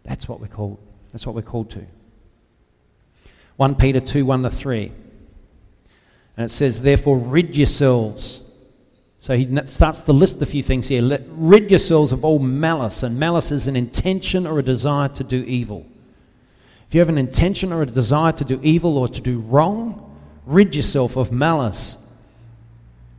That's 0.03 0.27
what 0.27 0.39
we're 0.39 0.47
called. 0.47 0.79
That's 1.11 1.25
what 1.25 1.35
we're 1.35 1.41
called 1.41 1.69
to. 1.71 1.85
1 3.57 3.75
Peter 3.75 3.99
2 3.99 4.25
1 4.25 4.43
to 4.43 4.49
3. 4.49 4.91
And 6.39 6.45
it 6.45 6.51
says, 6.51 6.79
Therefore, 6.79 7.17
rid 7.17 7.57
yourselves. 7.57 8.39
So 9.19 9.35
he 9.35 9.59
starts 9.65 10.03
to 10.03 10.13
list 10.13 10.41
a 10.41 10.45
few 10.45 10.63
things 10.63 10.87
here. 10.87 11.01
Let, 11.01 11.23
rid 11.27 11.69
yourselves 11.69 12.13
of 12.13 12.23
all 12.23 12.39
malice. 12.39 13.03
And 13.03 13.19
malice 13.19 13.51
is 13.51 13.67
an 13.67 13.75
intention 13.75 14.47
or 14.47 14.57
a 14.57 14.63
desire 14.63 15.09
to 15.09 15.23
do 15.25 15.43
evil. 15.43 15.85
If 16.87 16.95
you 16.95 17.01
have 17.01 17.09
an 17.09 17.17
intention 17.17 17.73
or 17.73 17.81
a 17.81 17.85
desire 17.85 18.31
to 18.31 18.45
do 18.45 18.57
evil 18.63 18.97
or 18.97 19.09
to 19.09 19.19
do 19.19 19.41
wrong, 19.41 20.17
rid 20.45 20.75
yourself 20.75 21.17
of 21.17 21.33
malice 21.33 21.97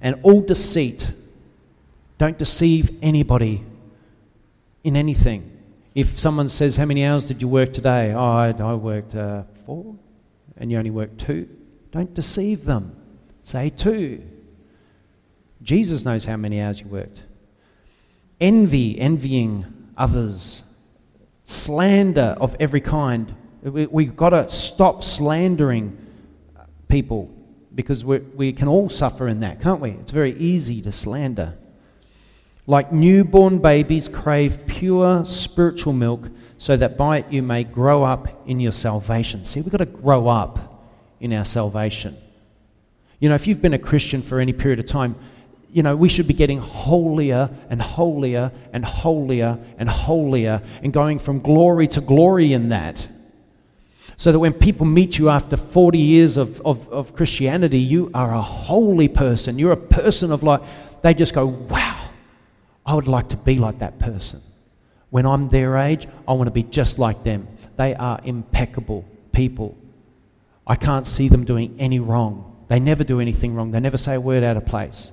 and 0.00 0.18
all 0.22 0.40
deceit. 0.40 1.12
Don't 2.16 2.38
deceive 2.38 2.96
anybody 3.02 3.62
in 4.82 4.96
anything. 4.96 5.58
If 5.94 6.18
someone 6.18 6.48
says, 6.48 6.76
How 6.76 6.86
many 6.86 7.04
hours 7.04 7.26
did 7.26 7.42
you 7.42 7.48
work 7.48 7.74
today? 7.74 8.14
Oh, 8.14 8.18
I, 8.18 8.54
I 8.58 8.72
worked 8.72 9.14
uh, 9.14 9.42
four, 9.66 9.94
and 10.56 10.72
you 10.72 10.78
only 10.78 10.90
worked 10.90 11.18
two. 11.18 11.50
Don't 11.92 12.14
deceive 12.14 12.64
them. 12.64 12.96
Say 13.42 13.70
two. 13.70 14.22
Jesus 15.62 16.04
knows 16.04 16.24
how 16.24 16.36
many 16.36 16.60
hours 16.60 16.80
you 16.80 16.86
worked. 16.86 17.22
Envy, 18.40 18.98
envying 18.98 19.66
others. 19.96 20.64
Slander 21.44 22.36
of 22.40 22.56
every 22.60 22.80
kind. 22.80 23.34
We, 23.62 24.06
have 24.06 24.16
got 24.16 24.30
to 24.30 24.48
stop 24.48 25.04
slandering 25.04 25.98
people 26.88 27.30
because 27.74 28.04
we 28.04 28.52
can 28.52 28.68
all 28.68 28.88
suffer 28.88 29.28
in 29.28 29.40
that, 29.40 29.60
can't 29.60 29.80
we? 29.80 29.90
It's 29.90 30.10
very 30.10 30.36
easy 30.38 30.80
to 30.82 30.92
slander. 30.92 31.56
Like 32.66 32.92
newborn 32.92 33.58
babies 33.58 34.08
crave 34.08 34.66
pure 34.66 35.24
spiritual 35.24 35.92
milk 35.92 36.28
so 36.58 36.76
that 36.76 36.96
by 36.96 37.18
it 37.18 37.32
you 37.32 37.42
may 37.42 37.64
grow 37.64 38.02
up 38.02 38.48
in 38.48 38.60
your 38.60 38.72
salvation. 38.72 39.44
See, 39.44 39.60
we've 39.60 39.72
got 39.72 39.78
to 39.78 39.86
grow 39.86 40.28
up 40.28 40.88
in 41.20 41.32
our 41.32 41.44
salvation. 41.44 42.16
You 43.20 43.28
know, 43.28 43.34
if 43.34 43.46
you've 43.46 43.62
been 43.62 43.74
a 43.74 43.78
Christian 43.78 44.22
for 44.22 44.40
any 44.40 44.52
period 44.52 44.80
of 44.80 44.86
time, 44.86 45.14
you 45.72 45.82
know, 45.82 45.94
we 45.94 46.08
should 46.08 46.26
be 46.26 46.34
getting 46.34 46.58
holier 46.58 47.50
and 47.68 47.80
holier 47.80 48.50
and 48.72 48.84
holier 48.84 49.58
and 49.78 49.88
holier 49.88 50.62
and 50.82 50.92
going 50.92 51.18
from 51.18 51.38
glory 51.38 51.86
to 51.88 52.00
glory 52.00 52.52
in 52.52 52.70
that. 52.70 53.06
So 54.16 54.32
that 54.32 54.38
when 54.38 54.52
people 54.52 54.84
meet 54.84 55.18
you 55.18 55.28
after 55.28 55.56
40 55.56 55.98
years 55.98 56.36
of, 56.36 56.60
of, 56.62 56.88
of 56.88 57.14
Christianity, 57.14 57.78
you 57.78 58.10
are 58.12 58.34
a 58.34 58.42
holy 58.42 59.08
person. 59.08 59.58
You're 59.58 59.72
a 59.72 59.76
person 59.76 60.32
of 60.32 60.42
like, 60.42 60.62
they 61.02 61.14
just 61.14 61.34
go, 61.34 61.46
wow, 61.46 62.10
I 62.84 62.94
would 62.94 63.06
like 63.06 63.28
to 63.28 63.36
be 63.36 63.58
like 63.58 63.78
that 63.78 63.98
person. 63.98 64.42
When 65.10 65.26
I'm 65.26 65.48
their 65.48 65.76
age, 65.76 66.06
I 66.26 66.32
want 66.32 66.48
to 66.48 66.52
be 66.52 66.62
just 66.62 66.98
like 66.98 67.22
them. 67.22 67.46
They 67.76 67.94
are 67.94 68.20
impeccable 68.24 69.04
people. 69.32 69.76
I 70.66 70.76
can't 70.76 71.06
see 71.06 71.28
them 71.28 71.44
doing 71.44 71.76
any 71.78 71.98
wrong. 71.98 72.49
They 72.70 72.78
never 72.78 73.02
do 73.02 73.18
anything 73.18 73.56
wrong. 73.56 73.72
They 73.72 73.80
never 73.80 73.96
say 73.96 74.14
a 74.14 74.20
word 74.20 74.44
out 74.44 74.56
of 74.56 74.64
place. 74.64 75.10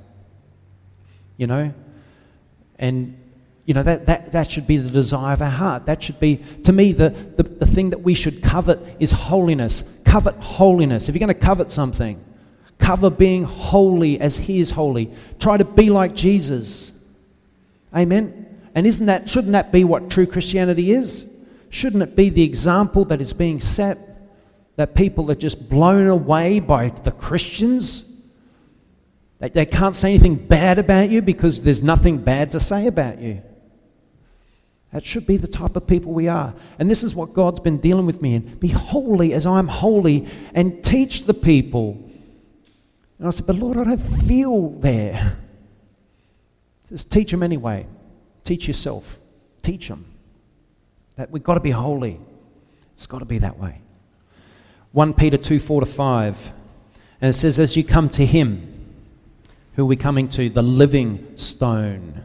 You 1.37 1.47
know? 1.47 1.73
And, 2.77 3.19
you 3.65 3.73
know, 3.73 3.81
that, 3.81 4.05
that, 4.05 4.31
that 4.33 4.51
should 4.51 4.67
be 4.67 4.77
the 4.77 4.91
desire 4.91 5.33
of 5.33 5.41
our 5.41 5.49
heart. 5.49 5.87
That 5.87 6.03
should 6.03 6.19
be, 6.19 6.37
to 6.65 6.71
me, 6.71 6.91
the, 6.91 7.09
the, 7.09 7.41
the 7.41 7.65
thing 7.65 7.89
that 7.89 8.01
we 8.01 8.13
should 8.13 8.43
covet 8.43 8.79
is 8.99 9.09
holiness. 9.09 9.83
Covet 10.05 10.35
holiness. 10.35 11.09
If 11.09 11.15
you're 11.15 11.27
going 11.27 11.29
to 11.29 11.33
covet 11.33 11.71
something, 11.71 12.23
cover 12.77 13.09
being 13.09 13.43
holy 13.43 14.21
as 14.21 14.37
He 14.37 14.59
is 14.59 14.69
holy. 14.69 15.11
Try 15.39 15.57
to 15.57 15.65
be 15.65 15.89
like 15.89 16.13
Jesus. 16.13 16.91
Amen? 17.95 18.59
And 18.75 18.85
isn't 18.85 19.07
that, 19.07 19.27
shouldn't 19.27 19.53
that 19.53 19.71
be 19.71 19.83
what 19.83 20.11
true 20.11 20.27
Christianity 20.27 20.91
is? 20.91 21.25
Shouldn't 21.71 22.03
it 22.03 22.15
be 22.15 22.29
the 22.29 22.43
example 22.43 23.03
that 23.05 23.19
is 23.19 23.33
being 23.33 23.59
set? 23.59 23.97
That 24.77 24.93
people 24.95 25.29
are 25.29 25.35
just 25.35 25.69
blown 25.69 26.07
away 26.07 26.59
by 26.59 26.89
the 26.89 27.11
Christians. 27.11 28.05
They, 29.39 29.49
they 29.49 29.65
can't 29.65 29.95
say 29.95 30.09
anything 30.09 30.35
bad 30.35 30.79
about 30.79 31.09
you 31.09 31.21
because 31.21 31.63
there's 31.63 31.83
nothing 31.83 32.19
bad 32.19 32.51
to 32.51 32.59
say 32.59 32.87
about 32.87 33.19
you. 33.19 33.41
That 34.93 35.03
should 35.05 35.25
be 35.25 35.35
the 35.35 35.47
type 35.47 35.75
of 35.75 35.85
people 35.85 36.13
we 36.13 36.27
are. 36.27 36.53
And 36.79 36.89
this 36.89 37.03
is 37.03 37.13
what 37.13 37.33
God's 37.33 37.59
been 37.59 37.79
dealing 37.79 38.05
with 38.05 38.21
me 38.21 38.35
in. 38.35 38.55
Be 38.55 38.69
holy 38.69 39.33
as 39.33 39.45
I'm 39.45 39.67
holy 39.67 40.27
and 40.53 40.83
teach 40.83 41.25
the 41.25 41.33
people. 41.33 42.09
And 43.19 43.27
I 43.27 43.31
said, 43.31 43.47
But 43.47 43.57
Lord, 43.57 43.77
I 43.77 43.83
don't 43.83 43.97
feel 43.97 44.69
there. 44.69 45.37
Just 46.87 47.11
teach 47.11 47.31
them 47.31 47.43
anyway. 47.43 47.85
Teach 48.43 48.67
yourself. 48.67 49.19
Teach 49.61 49.87
them. 49.87 50.05
That 51.15 51.31
we've 51.31 51.43
got 51.43 51.55
to 51.55 51.59
be 51.59 51.71
holy. 51.71 52.19
It's 52.93 53.07
got 53.07 53.19
to 53.19 53.25
be 53.25 53.39
that 53.39 53.57
way. 53.57 53.81
1 54.91 55.13
Peter 55.13 55.37
2 55.37 55.59
4 55.59 55.81
to 55.81 55.85
5. 55.85 56.51
And 57.21 57.29
it 57.29 57.33
says, 57.33 57.59
As 57.59 57.75
you 57.75 57.83
come 57.83 58.09
to 58.09 58.25
him, 58.25 58.73
who 59.75 59.83
are 59.83 59.85
we 59.85 59.95
coming 59.95 60.29
to? 60.29 60.49
The 60.49 60.63
living 60.63 61.33
stone, 61.35 62.23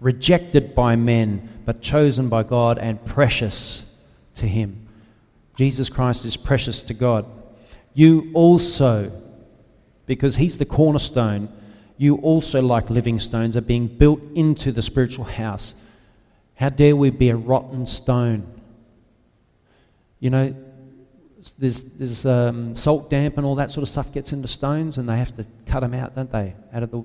rejected 0.00 0.74
by 0.74 0.96
men, 0.96 1.48
but 1.64 1.80
chosen 1.80 2.28
by 2.28 2.42
God 2.42 2.78
and 2.78 3.04
precious 3.04 3.84
to 4.34 4.46
him. 4.46 4.88
Jesus 5.56 5.88
Christ 5.88 6.24
is 6.24 6.36
precious 6.36 6.82
to 6.84 6.94
God. 6.94 7.26
You 7.94 8.30
also, 8.34 9.12
because 10.06 10.36
he's 10.36 10.58
the 10.58 10.64
cornerstone, 10.64 11.48
you 11.98 12.16
also, 12.16 12.62
like 12.62 12.88
living 12.88 13.20
stones, 13.20 13.56
are 13.56 13.60
being 13.60 13.86
built 13.86 14.20
into 14.34 14.72
the 14.72 14.80
spiritual 14.80 15.26
house. 15.26 15.74
How 16.54 16.70
dare 16.70 16.96
we 16.96 17.10
be 17.10 17.28
a 17.28 17.36
rotten 17.36 17.86
stone? 17.86 18.46
You 20.18 20.30
know, 20.30 20.54
there's, 21.58 21.80
there's 21.82 22.26
um, 22.26 22.74
salt 22.74 23.10
damp 23.10 23.36
and 23.36 23.46
all 23.46 23.54
that 23.56 23.70
sort 23.70 23.82
of 23.82 23.88
stuff 23.88 24.12
gets 24.12 24.32
into 24.32 24.48
stones 24.48 24.98
and 24.98 25.08
they 25.08 25.16
have 25.16 25.34
to 25.36 25.46
cut 25.66 25.80
them 25.80 25.94
out, 25.94 26.14
don't 26.14 26.30
they? 26.30 26.54
Out 26.72 26.82
of 26.82 26.90
the, 26.90 27.02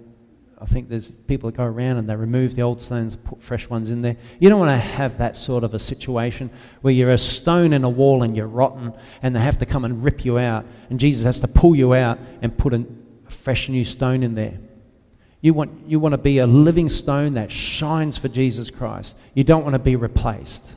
I 0.60 0.66
think 0.66 0.90
there's 0.90 1.12
people 1.12 1.50
that 1.50 1.58
go 1.58 1.64
around 1.64 1.98
and 1.98 2.10
they 2.10 2.16
remove 2.16 2.56
the 2.56 2.62
old 2.62 2.82
stones, 2.82 3.16
put 3.16 3.42
fresh 3.42 3.70
ones 3.70 3.90
in 3.92 4.02
there. 4.02 4.18
You 4.40 4.50
don't 4.50 4.60
want 4.60 4.72
to 4.72 4.88
have 4.88 5.18
that 5.20 5.38
sort 5.38 5.64
of 5.64 5.74
a 5.74 5.80
situation 5.80 6.50
where 6.82 6.94
you're 6.94 7.12
a 7.12 7.18
stone 7.18 7.74
in 7.74 7.84
a 7.84 7.90
wall 7.90 8.24
and 8.24 8.36
you're 8.36 8.48
rotten 8.48 8.94
and 9.22 9.36
they 9.36 9.42
have 9.42 9.60
to 9.60 9.66
come 9.66 9.86
and 9.86 10.04
rip 10.04 10.26
you 10.26 10.38
out 10.38 10.66
and 10.90 11.00
Jesus 11.00 11.24
has 11.24 11.40
to 11.42 11.48
pull 11.48 11.76
you 11.76 11.94
out 11.94 12.20
and 12.42 12.58
put 12.58 12.74
a 12.74 12.86
fresh 13.30 13.70
new 13.70 13.86
stone 13.86 14.24
in 14.24 14.34
there. 14.34 14.58
You 15.42 15.54
want, 15.54 15.88
you 15.88 16.00
want 16.00 16.14
to 16.14 16.18
be 16.18 16.40
a 16.40 16.48
living 16.48 16.90
stone 16.90 17.36
that 17.36 17.52
shines 17.52 18.18
for 18.18 18.28
Jesus 18.28 18.72
Christ. 18.72 19.16
You 19.34 19.44
don't 19.44 19.64
want 19.64 19.74
to 19.74 19.80
be 19.80 19.96
replaced. 19.96 20.74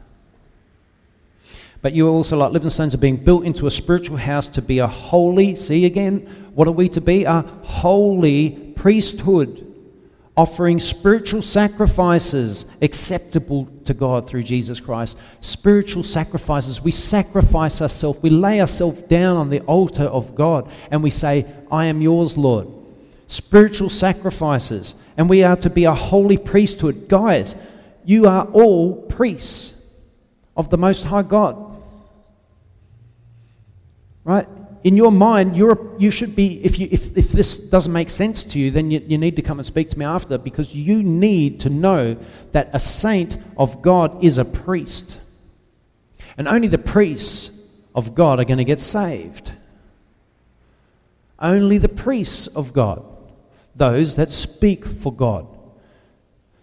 But 1.80 1.92
you 1.92 2.08
are 2.08 2.10
also, 2.10 2.36
like 2.36 2.52
living 2.52 2.70
stones, 2.70 2.94
are 2.94 2.98
being 2.98 3.16
built 3.16 3.44
into 3.44 3.66
a 3.66 3.70
spiritual 3.70 4.16
house 4.16 4.48
to 4.48 4.62
be 4.62 4.80
a 4.80 4.86
holy, 4.86 5.54
see 5.54 5.86
again, 5.86 6.20
what 6.54 6.66
are 6.66 6.72
we 6.72 6.88
to 6.90 7.00
be? 7.00 7.24
A 7.24 7.42
holy 7.62 8.72
priesthood, 8.74 9.64
offering 10.36 10.80
spiritual 10.80 11.40
sacrifices 11.40 12.66
acceptable 12.82 13.68
to 13.84 13.94
God 13.94 14.28
through 14.28 14.42
Jesus 14.42 14.80
Christ. 14.80 15.18
Spiritual 15.40 16.02
sacrifices. 16.02 16.82
We 16.82 16.90
sacrifice 16.90 17.80
ourselves, 17.80 18.20
we 18.22 18.30
lay 18.30 18.60
ourselves 18.60 19.02
down 19.02 19.36
on 19.36 19.50
the 19.50 19.60
altar 19.60 20.04
of 20.04 20.34
God, 20.34 20.68
and 20.90 21.00
we 21.00 21.10
say, 21.10 21.46
I 21.70 21.86
am 21.86 22.00
yours, 22.00 22.36
Lord. 22.36 22.66
Spiritual 23.28 23.90
sacrifices. 23.90 24.96
And 25.16 25.28
we 25.28 25.44
are 25.44 25.56
to 25.56 25.70
be 25.70 25.84
a 25.84 25.94
holy 25.94 26.38
priesthood. 26.38 27.08
Guys, 27.08 27.54
you 28.04 28.26
are 28.26 28.46
all 28.46 29.02
priests 29.02 29.74
of 30.56 30.70
the 30.70 30.78
Most 30.78 31.04
High 31.04 31.22
God. 31.22 31.67
Right? 34.28 34.46
In 34.84 34.94
your 34.94 35.10
mind, 35.10 35.56
you're, 35.56 35.96
you 35.98 36.10
should 36.10 36.36
be, 36.36 36.62
if, 36.62 36.78
you, 36.78 36.86
if, 36.90 37.16
if 37.16 37.32
this 37.32 37.56
doesn't 37.56 37.94
make 37.94 38.10
sense 38.10 38.44
to 38.44 38.58
you, 38.58 38.70
then 38.70 38.90
you, 38.90 39.02
you 39.06 39.16
need 39.16 39.36
to 39.36 39.42
come 39.42 39.58
and 39.58 39.64
speak 39.64 39.88
to 39.88 39.98
me 39.98 40.04
after 40.04 40.36
because 40.36 40.74
you 40.74 41.02
need 41.02 41.60
to 41.60 41.70
know 41.70 42.14
that 42.52 42.68
a 42.74 42.78
saint 42.78 43.38
of 43.56 43.80
God 43.80 44.22
is 44.22 44.36
a 44.36 44.44
priest. 44.44 45.18
And 46.36 46.46
only 46.46 46.68
the 46.68 46.76
priests 46.76 47.58
of 47.94 48.14
God 48.14 48.38
are 48.38 48.44
going 48.44 48.58
to 48.58 48.64
get 48.64 48.80
saved. 48.80 49.52
Only 51.38 51.78
the 51.78 51.88
priests 51.88 52.48
of 52.48 52.74
God, 52.74 53.02
those 53.74 54.16
that 54.16 54.30
speak 54.30 54.84
for 54.84 55.10
God. 55.10 55.46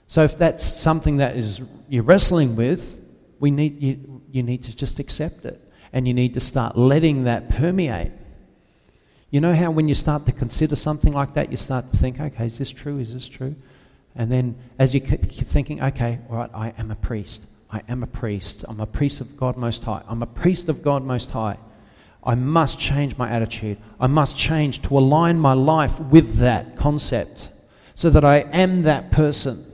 So 0.05 0.23
if 0.23 0.37
that's 0.37 0.63
something 0.63 1.17
that 1.17 1.35
is 1.35 1.63
you're 1.89 2.03
wrestling 2.03 2.55
with, 2.55 3.01
we 3.39 3.49
need 3.49 3.81
you, 3.81 4.21
you 4.31 4.43
need 4.43 4.65
to 4.65 4.75
just 4.75 4.99
accept 4.99 5.45
it 5.45 5.64
and 5.93 6.07
you 6.07 6.13
need 6.13 6.33
to 6.33 6.39
start 6.39 6.77
letting 6.77 7.23
that 7.25 7.49
permeate. 7.49 8.11
You 9.31 9.41
know 9.41 9.53
how 9.53 9.71
when 9.71 9.87
you 9.87 9.95
start 9.95 10.25
to 10.27 10.31
consider 10.31 10.75
something 10.75 11.13
like 11.13 11.33
that, 11.33 11.51
you 11.51 11.57
start 11.57 11.91
to 11.91 11.97
think, 11.97 12.19
okay, 12.19 12.45
is 12.45 12.57
this 12.57 12.69
true? 12.69 12.99
Is 12.99 13.13
this 13.13 13.27
true? 13.27 13.55
And 14.15 14.31
then 14.31 14.55
as 14.79 14.93
you 14.93 15.01
keep 15.01 15.47
thinking, 15.47 15.81
okay, 15.81 16.19
all 16.29 16.37
right, 16.37 16.49
I 16.53 16.73
am 16.77 16.91
a 16.91 16.95
priest. 16.95 17.45
I 17.69 17.81
am 17.89 18.03
a 18.03 18.07
priest. 18.07 18.63
I'm 18.67 18.79
a 18.79 18.85
priest 18.85 19.19
of 19.19 19.35
God 19.35 19.57
Most 19.57 19.83
High. 19.83 20.03
I'm 20.07 20.23
a 20.23 20.27
priest 20.27 20.69
of 20.69 20.81
God 20.81 21.03
Most 21.03 21.31
High. 21.31 21.57
I 22.23 22.35
must 22.35 22.79
change 22.79 23.17
my 23.17 23.29
attitude. 23.29 23.77
I 23.99 24.07
must 24.07 24.37
change 24.37 24.81
to 24.83 24.97
align 24.97 25.37
my 25.39 25.53
life 25.53 25.99
with 25.99 26.35
that 26.37 26.75
concept 26.77 27.49
so 27.93 28.09
that 28.09 28.23
I 28.23 28.37
am 28.37 28.83
that 28.83 29.11
person. 29.11 29.65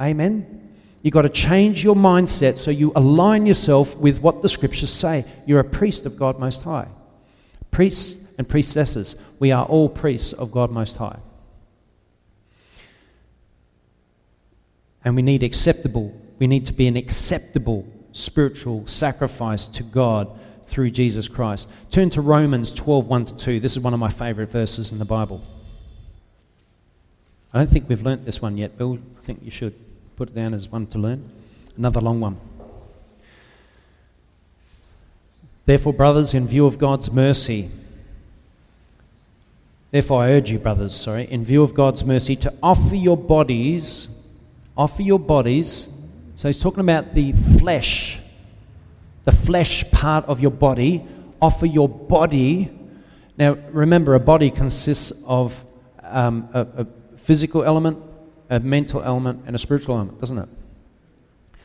Amen? 0.00 0.65
You've 1.06 1.12
got 1.12 1.22
to 1.22 1.28
change 1.28 1.84
your 1.84 1.94
mindset 1.94 2.56
so 2.56 2.72
you 2.72 2.90
align 2.96 3.46
yourself 3.46 3.96
with 3.96 4.20
what 4.20 4.42
the 4.42 4.48
scriptures 4.48 4.92
say. 4.92 5.24
You're 5.46 5.60
a 5.60 5.64
priest 5.64 6.04
of 6.04 6.16
God 6.16 6.40
Most 6.40 6.64
High. 6.64 6.88
Priests 7.70 8.18
and 8.38 8.48
priestesses, 8.48 9.14
we 9.38 9.52
are 9.52 9.64
all 9.64 9.88
priests 9.88 10.32
of 10.32 10.50
God 10.50 10.72
Most 10.72 10.96
High. 10.96 11.20
And 15.04 15.14
we 15.14 15.22
need 15.22 15.44
acceptable, 15.44 16.12
we 16.40 16.48
need 16.48 16.66
to 16.66 16.72
be 16.72 16.88
an 16.88 16.96
acceptable 16.96 17.86
spiritual 18.10 18.84
sacrifice 18.88 19.66
to 19.66 19.84
God 19.84 20.36
through 20.64 20.90
Jesus 20.90 21.28
Christ. 21.28 21.68
Turn 21.88 22.10
to 22.10 22.20
Romans 22.20 22.72
12 22.72 23.06
1 23.06 23.24
to 23.26 23.36
2. 23.36 23.60
This 23.60 23.76
is 23.76 23.78
one 23.78 23.94
of 23.94 24.00
my 24.00 24.10
favorite 24.10 24.48
verses 24.48 24.90
in 24.90 24.98
the 24.98 25.04
Bible. 25.04 25.40
I 27.54 27.58
don't 27.58 27.70
think 27.70 27.88
we've 27.88 28.02
learnt 28.02 28.24
this 28.24 28.42
one 28.42 28.58
yet, 28.58 28.76
Bill. 28.76 28.98
I 29.16 29.20
think 29.20 29.44
you 29.44 29.52
should. 29.52 29.85
Put 30.16 30.30
it 30.30 30.34
down 30.34 30.54
as 30.54 30.70
one 30.72 30.86
to 30.86 30.98
learn. 30.98 31.28
Another 31.76 32.00
long 32.00 32.20
one. 32.20 32.38
Therefore, 35.66 35.92
brothers, 35.92 36.32
in 36.32 36.46
view 36.46 36.64
of 36.64 36.78
God's 36.78 37.10
mercy, 37.10 37.70
therefore 39.90 40.22
I 40.22 40.30
urge 40.30 40.50
you, 40.50 40.58
brothers, 40.58 40.94
sorry, 40.94 41.30
in 41.30 41.44
view 41.44 41.62
of 41.62 41.74
God's 41.74 42.04
mercy, 42.04 42.36
to 42.36 42.54
offer 42.62 42.94
your 42.94 43.16
bodies, 43.16 44.08
offer 44.76 45.02
your 45.02 45.18
bodies. 45.18 45.88
So 46.36 46.48
he's 46.48 46.60
talking 46.60 46.80
about 46.80 47.14
the 47.14 47.32
flesh, 47.58 48.18
the 49.24 49.32
flesh 49.32 49.90
part 49.90 50.24
of 50.26 50.40
your 50.40 50.50
body. 50.50 51.04
Offer 51.42 51.66
your 51.66 51.88
body. 51.88 52.70
Now, 53.36 53.58
remember, 53.70 54.14
a 54.14 54.20
body 54.20 54.50
consists 54.50 55.12
of 55.26 55.62
um, 56.02 56.48
a, 56.54 56.60
a 56.78 56.86
physical 57.18 57.64
element, 57.64 57.98
a 58.48 58.60
mental 58.60 59.02
element 59.02 59.42
and 59.46 59.56
a 59.56 59.58
spiritual 59.58 59.96
element, 59.96 60.20
doesn't 60.20 60.38
it? 60.38 60.48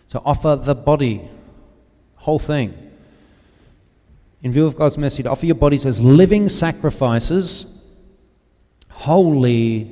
So 0.07 0.21
offer 0.25 0.55
the 0.55 0.75
body, 0.75 1.27
whole 2.15 2.39
thing. 2.39 2.91
In 4.43 4.51
view 4.51 4.65
of 4.65 4.75
God's 4.75 4.97
mercy, 4.97 5.23
to 5.23 5.29
offer 5.29 5.45
your 5.45 5.55
bodies 5.55 5.85
as 5.85 6.01
living 6.01 6.49
sacrifices, 6.49 7.67
holy 8.89 9.91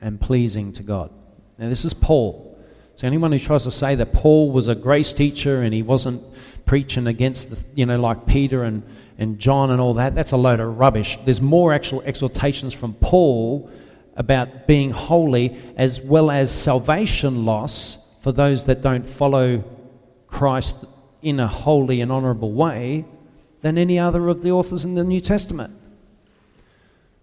and 0.00 0.20
pleasing 0.20 0.72
to 0.74 0.82
God. 0.82 1.10
Now, 1.58 1.68
this 1.68 1.84
is 1.84 1.92
Paul. 1.92 2.58
So, 2.96 3.06
anyone 3.06 3.32
who 3.32 3.38
tries 3.38 3.64
to 3.64 3.70
say 3.70 3.94
that 3.94 4.12
Paul 4.12 4.50
was 4.50 4.68
a 4.68 4.74
grace 4.74 5.12
teacher 5.12 5.62
and 5.62 5.72
he 5.72 5.82
wasn't 5.82 6.22
preaching 6.66 7.06
against, 7.06 7.50
the, 7.50 7.64
you 7.74 7.86
know, 7.86 7.98
like 8.00 8.26
Peter 8.26 8.64
and, 8.64 8.82
and 9.18 9.38
John 9.38 9.70
and 9.70 9.80
all 9.80 9.94
that, 9.94 10.14
that's 10.14 10.32
a 10.32 10.36
load 10.36 10.60
of 10.60 10.78
rubbish. 10.78 11.18
There's 11.24 11.40
more 11.40 11.72
actual 11.72 12.02
exhortations 12.02 12.74
from 12.74 12.94
Paul 12.94 13.70
about 14.16 14.66
being 14.66 14.90
holy 14.90 15.56
as 15.76 16.00
well 16.00 16.30
as 16.30 16.50
salvation 16.50 17.44
loss 17.44 17.98
for 18.20 18.32
those 18.32 18.64
that 18.64 18.82
don't 18.82 19.06
follow 19.06 19.64
Christ 20.26 20.76
in 21.22 21.40
a 21.40 21.46
holy 21.46 22.00
and 22.00 22.12
honorable 22.12 22.52
way 22.52 23.04
than 23.62 23.78
any 23.78 23.98
other 23.98 24.28
of 24.28 24.42
the 24.42 24.50
authors 24.50 24.84
in 24.84 24.94
the 24.94 25.04
New 25.04 25.20
Testament. 25.20 25.74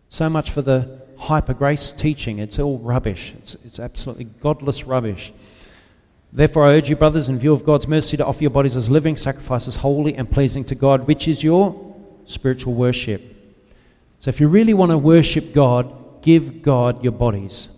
So 0.10 0.30
much 0.30 0.50
for 0.50 0.62
the 0.62 1.02
hyper 1.18 1.54
grace 1.54 1.92
teaching. 1.92 2.40
It's 2.40 2.58
all 2.58 2.80
rubbish. 2.80 3.34
It's, 3.38 3.56
it's 3.66 3.80
absolutely 3.80 4.26
godless 4.26 4.86
rubbish. 4.86 5.34
Therefore, 6.32 6.66
I 6.66 6.74
urge 6.74 6.90
you, 6.90 6.96
brothers, 6.96 7.28
in 7.28 7.40
view 7.40 7.54
of 7.54 7.66
God's 7.66 7.88
mercy, 7.88 8.16
to 8.18 8.26
offer 8.26 8.42
your 8.42 8.52
bodies 8.52 8.76
as 8.76 8.90
living 8.90 9.16
sacrifices, 9.16 9.78
holy 9.78 10.16
and 10.16 10.30
pleasing 10.30 10.64
to 10.66 10.76
God, 10.76 11.08
which 11.08 11.28
is 11.28 11.44
your 11.44 11.96
spiritual 12.26 12.74
worship. 12.74 13.22
So, 14.20 14.30
if 14.30 14.40
you 14.40 14.48
really 14.48 14.74
want 14.74 14.92
to 14.92 14.98
worship 14.98 15.54
God, 15.54 15.92
give 16.22 16.62
God 16.62 17.04
your 17.04 17.12
bodies. 17.12 17.70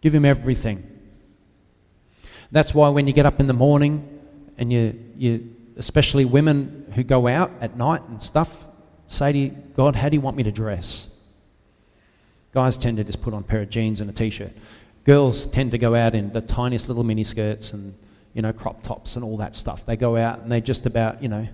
Give 0.00 0.14
Him 0.14 0.24
everything. 0.24 0.88
That's 2.50 2.74
why 2.74 2.90
when 2.90 3.06
you 3.06 3.12
get 3.12 3.24
up 3.24 3.40
in 3.40 3.46
the 3.46 3.54
morning 3.54 4.20
and 4.58 4.72
you, 4.72 4.98
you 5.16 5.54
especially 5.76 6.24
women 6.24 6.92
who 6.94 7.02
go 7.02 7.26
out 7.26 7.50
at 7.60 7.76
night 7.76 8.02
and 8.08 8.22
stuff, 8.22 8.66
say 9.06 9.32
to 9.32 9.48
God, 9.74 9.96
how 9.96 10.08
do 10.08 10.16
you 10.16 10.20
want 10.20 10.36
me 10.36 10.42
to 10.42 10.52
dress? 10.52 11.08
Guys 12.52 12.76
tend 12.76 12.98
to 12.98 13.04
just 13.04 13.22
put 13.22 13.32
on 13.32 13.40
a 13.40 13.44
pair 13.44 13.62
of 13.62 13.70
jeans 13.70 14.00
and 14.00 14.10
a 14.10 14.12
t-shirt. 14.12 14.52
Girls 15.04 15.46
tend 15.46 15.70
to 15.70 15.78
go 15.78 15.94
out 15.94 16.14
in 16.14 16.32
the 16.32 16.42
tiniest 16.42 16.88
little 16.88 17.04
mini 17.04 17.24
skirts 17.24 17.72
and 17.72 17.94
you 18.34 18.42
know 18.42 18.52
crop 18.52 18.82
tops 18.82 19.16
and 19.16 19.24
all 19.24 19.38
that 19.38 19.54
stuff. 19.54 19.86
They 19.86 19.96
go 19.96 20.16
out 20.16 20.40
and 20.40 20.52
they're 20.52 20.60
just 20.60 20.86
about 20.86 21.22
you 21.22 21.28
know 21.28 21.48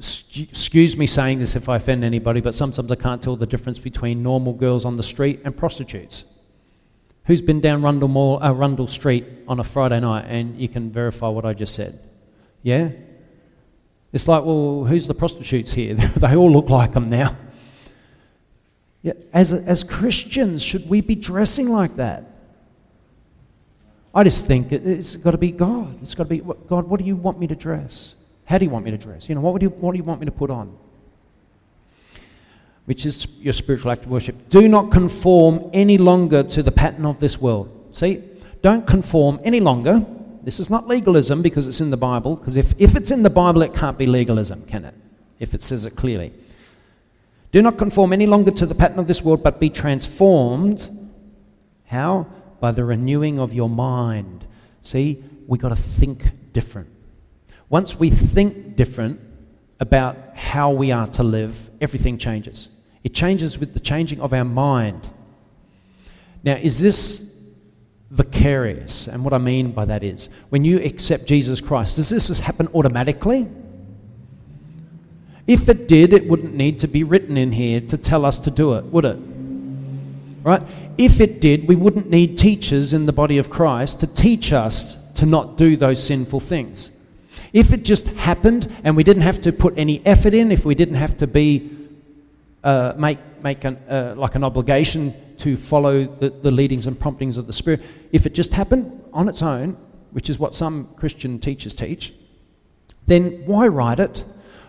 excuse 0.00 0.96
me 0.96 1.06
saying 1.06 1.40
this 1.40 1.54
if 1.54 1.68
I 1.68 1.76
offend 1.76 2.04
anybody, 2.04 2.40
but 2.40 2.54
sometimes 2.54 2.90
I 2.90 2.94
can't 2.94 3.22
tell 3.22 3.36
the 3.36 3.46
difference 3.46 3.78
between 3.78 4.22
normal 4.22 4.54
girls 4.54 4.84
on 4.84 4.96
the 4.96 5.02
street 5.02 5.40
and 5.44 5.54
prostitutes. 5.56 6.24
Who's 7.26 7.42
been 7.42 7.60
down 7.60 7.82
Rundle, 7.82 8.08
Mall, 8.08 8.42
uh, 8.42 8.52
Rundle 8.52 8.86
Street 8.86 9.26
on 9.46 9.60
a 9.60 9.64
Friday 9.64 10.00
night 10.00 10.24
and 10.26 10.58
you 10.58 10.68
can 10.68 10.90
verify 10.90 11.28
what 11.28 11.44
I 11.44 11.52
just 11.52 11.74
said? 11.74 12.00
Yeah? 12.62 12.90
It's 14.12 14.26
like, 14.26 14.44
well, 14.44 14.84
who's 14.86 15.06
the 15.06 15.14
prostitutes 15.14 15.72
here? 15.72 15.94
they 16.16 16.34
all 16.34 16.50
look 16.50 16.70
like 16.70 16.92
them 16.92 17.10
now. 17.10 17.36
Yeah, 19.02 19.12
as, 19.32 19.52
as 19.52 19.84
Christians, 19.84 20.62
should 20.62 20.88
we 20.88 21.00
be 21.00 21.14
dressing 21.14 21.68
like 21.68 21.96
that? 21.96 22.24
I 24.14 24.24
just 24.24 24.46
think 24.46 24.72
it, 24.72 24.86
it's 24.86 25.16
got 25.16 25.30
to 25.32 25.38
be 25.38 25.52
God. 25.52 26.02
It's 26.02 26.14
got 26.14 26.24
to 26.24 26.30
be, 26.30 26.38
God, 26.38 26.88
what 26.88 26.98
do 27.00 27.06
you 27.06 27.16
want 27.16 27.38
me 27.38 27.46
to 27.46 27.54
dress? 27.54 28.14
How 28.50 28.58
do 28.58 28.64
you 28.64 28.70
want 28.72 28.84
me 28.84 28.90
to 28.90 28.98
dress? 28.98 29.28
You 29.28 29.36
know, 29.36 29.42
what, 29.42 29.52
would 29.52 29.62
you, 29.62 29.68
what 29.68 29.92
do 29.92 29.98
you 29.98 30.02
want 30.02 30.18
me 30.18 30.26
to 30.26 30.32
put 30.32 30.50
on? 30.50 30.76
Which 32.84 33.06
is 33.06 33.28
your 33.38 33.52
spiritual 33.52 33.92
act 33.92 34.06
of 34.06 34.10
worship. 34.10 34.50
Do 34.50 34.66
not 34.66 34.90
conform 34.90 35.70
any 35.72 35.98
longer 35.98 36.42
to 36.42 36.60
the 36.60 36.72
pattern 36.72 37.06
of 37.06 37.20
this 37.20 37.40
world. 37.40 37.70
See, 37.92 38.24
don't 38.60 38.88
conform 38.88 39.38
any 39.44 39.60
longer. 39.60 40.04
This 40.42 40.58
is 40.58 40.68
not 40.68 40.88
legalism 40.88 41.42
because 41.42 41.68
it's 41.68 41.80
in 41.80 41.90
the 41.90 41.96
Bible, 41.96 42.34
because 42.34 42.56
if, 42.56 42.74
if 42.76 42.96
it's 42.96 43.12
in 43.12 43.22
the 43.22 43.30
Bible, 43.30 43.62
it 43.62 43.72
can't 43.72 43.96
be 43.96 44.06
legalism, 44.06 44.64
can 44.64 44.84
it? 44.84 44.94
If 45.38 45.54
it 45.54 45.62
says 45.62 45.86
it 45.86 45.94
clearly. 45.94 46.32
Do 47.52 47.62
not 47.62 47.78
conform 47.78 48.12
any 48.12 48.26
longer 48.26 48.50
to 48.50 48.66
the 48.66 48.74
pattern 48.74 48.98
of 48.98 49.06
this 49.06 49.22
world, 49.22 49.44
but 49.44 49.60
be 49.60 49.70
transformed. 49.70 50.88
How? 51.86 52.26
By 52.58 52.72
the 52.72 52.84
renewing 52.84 53.38
of 53.38 53.54
your 53.54 53.68
mind. 53.68 54.44
See, 54.82 55.22
we've 55.46 55.62
got 55.62 55.68
to 55.68 55.76
think 55.76 56.32
different. 56.52 56.88
Once 57.70 57.96
we 57.98 58.10
think 58.10 58.76
different 58.76 59.20
about 59.78 60.16
how 60.34 60.70
we 60.72 60.90
are 60.90 61.06
to 61.06 61.22
live, 61.22 61.70
everything 61.80 62.18
changes. 62.18 62.68
It 63.04 63.14
changes 63.14 63.58
with 63.58 63.72
the 63.72 63.80
changing 63.80 64.20
of 64.20 64.34
our 64.34 64.44
mind. 64.44 65.08
Now, 66.42 66.56
is 66.56 66.80
this 66.80 67.30
vicarious? 68.10 69.06
And 69.06 69.24
what 69.24 69.32
I 69.32 69.38
mean 69.38 69.70
by 69.70 69.84
that 69.86 70.02
is 70.02 70.28
when 70.50 70.64
you 70.64 70.80
accept 70.80 71.26
Jesus 71.26 71.60
Christ, 71.60 71.96
does 71.96 72.10
this 72.10 72.40
happen 72.40 72.68
automatically? 72.74 73.48
If 75.46 75.68
it 75.68 75.88
did, 75.88 76.12
it 76.12 76.28
wouldn't 76.28 76.54
need 76.54 76.80
to 76.80 76.88
be 76.88 77.04
written 77.04 77.36
in 77.36 77.52
here 77.52 77.80
to 77.80 77.96
tell 77.96 78.24
us 78.24 78.40
to 78.40 78.50
do 78.50 78.74
it, 78.74 78.84
would 78.86 79.04
it? 79.04 79.18
Right? 80.42 80.62
If 80.98 81.20
it 81.20 81.40
did, 81.40 81.68
we 81.68 81.76
wouldn't 81.76 82.10
need 82.10 82.36
teachers 82.36 82.92
in 82.92 83.06
the 83.06 83.12
body 83.12 83.38
of 83.38 83.48
Christ 83.48 84.00
to 84.00 84.06
teach 84.06 84.52
us 84.52 84.98
to 85.14 85.26
not 85.26 85.56
do 85.56 85.76
those 85.76 86.02
sinful 86.02 86.40
things. 86.40 86.90
If 87.52 87.72
it 87.72 87.84
just 87.84 88.06
happened 88.08 88.72
and 88.84 88.96
we 88.96 89.04
didn't 89.04 89.22
have 89.22 89.40
to 89.42 89.52
put 89.52 89.74
any 89.76 90.04
effort 90.06 90.34
in, 90.34 90.52
if 90.52 90.64
we 90.64 90.74
didn't 90.74 90.96
have 90.96 91.16
to 91.18 91.26
be 91.26 91.76
uh, 92.62 92.94
make 92.98 93.18
make 93.42 93.64
an, 93.64 93.76
uh, 93.88 94.14
like 94.16 94.34
an 94.34 94.44
obligation 94.44 95.14
to 95.38 95.56
follow 95.56 96.04
the, 96.04 96.30
the 96.30 96.50
leadings 96.50 96.86
and 96.86 96.98
promptings 96.98 97.38
of 97.38 97.46
the 97.46 97.52
Spirit, 97.52 97.80
if 98.12 98.26
it 98.26 98.34
just 98.34 98.52
happened 98.52 99.02
on 99.12 99.28
its 99.28 99.42
own, 99.42 99.76
which 100.10 100.28
is 100.28 100.38
what 100.38 100.54
some 100.54 100.88
Christian 100.96 101.38
teachers 101.38 101.74
teach, 101.74 102.12
then 103.06 103.42
why 103.46 103.66
write 103.66 103.98
it? 103.98 104.24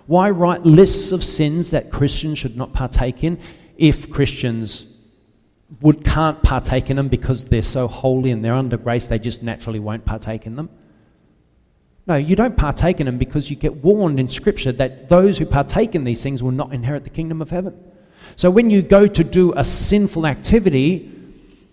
Why 0.08 0.30
write 0.30 0.66
lists 0.66 1.12
of 1.12 1.24
sins 1.24 1.72
that 1.72 1.92
Christians 1.92 2.40
should 2.40 2.58
not 2.58 2.74
partake 2.74 3.24
in 3.24 3.40
if 3.78 4.10
Christians 4.10 4.86
would, 5.80 6.04
can't 6.04 6.42
partake 6.44 6.90
in 6.90 6.98
them 6.98 7.08
because 7.08 7.46
they're 7.46 7.62
so 7.62 7.88
holy 7.88 8.32
and 8.32 8.44
they're 8.44 8.54
under 8.54 8.78
grace, 8.78 9.08
they 9.08 9.20
just 9.20 9.42
naturally 9.42 9.80
won't 9.80 10.06
partake 10.06 10.46
in 10.46 10.56
them? 10.56 10.70
No, 12.08 12.16
you 12.16 12.36
don't 12.36 12.58
partake 12.58 13.00
in 13.00 13.06
them 13.06 13.18
because 13.18 13.50
you 13.50 13.56
get 13.56 13.78
warned 13.78 14.20
in 14.20 14.28
Scripture 14.28 14.72
that 14.74 15.10
those 15.10 15.38
who 15.38 15.46
partake 15.46 15.94
in 15.94 16.04
these 16.04 16.24
things 16.24 16.42
will 16.42 16.52
not 16.52 16.74
inherit 16.74 17.04
the 17.04 17.10
kingdom 17.10 17.42
of 17.42 17.52
heaven. 17.52 17.78
So 18.36 18.50
when 18.50 18.70
you 18.70 18.82
go 18.82 19.08
to 19.08 19.24
do 19.24 19.54
a 19.56 19.64
sinful 19.64 20.26
activity, 20.26 21.12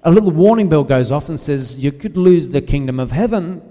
a 0.02 0.10
little 0.10 0.30
warning 0.30 0.68
bell 0.68 0.84
goes 0.84 1.10
off 1.10 1.28
and 1.28 1.40
says, 1.40 1.76
You 1.76 1.92
could 1.92 2.16
lose 2.16 2.50
the 2.50 2.60
kingdom 2.60 3.00
of 3.00 3.12
heaven. 3.12 3.62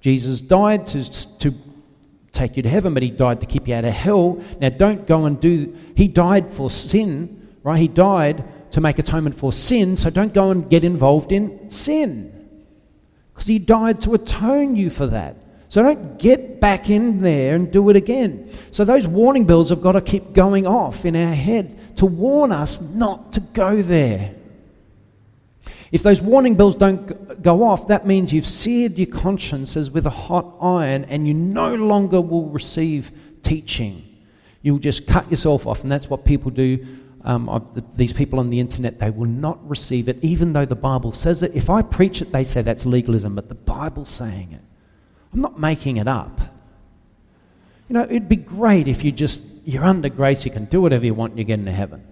Jesus 0.00 0.40
died 0.40 0.86
to, 0.88 1.38
to 1.38 1.54
take 2.32 2.56
you 2.56 2.62
to 2.62 2.68
heaven, 2.68 2.94
but 2.94 3.02
he 3.02 3.10
died 3.10 3.40
to 3.40 3.46
keep 3.46 3.66
you 3.68 3.74
out 3.74 3.84
of 3.84 3.94
hell. 3.94 4.42
Now, 4.60 4.68
don't 4.68 5.06
go 5.06 5.24
and 5.24 5.40
do, 5.40 5.76
he 5.96 6.08
died 6.08 6.50
for 6.50 6.70
sin, 6.70 7.48
right? 7.62 7.78
He 7.78 7.88
died 7.88 8.44
to 8.72 8.80
make 8.80 8.98
atonement 8.98 9.36
for 9.36 9.52
sin, 9.52 9.96
so 9.96 10.10
don't 10.10 10.34
go 10.34 10.50
and 10.50 10.68
get 10.68 10.84
involved 10.84 11.32
in 11.32 11.70
sin. 11.70 12.32
Because 13.32 13.46
he 13.46 13.58
died 13.58 14.00
to 14.02 14.14
atone 14.14 14.76
you 14.76 14.90
for 14.90 15.06
that. 15.06 15.36
So 15.68 15.82
don't 15.82 16.18
get 16.18 16.60
back 16.60 16.90
in 16.90 17.20
there 17.20 17.54
and 17.54 17.70
do 17.70 17.88
it 17.90 17.96
again. 17.96 18.50
So 18.70 18.84
those 18.84 19.06
warning 19.06 19.44
bells 19.44 19.70
have 19.70 19.82
got 19.82 19.92
to 19.92 20.00
keep 20.00 20.32
going 20.32 20.66
off 20.66 21.04
in 21.04 21.16
our 21.16 21.34
head 21.34 21.96
to 21.96 22.06
warn 22.06 22.52
us 22.52 22.80
not 22.80 23.32
to 23.32 23.40
go 23.40 23.82
there. 23.82 24.34
If 25.92 26.02
those 26.02 26.20
warning 26.20 26.56
bells 26.56 26.74
don't 26.74 27.42
go 27.42 27.64
off, 27.64 27.88
that 27.88 28.06
means 28.06 28.32
you've 28.32 28.46
seared 28.46 28.98
your 28.98 29.06
consciences 29.06 29.90
with 29.90 30.06
a 30.06 30.10
hot 30.10 30.54
iron 30.60 31.04
and 31.04 31.26
you 31.26 31.34
no 31.34 31.74
longer 31.74 32.20
will 32.20 32.46
receive 32.46 33.12
teaching. 33.42 34.02
You'll 34.62 34.78
just 34.78 35.06
cut 35.06 35.30
yourself 35.30 35.66
off, 35.66 35.82
and 35.84 35.92
that's 35.92 36.10
what 36.10 36.24
people 36.24 36.50
do. 36.50 36.84
Um, 37.22 37.86
these 37.94 38.12
people 38.12 38.40
on 38.40 38.50
the 38.50 38.58
internet, 38.58 38.98
they 38.98 39.10
will 39.10 39.28
not 39.28 39.68
receive 39.68 40.08
it, 40.08 40.18
even 40.22 40.52
though 40.52 40.64
the 40.64 40.74
Bible 40.74 41.12
says 41.12 41.42
it. 41.44 41.52
If 41.54 41.70
I 41.70 41.82
preach 41.82 42.20
it, 42.20 42.32
they 42.32 42.42
say 42.42 42.62
that's 42.62 42.84
legalism, 42.84 43.36
but 43.36 43.48
the 43.48 43.54
Bible's 43.54 44.10
saying 44.10 44.52
it. 44.52 44.65
I'm 45.36 45.42
not 45.42 45.60
making 45.60 45.98
it 45.98 46.08
up. 46.08 46.40
You 47.90 47.92
know, 47.92 48.04
it'd 48.04 48.26
be 48.26 48.36
great 48.36 48.88
if 48.88 49.04
you 49.04 49.12
just, 49.12 49.42
you're 49.66 49.84
under 49.84 50.08
grace, 50.08 50.46
you 50.46 50.50
can 50.50 50.64
do 50.64 50.80
whatever 50.80 51.04
you 51.04 51.12
want, 51.12 51.32
and 51.32 51.38
you 51.38 51.44
get 51.44 51.58
into 51.58 51.72
heaven. 51.72 52.02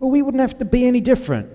Well, 0.00 0.10
we 0.10 0.22
wouldn't 0.22 0.40
have 0.40 0.56
to 0.60 0.64
be 0.64 0.86
any 0.86 1.02
different. 1.02 1.50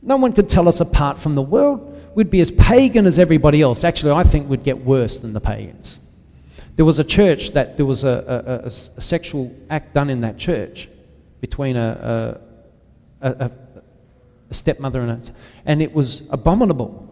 No 0.00 0.16
one 0.16 0.32
could 0.32 0.48
tell 0.48 0.68
us 0.68 0.80
apart 0.80 1.20
from 1.20 1.34
the 1.34 1.42
world. 1.42 2.00
We'd 2.14 2.30
be 2.30 2.40
as 2.40 2.50
pagan 2.50 3.04
as 3.04 3.18
everybody 3.18 3.60
else. 3.60 3.84
Actually, 3.84 4.12
I 4.12 4.24
think 4.24 4.48
we'd 4.48 4.64
get 4.64 4.82
worse 4.82 5.18
than 5.18 5.34
the 5.34 5.40
pagans. 5.40 5.98
There 6.76 6.86
was 6.86 6.98
a 6.98 7.04
church 7.04 7.50
that 7.50 7.76
there 7.76 7.84
was 7.84 8.04
a, 8.04 8.64
a, 8.64 8.64
a, 8.64 8.96
a 8.96 9.00
sexual 9.02 9.54
act 9.68 9.92
done 9.92 10.08
in 10.08 10.22
that 10.22 10.38
church 10.38 10.88
between 11.42 11.76
a, 11.76 12.40
a, 13.20 13.50
stepmother 14.50 15.02
and 15.02 15.10
a, 15.10 15.20
and 15.66 15.82
it 15.82 15.92
was 15.92 16.22
abominable. 16.30 17.02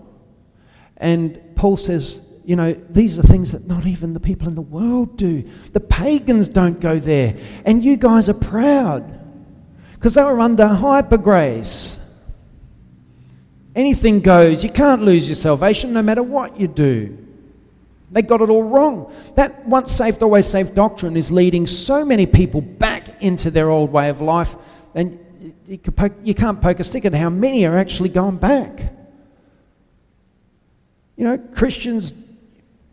And 0.96 1.38
Paul 1.54 1.76
says, 1.76 2.22
you 2.44 2.56
know, 2.56 2.72
these 2.90 3.18
are 3.18 3.22
things 3.22 3.52
that 3.52 3.66
not 3.66 3.86
even 3.86 4.12
the 4.12 4.20
people 4.20 4.48
in 4.48 4.54
the 4.54 4.60
world 4.60 5.16
do. 5.16 5.48
The 5.72 5.80
pagans 5.80 6.48
don't 6.48 6.80
go 6.80 6.98
there. 6.98 7.36
And 7.64 7.84
you 7.84 7.96
guys 7.96 8.28
are 8.28 8.34
proud 8.34 9.20
because 9.94 10.14
they 10.14 10.22
were 10.22 10.40
under 10.40 10.66
hyper 10.66 11.18
grace. 11.18 11.96
Anything 13.74 14.20
goes. 14.20 14.62
You 14.62 14.70
can't 14.70 15.02
lose 15.02 15.28
your 15.28 15.36
salvation 15.36 15.92
no 15.92 16.02
matter 16.02 16.22
what 16.22 16.58
you 16.58 16.68
do. 16.68 17.18
They 18.10 18.20
got 18.20 18.42
it 18.42 18.50
all 18.50 18.62
wrong. 18.62 19.12
That 19.36 19.66
once 19.66 19.90
saved, 19.90 20.22
always 20.22 20.46
saved 20.46 20.74
doctrine 20.74 21.16
is 21.16 21.32
leading 21.32 21.66
so 21.66 22.04
many 22.04 22.26
people 22.26 22.60
back 22.60 23.22
into 23.22 23.50
their 23.50 23.70
old 23.70 23.90
way 23.90 24.10
of 24.10 24.20
life, 24.20 24.54
and 24.94 25.18
you, 25.66 26.34
can't 26.34 26.60
poke 26.60 26.80
a 26.80 26.84
stick 26.84 27.06
at 27.06 27.14
how 27.14 27.30
many 27.30 27.64
are 27.64 27.78
actually 27.78 28.10
going 28.10 28.36
back. 28.36 28.92
You 31.16 31.24
know, 31.24 31.38
Christians, 31.38 32.12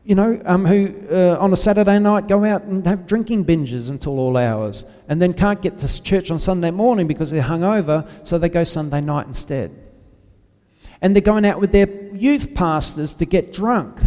you 0.10 0.16
know, 0.16 0.42
um, 0.46 0.66
who 0.66 0.92
uh, 1.12 1.38
on 1.40 1.54
a 1.54 1.56
Saturday 1.56 2.00
night 2.00 2.28
go 2.28 2.44
out 2.44 2.64
and 2.64 2.84
have 2.88 3.06
drinking 3.06 3.46
binges 3.46 3.92
until 3.92 4.18
all 4.18 4.38
hours, 4.38 4.84
and 5.08 5.22
then 5.22 5.34
can't 5.34 5.62
get 5.62 5.78
to 5.78 6.02
church 6.02 6.32
on 6.32 6.40
Sunday 6.40 6.72
morning 6.72 7.06
because 7.06 7.30
they're 7.30 7.44
hungover, 7.44 8.10
so 8.24 8.40
they 8.40 8.50
go 8.50 8.64
Sunday 8.64 9.02
night 9.02 9.28
instead 9.28 9.72
and 11.00 11.16
they're 11.16 11.22
going 11.22 11.46
out 11.46 11.62
with 11.62 11.72
their 11.72 11.88
youth 12.16 12.56
pastors 12.56 13.14
to 13.14 13.26
get 13.26 13.54
drunk. 13.54 14.02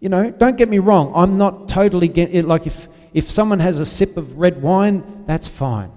You 0.00 0.10
know, 0.10 0.30
don't 0.30 0.58
get 0.58 0.68
me 0.68 0.78
wrong, 0.78 1.10
I'm 1.14 1.38
not 1.38 1.66
totally 1.66 2.08
like 2.42 2.66
if, 2.66 2.88
if 3.14 3.30
someone 3.30 3.60
has 3.60 3.80
a 3.80 3.86
sip 3.86 4.18
of 4.18 4.36
red 4.36 4.60
wine, 4.60 5.24
that's 5.24 5.48
fine. 5.48 5.90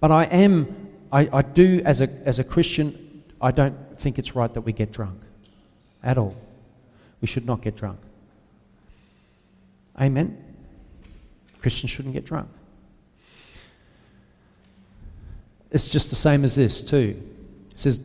But 0.00 0.10
I 0.10 0.24
am, 0.24 0.88
I, 1.12 1.28
I 1.30 1.42
do, 1.42 1.82
as 1.84 2.00
a, 2.00 2.08
as 2.24 2.38
a 2.38 2.44
Christian, 2.44 3.24
I 3.42 3.50
don't 3.50 3.76
think 3.98 4.18
it's 4.18 4.34
right 4.34 4.52
that 4.54 4.62
we 4.62 4.72
get 4.72 4.90
drunk 4.90 5.20
at 6.04 6.18
all. 6.18 6.36
We 7.20 7.26
should 7.26 7.46
not 7.46 7.62
get 7.62 7.76
drunk. 7.76 7.98
Amen? 10.00 10.36
Christians 11.60 11.90
shouldn't 11.90 12.14
get 12.14 12.26
drunk. 12.26 12.48
It's 15.70 15.88
just 15.88 16.10
the 16.10 16.16
same 16.16 16.44
as 16.44 16.54
this, 16.54 16.82
too. 16.82 17.20
It 17.70 17.78
says 17.78 18.00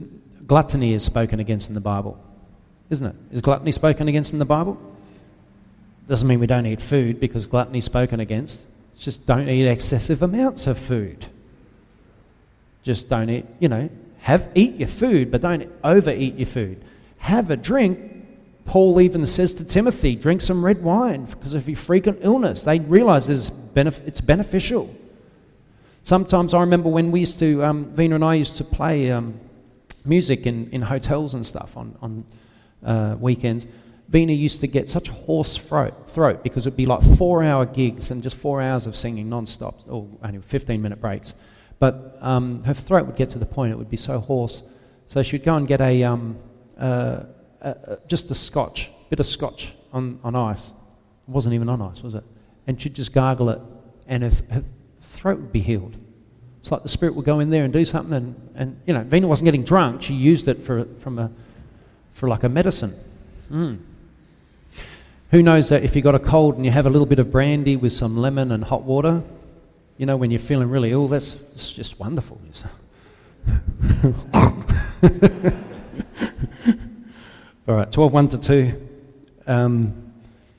gluttony 0.48 0.94
is 0.94 1.04
spoken 1.04 1.40
against 1.40 1.70
in 1.70 1.76
the 1.76 1.82
Bible, 1.82 2.20
isn't 2.90 3.06
it? 3.06 3.16
Is 3.32 3.42
gluttony 3.42 3.72
spoken 3.72 4.08
against 4.08 4.34
in 4.34 4.40
the 4.40 4.46
Bible? 4.46 4.80
Doesn't 6.08 6.28
mean 6.28 6.40
we 6.40 6.48
don't 6.48 6.66
eat 6.66 6.82
food 6.82 7.20
because 7.20 7.46
gluttony 7.46 7.78
is 7.78 7.86
spoken 7.86 8.20
against. 8.20 8.66
It's 8.94 9.04
just 9.04 9.26
don't 9.28 9.48
eat 9.48 9.68
excessive 9.68 10.24
amounts 10.24 10.66
of 10.66 10.80
food. 10.80 11.28
Just 12.82 13.10
don't 13.10 13.30
eat, 13.30 13.46
you 13.60 13.68
know, 13.68 13.90
have 14.22 14.50
eat 14.56 14.76
your 14.78 14.88
food, 14.88 15.30
but 15.30 15.42
don't 15.42 15.72
overeat 15.84 16.36
your 16.36 16.48
food. 16.48 16.84
Have 17.20 17.52
a 17.52 17.58
drink. 17.58 18.00
Paul 18.66 19.02
even 19.02 19.26
says 19.26 19.56
to 19.56 19.64
Timothy, 19.64 20.16
drink 20.16 20.42
some 20.42 20.64
red 20.64 20.84
wine 20.84 21.26
because 21.26 21.54
of 21.54 21.68
your 21.68 21.78
frequent 21.78 22.20
illness. 22.22 22.64
They 22.64 22.80
realize 22.80 23.30
it's, 23.30 23.50
benef- 23.50 24.06
it's 24.06 24.22
beneficial. 24.22 24.94
Sometimes 26.04 26.54
I 26.54 26.62
remember 26.62 26.90
when 26.90 27.12
we 27.12 27.22
used 27.22 27.40
to, 27.40 27.64
um, 27.64 27.86
Vina 27.86 28.16
and 28.16 28.24
I 28.24 28.36
used 28.36 28.58
to 28.58 28.64
play 28.64 29.12
um, 29.12 29.40
music 30.06 30.46
in, 30.46 30.70
in 30.72 30.82
hotels 30.82 31.34
and 31.34 31.46
stuff 31.46 31.76
on, 31.76 31.96
on 32.02 32.26
uh, 32.84 33.16
weekends. 33.20 33.68
Vina 34.08 34.34
used 34.34 34.62
to 34.62 34.68
get 34.68 34.90
such 34.90 35.08
a 35.08 35.12
hoarse 35.12 35.56
throat, 35.58 36.10
throat 36.10 36.42
because 36.44 36.66
it'd 36.66 36.78
be 36.78 36.86
like 36.86 37.04
four 37.18 37.44
hour 37.44 37.66
gigs 37.66 38.10
and 38.10 38.24
just 38.24 38.36
four 38.36 38.62
hours 38.62 38.88
of 38.88 38.96
singing 38.96 39.30
non 39.30 39.46
stop, 39.46 39.80
or 39.88 40.08
only 40.24 40.40
15 40.40 40.82
minute 40.82 41.00
breaks. 41.00 41.36
But 41.78 42.18
um, 42.22 42.64
her 42.64 42.74
throat 42.74 43.06
would 43.06 43.16
get 43.16 43.30
to 43.32 43.40
the 43.40 43.46
point 43.46 43.72
it 43.72 43.78
would 43.78 43.90
be 43.90 43.98
so 43.98 44.20
hoarse. 44.20 44.64
So 45.06 45.22
she'd 45.22 45.44
go 45.44 45.56
and 45.56 45.68
get 45.68 45.80
a, 45.80 46.04
um, 46.04 46.38
uh, 46.80 47.24
just 48.08 48.32
a 48.32 48.36
scotch, 48.36 48.90
bit 49.10 49.20
of 49.20 49.26
scotch 49.26 49.74
on, 49.92 50.20
on 50.24 50.36
ice. 50.36 50.70
It 50.70 51.32
wasn't 51.32 51.56
even 51.56 51.70
on 51.70 51.82
ice, 51.82 52.02
was 52.02 52.16
it? 52.16 52.24
And 52.68 52.80
she'd 52.82 52.94
just 52.94 53.14
gargle 53.14 53.50
it, 53.50 53.60
and 54.08 54.24
her, 54.24 54.32
her 54.52 54.64
throat 55.02 55.40
would 55.40 55.52
be 55.52 55.60
healed. 55.60 55.98
It's 56.62 56.72
like 56.72 56.84
the 56.84 56.90
Spirit 56.90 57.16
would 57.16 57.26
go 57.26 57.40
in 57.40 57.50
there 57.50 57.64
and 57.64 57.72
do 57.72 57.86
something. 57.86 58.14
And, 58.14 58.52
and 58.56 58.82
you 58.86 58.94
know, 58.94 59.04
Vina 59.04 59.28
wasn't 59.28 59.46
getting 59.46 59.64
drunk. 59.64 60.02
She 60.02 60.14
used 60.14 60.48
it 60.48 60.62
for, 60.62 60.86
from 60.86 61.20
a, 61.20 61.32
for 62.12 62.28
like 62.28 62.44
a 62.44 62.50
medicine. 62.50 62.94
Mm. 63.50 63.80
Who 65.32 65.42
knows 65.44 65.70
that 65.70 65.84
if 65.84 65.96
you 65.96 66.02
got 66.02 66.16
a 66.16 66.20
cold 66.20 66.56
and 66.56 66.66
you 66.66 66.72
have 66.72 66.86
a 66.86 66.90
little 66.90 67.06
bit 67.06 67.20
of 67.20 67.32
brandy 67.32 67.76
with 67.76 67.94
some 67.94 68.18
lemon 68.18 68.52
and 68.52 68.64
hot 68.64 68.84
water, 68.84 69.24
you 69.98 70.06
know, 70.06 70.18
when 70.18 70.32
you're 70.32 70.40
feeling 70.40 70.70
really 70.70 70.92
ill, 70.92 71.08
that's 71.08 71.36
it's 71.54 71.72
just 71.72 72.00
wonderful. 72.00 72.42
All 77.68 77.76
right, 77.76 77.92
12 77.92 78.14
1 78.14 78.30
to 78.30 78.38
2. 78.38 78.88
Um, 79.48 80.12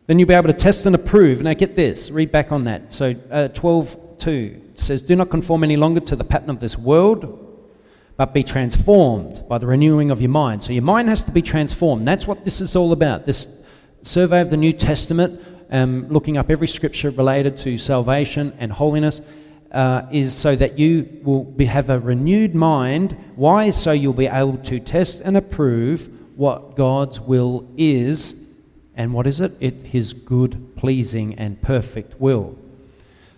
then 0.06 0.18
you'll 0.18 0.28
be 0.28 0.34
able 0.34 0.48
to 0.48 0.52
test 0.52 0.86
and 0.86 0.94
approve. 0.94 1.42
Now, 1.42 1.54
get 1.54 1.76
this, 1.76 2.10
read 2.10 2.32
back 2.32 2.50
on 2.50 2.64
that. 2.64 2.92
So, 2.92 3.14
uh, 3.30 3.48
12 3.48 4.18
2 4.18 4.60
says, 4.74 5.02
Do 5.02 5.14
not 5.16 5.30
conform 5.30 5.62
any 5.62 5.76
longer 5.76 6.00
to 6.00 6.16
the 6.16 6.24
pattern 6.24 6.50
of 6.50 6.60
this 6.60 6.76
world, 6.76 7.46
but 8.16 8.34
be 8.34 8.42
transformed 8.42 9.44
by 9.48 9.58
the 9.58 9.66
renewing 9.66 10.10
of 10.10 10.20
your 10.20 10.30
mind. 10.30 10.62
So, 10.62 10.72
your 10.72 10.82
mind 10.82 11.08
has 11.08 11.20
to 11.22 11.30
be 11.30 11.42
transformed. 11.42 12.06
That's 12.06 12.26
what 12.26 12.44
this 12.44 12.60
is 12.60 12.74
all 12.74 12.92
about. 12.92 13.26
This 13.26 13.48
survey 14.02 14.40
of 14.40 14.50
the 14.50 14.56
New 14.56 14.72
Testament, 14.72 15.40
um, 15.70 16.08
looking 16.08 16.36
up 16.36 16.50
every 16.50 16.68
scripture 16.68 17.10
related 17.10 17.56
to 17.58 17.78
salvation 17.78 18.52
and 18.58 18.72
holiness, 18.72 19.20
uh, 19.72 20.06
is 20.10 20.34
so 20.34 20.56
that 20.56 20.78
you 20.78 21.08
will 21.22 21.44
be, 21.44 21.64
have 21.66 21.90
a 21.90 21.98
renewed 21.98 22.54
mind. 22.54 23.16
Why? 23.36 23.70
So 23.70 23.92
you'll 23.92 24.12
be 24.12 24.26
able 24.26 24.58
to 24.58 24.80
test 24.80 25.20
and 25.20 25.36
approve 25.36 26.10
what 26.36 26.76
God's 26.76 27.20
will 27.20 27.68
is. 27.76 28.34
And 28.96 29.14
what 29.14 29.26
is 29.26 29.40
it? 29.40 29.52
It 29.60 29.82
His 29.82 30.12
good, 30.12 30.76
pleasing, 30.76 31.38
and 31.38 31.60
perfect 31.62 32.20
will. 32.20 32.58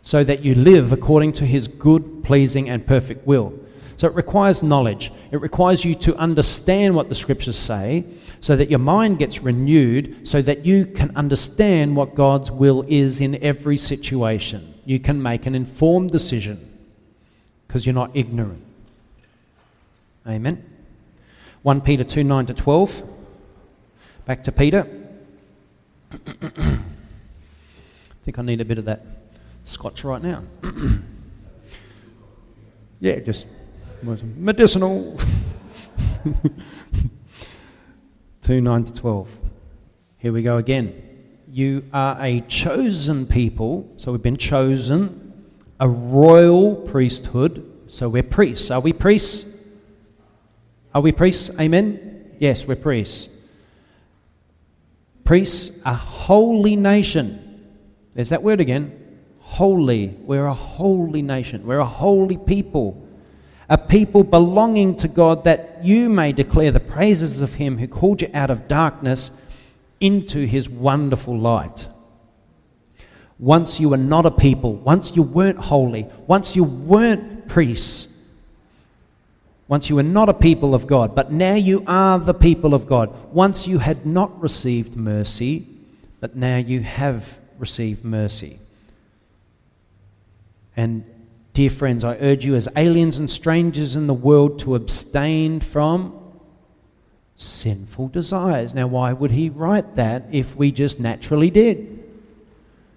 So 0.03 0.25
that 0.25 0.45
you 0.45 0.55
live 0.55 0.93
according 0.93 1.33
to 1.35 1.47
His 1.47 1.69
good, 1.69 2.25
pleasing, 2.25 2.69
and 2.69 2.87
perfect 2.87 3.27
will. 3.27 3.53
So 3.97 4.09
it 4.09 4.15
requires 4.15 4.63
knowledge. 4.63 5.13
It 5.31 5.41
requires 5.41 5.85
you 5.85 5.95
to 5.97 6.17
understand 6.17 6.97
what 6.97 7.09
the 7.09 7.15
scriptures 7.15 7.59
say 7.59 8.05
so 8.41 8.57
that 8.57 8.71
your 8.71 8.81
mind 8.81 9.19
gets 9.19 9.43
renewed 9.43 10.27
so 10.27 10.43
that 10.43 10.67
you 10.67 10.87
can 10.87 11.15
understand 11.15 11.95
what 11.95 12.15
God's 12.15 12.51
will 12.51 12.85
is 12.89 13.21
in 13.21 13.41
every 13.45 13.77
situation. 13.77 14.72
You 14.85 14.99
can 14.99 15.23
make 15.23 15.47
an 15.47 15.55
informed 15.55 16.11
decision 16.11 16.69
because 17.67 17.87
you're 17.87 17.95
not 17.95 18.11
ignorant. 18.15 18.65
Amen. 20.27 20.65
1 21.63 21.81
Peter 21.81 22.05
2 22.05 22.25
9 22.25 22.47
to 22.47 22.55
12. 22.55 23.03
Back 24.25 24.45
to 24.45 24.53
Peter. 24.53 24.87
I 26.13 26.17
think 28.25 28.39
I 28.39 28.43
need 28.43 28.61
a 28.61 28.65
bit 28.65 28.79
of 28.79 28.85
that 28.85 29.05
scotch 29.65 30.05
right 30.05 30.23
now. 30.23 30.43
yeah, 33.01 33.21
just 33.21 33.47
medicinal. 34.03 35.19
2 38.43 38.61
9 38.61 38.85
to 38.85 38.93
12. 38.93 39.39
Here 40.19 40.33
we 40.33 40.43
go 40.43 40.59
again. 40.59 41.12
You 41.53 41.85
are 41.93 42.17
a 42.19 42.41
chosen 42.49 43.27
people, 43.27 43.93
so 43.99 44.11
we've 44.11 44.23
been 44.23 44.39
chosen, 44.39 45.35
a 45.79 45.87
royal 45.87 46.77
priesthood, 46.77 47.71
so 47.89 48.09
we're 48.09 48.23
priests. 48.23 48.71
Are 48.71 48.81
we 48.81 48.95
priests? 48.95 49.45
Are 50.95 51.03
we 51.03 51.13
priests? 51.13 51.51
Amen? 51.61 52.37
Yes, 52.39 52.67
we're 52.67 52.77
priests. 52.77 53.29
Priests, 55.25 55.79
a 55.85 55.93
holy 55.93 56.75
nation. 56.75 57.67
There's 58.15 58.31
that 58.31 58.43
word 58.43 58.63
again. 58.63 58.99
Holy. 59.41 60.07
We're 60.07 60.47
a 60.47 60.55
holy 60.55 61.21
nation. 61.21 61.67
We're 61.67 61.81
a 61.81 61.85
holy 61.85 62.39
people 62.39 63.07
a 63.73 63.79
people 63.79 64.23
belonging 64.23 64.97
to 64.99 65.09
God, 65.09 65.45
that 65.45 65.83
you 65.83 66.11
may 66.11 66.33
declare 66.33 66.71
the 66.71 66.79
praises 66.79 67.41
of 67.41 67.55
Him 67.55 67.79
who 67.79 67.89
called 67.89 68.21
you 68.21 68.29
out 68.35 68.51
of 68.51 68.69
darkness 68.69 69.31
into 70.03 70.47
His 70.47 70.69
wonderful 70.69 71.39
light. 71.39 71.89
Once 73.39 73.81
you 73.81 73.89
were 73.89 73.97
not 73.97 74.27
a 74.27 74.31
people, 74.31 74.75
once 74.75 75.17
you 75.17 75.23
weren't 75.23 75.59
holy, 75.59 76.07
once 76.27 76.55
you 76.55 76.63
weren't 76.63 77.49
priests, 77.49 78.09
once 79.69 79.89
you 79.89 79.97
were 79.97 80.03
not 80.03 80.29
a 80.29 80.35
people 80.35 80.75
of 80.75 80.87
God, 80.87 81.15
but 81.15 81.33
now 81.33 81.55
you 81.55 81.83
are 81.87 82.19
the 82.19 82.35
people 82.35 82.75
of 82.75 82.87
God. 82.87 83.33
Once 83.33 83.67
you 83.67 83.79
had 83.79 84.05
not 84.05 84.41
received 84.43 84.97
mercy, 84.97 85.67
but 86.21 86.37
now 86.37 86.59
you 86.59 86.81
have 86.81 87.39
received 87.59 88.05
mercy. 88.05 88.59
And 90.77 91.05
Dear 91.55 91.69
friends, 91.69 92.03
I 92.03 92.17
urge 92.17 92.47
you 92.47 92.55
as 92.55 92.67
aliens 92.77 93.19
and 93.19 93.31
strangers 93.31 93.95
in 93.95 94.07
the 94.07 94.15
world 94.15 94.59
to 94.61 94.75
abstain 94.75 95.61
from 95.61 96.19
sinful 97.43 98.09
desires. 98.09 98.75
Now, 98.75 98.87
why 98.87 99.13
would 99.13 99.33
he 99.33 99.51
write 99.51 99.97
that 99.97 100.27
if 100.33 100.57
we 100.57 100.71
just 100.71 101.01
naturally 101.01 101.51
did? 101.51 102.03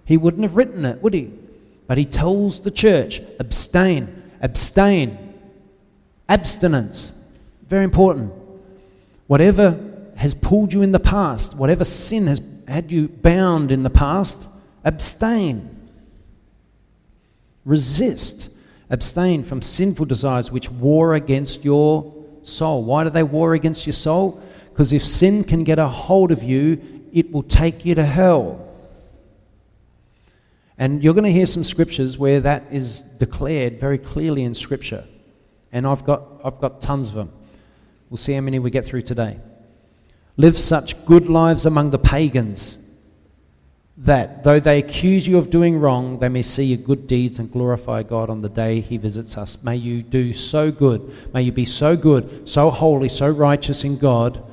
He 0.06 0.18
wouldn't 0.18 0.44
have 0.44 0.56
written 0.56 0.86
it, 0.86 1.02
would 1.02 1.14
he? 1.14 1.34
But 1.88 1.98
he 1.98 2.06
tells 2.06 2.60
the 2.62 2.72
church 2.72 3.22
abstain, 3.40 4.24
abstain, 4.42 5.34
abstinence. 6.30 7.14
Very 7.68 7.84
important. 7.84 8.34
Whatever 9.28 9.80
has 10.16 10.34
pulled 10.34 10.74
you 10.74 10.82
in 10.82 10.92
the 10.92 11.00
past, 11.00 11.56
whatever 11.56 11.84
sin 11.84 12.28
has 12.28 12.42
had 12.68 12.92
you 12.92 13.08
bound 13.08 13.72
in 13.72 13.84
the 13.84 13.90
past, 13.90 14.42
abstain. 14.84 15.88
Resist. 17.66 18.50
Abstain 18.90 19.44
from 19.44 19.62
sinful 19.62 20.06
desires 20.06 20.52
which 20.52 20.70
war 20.70 21.16
against 21.16 21.66
your 21.66 22.15
soul. 22.46 22.84
Why 22.84 23.04
do 23.04 23.10
they 23.10 23.24
war 23.24 23.54
against 23.54 23.86
your 23.86 23.94
soul? 23.94 24.42
Because 24.72 24.94
if 24.94 25.06
sin 25.06 25.44
can 25.44 25.64
get 25.64 25.80
a 25.80 25.88
hold 25.88 26.32
of 26.32 26.44
you, 26.44 26.82
it 27.14 27.32
will 27.32 27.44
take 27.44 27.86
you 27.86 27.96
to 27.96 28.06
hell. 28.06 28.62
And 30.78 31.04
you're 31.04 31.14
going 31.14 31.24
to 31.24 31.32
hear 31.32 31.46
some 31.46 31.64
scriptures 31.64 32.18
where 32.18 32.42
that 32.42 32.66
is 32.72 33.02
declared 33.02 33.80
very 33.80 33.98
clearly 33.98 34.44
in 34.44 34.54
Scripture. 34.54 35.06
And 35.72 35.88
I've 35.88 36.06
got, 36.06 36.24
I've 36.44 36.60
got 36.60 36.82
tons 36.82 37.08
of 37.08 37.14
them. 37.14 37.32
We'll 38.10 38.18
see 38.18 38.34
how 38.34 38.42
many 38.42 38.60
we 38.60 38.72
get 38.72 38.86
through 38.86 39.04
today. 39.04 39.40
Live 40.38 40.58
such 40.58 41.06
good 41.06 41.28
lives 41.28 41.66
among 41.66 41.92
the 41.92 41.98
pagans 41.98 42.78
that 43.98 44.44
though 44.44 44.60
they 44.60 44.80
accuse 44.80 45.26
you 45.26 45.38
of 45.38 45.50
doing 45.50 45.80
wrong, 45.80 46.20
they 46.20 46.28
may 46.28 46.42
see 46.42 46.66
your 46.66 46.78
good 46.78 47.08
deeds 47.08 47.40
and 47.40 47.52
glorify 47.52 48.04
God 48.04 48.30
on 48.30 48.42
the 48.42 48.50
day 48.50 48.82
He 48.82 48.98
visits 48.98 49.38
us. 49.38 49.64
May 49.64 49.78
you 49.78 50.04
do 50.04 50.34
so 50.34 50.72
good. 50.72 51.14
May 51.34 51.44
you 51.44 51.52
be 51.52 51.66
so 51.66 51.96
good, 51.96 52.48
so 52.48 52.70
holy, 52.70 53.08
so 53.08 53.30
righteous 53.30 53.84
in 53.84 53.98
God 53.98 54.44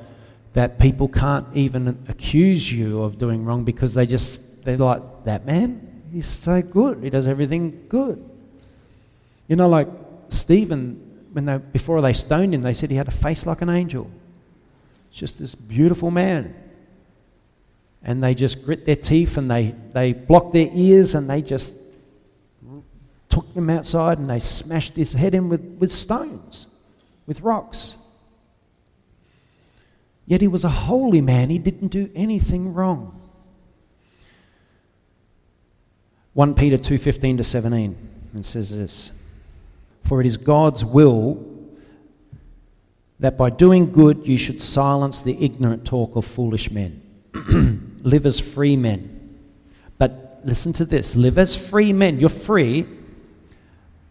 that 0.52 0.78
people 0.78 1.08
can't 1.08 1.46
even 1.54 2.04
accuse 2.08 2.70
you 2.70 3.02
of 3.02 3.18
doing 3.18 3.44
wrong 3.44 3.64
because 3.64 3.94
they 3.94 4.06
just, 4.06 4.40
they're 4.64 4.76
like, 4.76 5.02
that 5.24 5.44
man, 5.44 6.02
he's 6.12 6.26
so 6.26 6.62
good. 6.62 7.02
He 7.02 7.10
does 7.10 7.26
everything 7.26 7.86
good. 7.88 8.22
You 9.48 9.56
know, 9.56 9.68
like 9.68 9.88
Stephen, 10.28 11.26
when 11.32 11.46
they, 11.46 11.58
before 11.58 12.00
they 12.00 12.12
stoned 12.12 12.54
him, 12.54 12.62
they 12.62 12.74
said 12.74 12.90
he 12.90 12.96
had 12.96 13.08
a 13.08 13.12
face 13.12 13.44
like 13.44 13.62
an 13.62 13.70
angel. 13.70 14.08
It's 15.10 15.18
just 15.18 15.38
this 15.38 15.54
beautiful 15.54 16.10
man 16.10 16.54
and 18.04 18.22
they 18.22 18.34
just 18.34 18.64
grit 18.64 18.84
their 18.84 18.96
teeth 18.96 19.36
and 19.36 19.50
they, 19.50 19.74
they 19.92 20.12
blocked 20.12 20.52
their 20.52 20.68
ears 20.72 21.14
and 21.14 21.28
they 21.30 21.42
just 21.42 21.72
took 23.28 23.46
him 23.54 23.70
outside 23.70 24.18
and 24.18 24.28
they 24.28 24.40
smashed 24.40 24.96
his 24.96 25.12
head 25.12 25.34
in 25.34 25.48
with, 25.48 25.62
with 25.78 25.92
stones, 25.92 26.66
with 27.26 27.40
rocks. 27.40 27.96
Yet 30.26 30.40
he 30.40 30.48
was 30.48 30.64
a 30.64 30.68
holy 30.68 31.20
man, 31.20 31.50
he 31.50 31.58
didn't 31.58 31.88
do 31.88 32.10
anything 32.14 32.74
wrong. 32.74 33.18
1 36.34 36.54
Peter 36.54 36.78
2:15 36.78 37.38
to 37.38 37.44
17 37.44 37.96
and 38.34 38.46
says 38.46 38.76
this 38.76 39.12
For 40.04 40.20
it 40.20 40.26
is 40.26 40.36
God's 40.36 40.84
will 40.84 41.44
that 43.20 43.36
by 43.36 43.50
doing 43.50 43.92
good 43.92 44.26
you 44.26 44.38
should 44.38 44.60
silence 44.60 45.22
the 45.22 45.36
ignorant 45.44 45.84
talk 45.84 46.16
of 46.16 46.24
foolish 46.24 46.70
men. 46.70 47.02
live 48.02 48.26
as 48.26 48.40
free 48.40 48.76
men. 48.76 49.38
But 49.98 50.40
listen 50.44 50.72
to 50.74 50.84
this 50.84 51.16
live 51.16 51.38
as 51.38 51.56
free 51.56 51.92
men. 51.92 52.20
You're 52.20 52.28
free, 52.28 52.86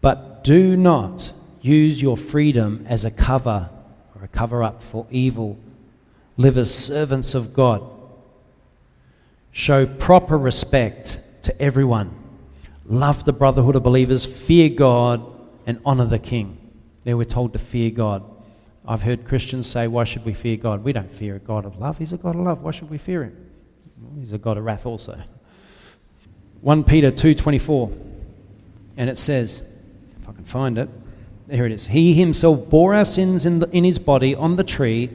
but 0.00 0.44
do 0.44 0.76
not 0.76 1.32
use 1.60 2.02
your 2.02 2.16
freedom 2.16 2.84
as 2.88 3.04
a 3.04 3.10
cover 3.10 3.70
or 4.16 4.24
a 4.24 4.28
cover 4.28 4.62
up 4.62 4.82
for 4.82 5.06
evil. 5.10 5.58
Live 6.36 6.58
as 6.58 6.74
servants 6.74 7.34
of 7.34 7.54
God. 7.54 7.82
Show 9.52 9.86
proper 9.86 10.38
respect 10.38 11.20
to 11.42 11.60
everyone. 11.60 12.14
Love 12.86 13.24
the 13.24 13.32
brotherhood 13.32 13.76
of 13.76 13.82
believers. 13.82 14.24
Fear 14.24 14.70
God 14.70 15.24
and 15.66 15.78
honor 15.84 16.06
the 16.06 16.18
king. 16.18 16.58
There 17.04 17.16
we're 17.16 17.24
told 17.24 17.52
to 17.52 17.58
fear 17.58 17.90
God. 17.90 18.24
I've 18.86 19.02
heard 19.02 19.24
Christians 19.24 19.66
say, 19.66 19.86
Why 19.86 20.04
should 20.04 20.24
we 20.24 20.34
fear 20.34 20.56
God? 20.56 20.82
We 20.82 20.92
don't 20.92 21.10
fear 21.10 21.36
a 21.36 21.38
God 21.38 21.64
of 21.64 21.78
love. 21.78 21.98
He's 21.98 22.12
a 22.12 22.16
God 22.16 22.34
of 22.34 22.40
love. 22.40 22.62
Why 22.62 22.70
should 22.72 22.90
we 22.90 22.98
fear 22.98 23.24
him? 23.24 23.51
He's 24.18 24.32
a 24.32 24.38
God 24.38 24.58
of 24.58 24.64
wrath 24.64 24.86
also. 24.86 25.18
1 26.60 26.84
Peter 26.84 27.10
2:24 27.10 27.90
and 28.96 29.10
it 29.10 29.18
says 29.18 29.62
if 30.20 30.28
I 30.28 30.32
can 30.32 30.44
find 30.44 30.78
it 30.78 30.88
here 31.50 31.66
it 31.66 31.72
is 31.72 31.86
he 31.86 32.14
himself 32.14 32.70
bore 32.70 32.94
our 32.94 33.04
sins 33.04 33.44
in, 33.44 33.58
the, 33.58 33.68
in 33.70 33.82
his 33.82 33.98
body 33.98 34.34
on 34.34 34.56
the 34.56 34.62
tree 34.62 35.10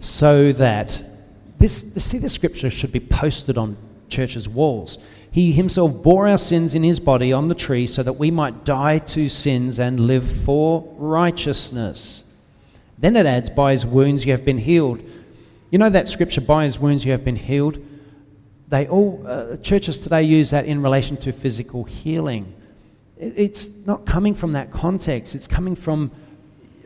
so 0.00 0.52
that 0.52 1.02
this, 1.58 1.84
see, 1.96 2.18
this 2.18 2.32
scripture 2.32 2.70
should 2.70 2.90
be 2.90 2.98
posted 2.98 3.56
on 3.56 3.76
churches' 4.08 4.48
walls. 4.48 4.98
He 5.30 5.52
himself 5.52 6.02
bore 6.02 6.26
our 6.26 6.36
sins 6.36 6.74
in 6.74 6.82
his 6.82 6.98
body 6.98 7.32
on 7.32 7.46
the 7.46 7.54
tree 7.54 7.86
so 7.86 8.02
that 8.02 8.14
we 8.14 8.32
might 8.32 8.64
die 8.64 8.98
to 8.98 9.28
sins 9.28 9.78
and 9.78 10.00
live 10.00 10.28
for 10.28 10.92
righteousness. 10.98 12.24
Then 12.98 13.14
it 13.14 13.26
adds, 13.26 13.48
By 13.48 13.72
his 13.72 13.86
wounds 13.86 14.26
you 14.26 14.32
have 14.32 14.44
been 14.44 14.58
healed. 14.58 15.00
You 15.70 15.78
know 15.78 15.88
that 15.88 16.08
scripture, 16.08 16.40
By 16.40 16.64
his 16.64 16.80
wounds 16.80 17.04
you 17.04 17.12
have 17.12 17.24
been 17.24 17.36
healed? 17.36 17.78
They 18.72 18.88
all, 18.88 19.22
uh, 19.26 19.58
churches 19.58 19.98
today 19.98 20.22
use 20.22 20.48
that 20.48 20.64
in 20.64 20.80
relation 20.80 21.18
to 21.18 21.32
physical 21.32 21.84
healing. 21.84 22.54
It's 23.18 23.68
not 23.84 24.06
coming 24.06 24.34
from 24.34 24.54
that 24.54 24.70
context, 24.70 25.34
it's 25.34 25.46
coming 25.46 25.76
from 25.76 26.10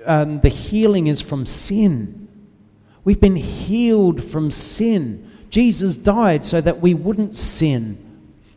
um, 0.04 0.40
the 0.40 0.48
healing 0.48 1.06
is 1.06 1.20
from 1.20 1.46
sin. 1.46 2.26
We've 3.04 3.20
been 3.20 3.36
healed 3.36 4.24
from 4.24 4.50
sin. 4.50 5.30
Jesus 5.48 5.94
died 5.94 6.44
so 6.44 6.60
that 6.60 6.80
we 6.80 6.92
wouldn't 6.92 7.36
sin 7.36 7.96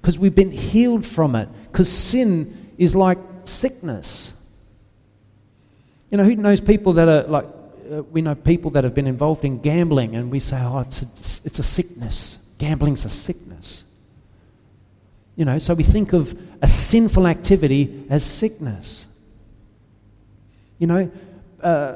because 0.02 0.18
we've 0.18 0.34
been 0.34 0.52
healed 0.52 1.06
from 1.06 1.36
it. 1.36 1.50
Because 1.72 1.88
sin 1.88 2.74
is 2.80 2.96
like 2.96 3.20
sickness. 3.44 4.34
You 6.10 6.18
know, 6.18 6.24
who 6.24 6.36
knows 6.36 6.62
people 6.62 6.94
that 6.94 7.08
are 7.08 7.28
like, 7.28 7.46
uh, 7.92 8.02
we 8.02 8.24
know 8.24 8.34
people 8.34 8.72
that 8.72 8.84
have 8.84 8.96
been 8.96 9.06
involved 9.06 9.46
in 9.46 9.60
gambling 9.60 10.16
and 10.16 10.32
we 10.32 10.40
say, 10.40 10.60
oh, 10.60 10.80
it's 10.80 11.04
a, 11.04 11.06
it's 11.46 11.60
a 11.60 11.64
sickness. 11.64 12.40
Gambling's 12.60 13.05
a 13.05 13.10
sickness. 13.10 13.84
You 15.36 15.45
know, 15.45 15.57
so 15.57 15.74
we 15.74 15.84
think 15.84 16.14
of 16.14 16.38
a 16.62 16.68
sinful 16.68 17.26
activity 17.26 18.05
as 18.10 18.24
sickness. 18.24 19.07
You 20.78 20.88
know, 20.88 21.12
uh, 21.64 21.95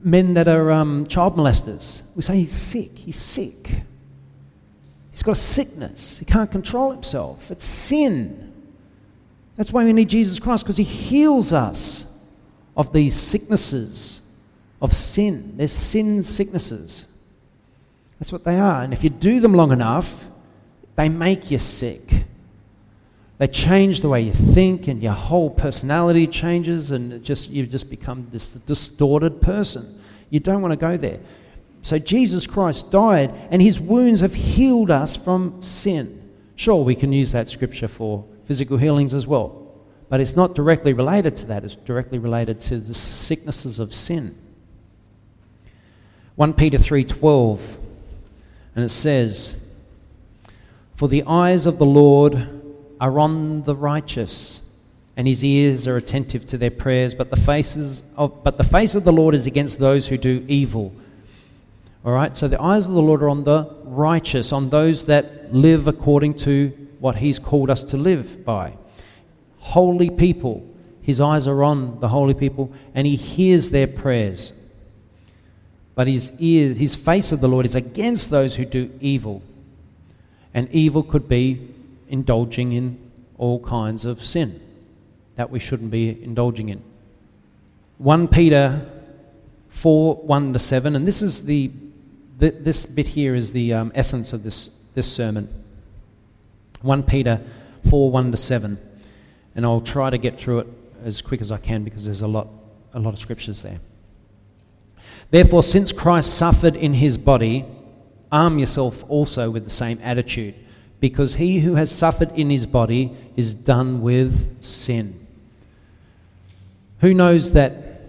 men 0.00 0.34
that 0.34 0.48
are 0.48 0.70
um, 0.70 1.06
child 1.06 1.36
molesters, 1.36 2.02
we 2.14 2.22
say 2.22 2.36
he's 2.36 2.52
sick, 2.52 2.96
he's 2.96 3.16
sick. 3.16 3.82
He's 5.10 5.24
got 5.24 5.32
a 5.32 5.40
sickness. 5.40 6.20
He 6.20 6.24
can't 6.24 6.50
control 6.50 6.92
himself. 6.92 7.50
It's 7.50 7.64
sin. 7.64 8.52
That's 9.56 9.72
why 9.72 9.84
we 9.84 9.92
need 9.92 10.08
Jesus 10.08 10.38
Christ, 10.38 10.64
because 10.64 10.76
he 10.76 10.84
heals 10.84 11.52
us 11.52 12.06
of 12.76 12.92
these 12.92 13.16
sicknesses 13.16 14.20
of 14.80 14.92
sin. 14.92 15.54
There's 15.56 15.72
sin 15.72 16.22
sicknesses. 16.22 17.06
That's 18.18 18.32
what 18.32 18.44
they 18.44 18.58
are. 18.58 18.82
And 18.82 18.92
if 18.92 19.04
you 19.04 19.10
do 19.10 19.40
them 19.40 19.54
long 19.54 19.72
enough, 19.72 20.24
they 20.96 21.08
make 21.08 21.50
you 21.50 21.58
sick. 21.58 22.24
They 23.38 23.46
change 23.46 24.00
the 24.00 24.08
way 24.08 24.22
you 24.22 24.32
think, 24.32 24.88
and 24.88 25.00
your 25.00 25.12
whole 25.12 25.48
personality 25.48 26.26
changes, 26.26 26.90
and 26.90 27.22
just, 27.22 27.48
you 27.48 27.66
just 27.66 27.88
become 27.88 28.26
this 28.32 28.50
distorted 28.50 29.40
person. 29.40 30.00
You 30.30 30.40
don't 30.40 30.60
want 30.60 30.72
to 30.72 30.76
go 30.76 30.96
there. 30.96 31.20
So 31.82 32.00
Jesus 32.00 32.48
Christ 32.48 32.90
died, 32.90 33.32
and 33.50 33.62
his 33.62 33.78
wounds 33.78 34.22
have 34.22 34.34
healed 34.34 34.90
us 34.90 35.14
from 35.14 35.62
sin. 35.62 36.30
Sure, 36.56 36.82
we 36.82 36.96
can 36.96 37.12
use 37.12 37.30
that 37.30 37.48
scripture 37.48 37.86
for 37.86 38.24
physical 38.44 38.76
healings 38.76 39.14
as 39.14 39.28
well, 39.28 39.72
but 40.08 40.20
it's 40.20 40.34
not 40.34 40.56
directly 40.56 40.92
related 40.92 41.36
to 41.36 41.46
that, 41.46 41.64
it's 41.64 41.76
directly 41.76 42.18
related 42.18 42.60
to 42.62 42.80
the 42.80 42.94
sicknesses 42.94 43.78
of 43.78 43.94
sin. 43.94 44.34
1 46.34 46.54
Peter 46.54 46.78
3:12 46.78 47.76
and 48.78 48.84
it 48.84 48.90
says 48.90 49.56
for 50.94 51.08
the 51.08 51.24
eyes 51.24 51.66
of 51.66 51.78
the 51.78 51.86
Lord 51.86 52.48
are 53.00 53.18
on 53.18 53.64
the 53.64 53.74
righteous 53.74 54.60
and 55.16 55.26
his 55.26 55.44
ears 55.44 55.88
are 55.88 55.96
attentive 55.96 56.46
to 56.46 56.56
their 56.56 56.70
prayers 56.70 57.12
but 57.12 57.30
the 57.30 57.36
faces 57.36 58.04
of 58.16 58.44
but 58.44 58.56
the 58.56 58.62
face 58.62 58.94
of 58.94 59.02
the 59.02 59.12
Lord 59.12 59.34
is 59.34 59.46
against 59.46 59.80
those 59.80 60.06
who 60.06 60.16
do 60.16 60.44
evil 60.46 60.94
all 62.04 62.12
right, 62.12 62.36
so 62.36 62.46
the 62.46 62.62
eyes 62.62 62.86
of 62.86 62.92
the 62.92 63.02
Lord 63.02 63.22
are 63.22 63.28
on 63.28 63.44
the 63.44 63.68
righteous, 63.82 64.52
on 64.52 64.70
those 64.70 65.04
that 65.06 65.52
live 65.52 65.88
according 65.88 66.34
to 66.38 66.68
what 67.00 67.16
He's 67.16 67.38
called 67.38 67.70
us 67.70 67.82
to 67.84 67.96
live 67.96 68.44
by. 68.44 68.76
Holy 69.58 70.08
people, 70.08 70.66
His 71.02 71.20
eyes 71.20 71.46
are 71.48 71.64
on 71.64 71.98
the 72.00 72.08
holy 72.08 72.34
people, 72.34 72.72
and 72.94 73.06
He 73.06 73.16
hears 73.16 73.70
their 73.70 73.88
prayers. 73.88 74.52
But 75.98 76.06
His 76.06 76.30
ear, 76.38 76.74
His 76.74 76.94
face 76.94 77.32
of 77.32 77.40
the 77.40 77.48
Lord 77.48 77.66
is 77.66 77.74
against 77.74 78.30
those 78.30 78.54
who 78.54 78.64
do 78.64 78.88
evil. 79.00 79.42
And 80.54 80.70
evil 80.70 81.02
could 81.02 81.28
be 81.28 81.74
indulging 82.08 82.70
in 82.70 83.00
all 83.36 83.58
kinds 83.58 84.04
of 84.04 84.24
sin 84.24 84.60
that 85.34 85.50
we 85.50 85.58
shouldn't 85.58 85.90
be 85.90 86.10
indulging 86.22 86.68
in. 86.68 86.84
1 87.96 88.28
Peter 88.28 88.88
4 89.70 90.14
1 90.14 90.52
to 90.52 90.60
7, 90.60 90.94
and 90.94 91.04
this 91.04 91.20
is 91.20 91.46
the 91.46 91.72
th- 92.38 92.54
this 92.60 92.86
bit 92.86 93.08
here 93.08 93.34
is 93.34 93.50
the 93.50 93.72
um, 93.72 93.90
essence 93.92 94.32
of 94.32 94.44
this, 94.44 94.70
this 94.94 95.12
sermon 95.12 95.48
1 96.82 97.02
Peter 97.02 97.40
4 97.90 98.12
1 98.12 98.30
to 98.30 98.36
7. 98.36 98.78
And 99.56 99.66
I'll 99.66 99.80
try 99.80 100.10
to 100.10 100.18
get 100.18 100.38
through 100.38 100.60
it 100.60 100.68
as 101.04 101.20
quick 101.22 101.40
as 101.40 101.50
I 101.50 101.58
can 101.58 101.82
because 101.82 102.04
there's 102.04 102.22
a 102.22 102.28
lot, 102.28 102.46
a 102.94 103.00
lot 103.00 103.14
of 103.14 103.18
scriptures 103.18 103.62
there. 103.62 103.80
Therefore, 105.30 105.62
since 105.62 105.92
Christ 105.92 106.34
suffered 106.34 106.74
in 106.74 106.94
his 106.94 107.18
body, 107.18 107.64
arm 108.32 108.58
yourself 108.58 109.04
also 109.08 109.50
with 109.50 109.64
the 109.64 109.70
same 109.70 109.98
attitude, 110.02 110.54
because 111.00 111.34
he 111.34 111.60
who 111.60 111.74
has 111.74 111.90
suffered 111.90 112.32
in 112.32 112.50
his 112.50 112.66
body 112.66 113.12
is 113.36 113.54
done 113.54 114.00
with 114.00 114.62
sin. 114.62 115.26
Who 117.00 117.14
knows 117.14 117.52
that 117.52 118.00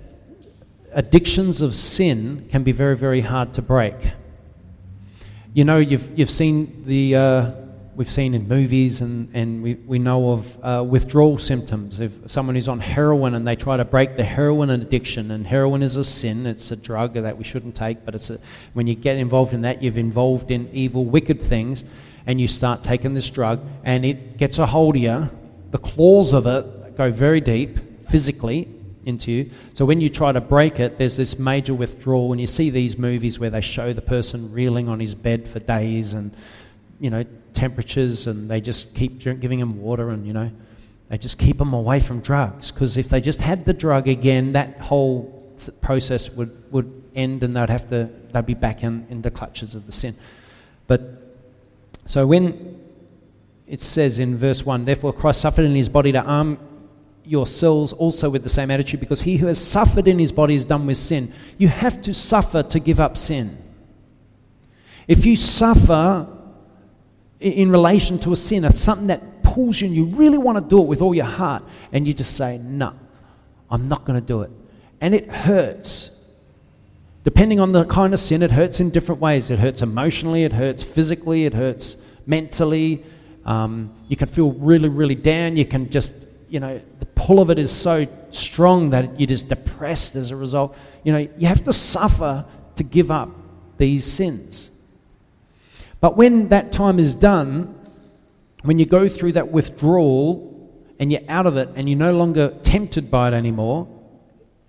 addictions 0.91 1.61
of 1.61 1.75
sin 1.75 2.47
can 2.49 2.63
be 2.63 2.71
very, 2.71 2.97
very 2.97 3.21
hard 3.21 3.53
to 3.53 3.61
break. 3.61 3.95
You 5.53 5.65
know, 5.65 5.77
you've, 5.77 6.17
you've 6.17 6.29
seen 6.29 6.83
the, 6.85 7.15
uh, 7.15 7.51
we've 7.95 8.11
seen 8.11 8.33
in 8.33 8.47
movies 8.47 9.01
and, 9.01 9.29
and 9.33 9.61
we, 9.61 9.73
we 9.75 9.99
know 9.99 10.31
of 10.31 10.57
uh, 10.63 10.83
withdrawal 10.83 11.37
symptoms. 11.37 11.99
If 11.99 12.11
someone 12.27 12.55
who's 12.55 12.67
on 12.67 12.79
heroin 12.79 13.35
and 13.35 13.47
they 13.47 13.55
try 13.55 13.77
to 13.77 13.85
break 13.85 14.15
the 14.15 14.23
heroin 14.23 14.69
addiction, 14.69 15.31
and 15.31 15.45
heroin 15.45 15.83
is 15.83 15.95
a 15.95 16.03
sin, 16.03 16.45
it's 16.45 16.71
a 16.71 16.75
drug 16.75 17.13
that 17.13 17.37
we 17.37 17.43
shouldn't 17.43 17.75
take, 17.75 18.05
but 18.05 18.15
it's 18.15 18.29
a, 18.29 18.39
when 18.73 18.87
you 18.87 18.95
get 18.95 19.17
involved 19.17 19.53
in 19.53 19.61
that, 19.61 19.83
you've 19.83 19.97
involved 19.97 20.51
in 20.51 20.69
evil, 20.73 21.05
wicked 21.05 21.41
things, 21.41 21.83
and 22.25 22.39
you 22.39 22.47
start 22.47 22.83
taking 22.83 23.13
this 23.13 23.29
drug, 23.29 23.59
and 23.83 24.05
it 24.05 24.37
gets 24.37 24.59
a 24.59 24.65
hold 24.65 24.95
of 24.95 25.01
you. 25.01 25.29
The 25.71 25.77
claws 25.77 26.33
of 26.33 26.47
it 26.47 26.97
go 26.97 27.11
very 27.11 27.41
deep 27.41 27.79
physically, 28.09 28.67
into 29.05 29.31
you. 29.31 29.49
So 29.73 29.85
when 29.85 29.99
you 29.99 30.09
try 30.09 30.31
to 30.31 30.41
break 30.41 30.79
it, 30.79 30.97
there's 30.97 31.17
this 31.17 31.37
major 31.37 31.73
withdrawal. 31.73 32.31
And 32.31 32.39
you 32.39 32.47
see 32.47 32.69
these 32.69 32.97
movies 32.97 33.39
where 33.39 33.49
they 33.49 33.61
show 33.61 33.93
the 33.93 34.01
person 34.01 34.53
reeling 34.53 34.87
on 34.87 34.99
his 34.99 35.15
bed 35.15 35.47
for 35.47 35.59
days 35.59 36.13
and, 36.13 36.33
you 36.99 37.09
know, 37.09 37.25
temperatures, 37.59 38.25
and 38.27 38.49
they 38.49 38.61
just 38.61 38.95
keep 38.95 39.19
giving 39.19 39.59
them 39.59 39.81
water 39.81 40.11
and, 40.11 40.25
you 40.25 40.31
know, 40.31 40.49
they 41.09 41.17
just 41.17 41.37
keep 41.37 41.57
them 41.57 41.73
away 41.73 41.99
from 41.99 42.21
drugs. 42.21 42.71
Because 42.71 42.95
if 42.95 43.09
they 43.09 43.19
just 43.19 43.41
had 43.41 43.65
the 43.65 43.73
drug 43.73 44.07
again, 44.07 44.53
that 44.53 44.79
whole 44.79 45.53
th- 45.59 45.79
process 45.81 46.29
would, 46.29 46.51
would 46.71 46.89
end 47.15 47.43
and 47.43 47.55
they'd 47.55 47.69
have 47.69 47.89
to, 47.89 48.09
they'd 48.31 48.45
be 48.45 48.53
back 48.53 48.83
in, 48.83 49.05
in 49.09 49.21
the 49.21 49.31
clutches 49.31 49.75
of 49.75 49.85
the 49.85 49.91
sin. 49.91 50.15
But 50.87 51.01
so 52.05 52.25
when 52.25 52.79
it 53.67 53.81
says 53.81 54.19
in 54.19 54.37
verse 54.37 54.65
1, 54.65 54.85
therefore 54.85 55.11
Christ 55.11 55.41
suffered 55.41 55.65
in 55.65 55.75
his 55.75 55.89
body 55.89 56.13
to 56.13 56.21
arm 56.21 56.57
yourselves 57.25 57.91
also 57.93 58.29
with 58.29 58.43
the 58.43 58.49
same 58.49 58.71
attitude 58.71 58.99
because 58.99 59.21
he 59.21 59.37
who 59.37 59.47
has 59.47 59.59
suffered 59.63 60.07
in 60.07 60.17
his 60.17 60.31
body 60.31 60.55
is 60.55 60.65
done 60.65 60.87
with 60.87 60.97
sin. 60.97 61.33
You 61.57 61.67
have 61.67 62.01
to 62.03 62.13
suffer 62.13 62.63
to 62.63 62.79
give 62.79 62.99
up 62.99 63.17
sin. 63.17 63.57
If 65.07 65.25
you 65.25 65.35
suffer 65.35 66.27
in 67.39 67.71
relation 67.71 68.19
to 68.19 68.33
a 68.33 68.35
sin, 68.35 68.65
it's 68.65 68.81
something 68.81 69.07
that 69.07 69.43
pulls 69.43 69.81
you 69.81 69.87
and 69.87 69.95
you 69.95 70.05
really 70.05 70.37
want 70.37 70.57
to 70.57 70.63
do 70.63 70.81
it 70.81 70.87
with 70.87 71.01
all 71.01 71.15
your 71.15 71.25
heart, 71.25 71.63
and 71.91 72.07
you 72.07 72.13
just 72.13 72.35
say, 72.35 72.57
No, 72.57 72.93
I'm 73.69 73.87
not 73.87 74.05
going 74.05 74.19
to 74.19 74.25
do 74.25 74.41
it. 74.41 74.51
And 75.01 75.13
it 75.13 75.29
hurts. 75.29 76.11
Depending 77.23 77.59
on 77.59 77.73
the 77.73 77.85
kind 77.85 78.13
of 78.13 78.19
sin, 78.19 78.41
it 78.41 78.51
hurts 78.51 78.79
in 78.79 78.89
different 78.89 79.21
ways. 79.21 79.51
It 79.51 79.59
hurts 79.59 79.81
emotionally, 79.81 80.43
it 80.43 80.53
hurts 80.53 80.83
physically, 80.83 81.45
it 81.45 81.53
hurts 81.53 81.97
mentally. 82.25 83.03
Um, 83.45 83.93
you 84.07 84.15
can 84.15 84.27
feel 84.27 84.51
really, 84.51 84.89
really 84.89 85.15
down. 85.15 85.57
You 85.57 85.65
can 85.65 85.89
just 85.89 86.13
you 86.49 86.59
know, 86.59 86.81
the 86.99 87.05
pull 87.05 87.39
of 87.39 87.49
it 87.49 87.59
is 87.59 87.71
so 87.71 88.07
strong 88.31 88.89
that 88.89 89.19
you're 89.19 89.27
just 89.27 89.47
depressed 89.47 90.15
as 90.15 90.31
a 90.31 90.35
result. 90.35 90.75
You 91.03 91.13
know, 91.13 91.27
you 91.37 91.47
have 91.47 91.63
to 91.65 91.73
suffer 91.73 92.45
to 92.75 92.83
give 92.83 93.11
up 93.11 93.29
these 93.77 94.03
sins. 94.03 94.71
But 96.01 96.15
when 96.15 96.49
that 96.49 96.71
time 96.71 96.99
is 96.99 97.15
done, 97.15 97.75
when 98.63 98.79
you 98.79 98.85
go 98.85 99.09
through 99.09 99.33
that 99.33 99.51
withdrawal 99.51 100.45
and 100.99 101.11
you're 101.11 101.21
out 101.29 101.45
of 101.45 101.57
it 101.57 101.69
and 101.75 101.89
you're 101.89 101.97
no 101.97 102.13
longer 102.13 102.49
tempted 102.63 103.09
by 103.09 103.29
it 103.29 103.33
anymore, 103.33 103.87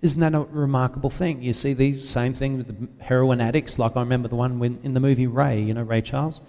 isn't 0.01 0.19
that 0.19 0.33
a 0.33 0.39
remarkable 0.39 1.09
thing? 1.09 1.43
You 1.43 1.53
see 1.53 1.73
these 1.73 2.07
same 2.07 2.33
thing 2.33 2.57
with 2.57 2.67
the 2.67 3.03
heroin 3.03 3.39
addicts, 3.39 3.77
like 3.77 3.95
I 3.95 4.01
remember 4.01 4.27
the 4.27 4.35
one 4.35 4.59
when, 4.59 4.79
in 4.83 4.93
the 4.93 4.99
movie 4.99 5.27
Ray, 5.27 5.61
you 5.61 5.73
know, 5.73 5.83
Ray 5.83 6.01
Charles, 6.01 6.41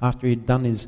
after 0.00 0.26
he'd 0.26 0.46
done 0.46 0.64
his 0.64 0.86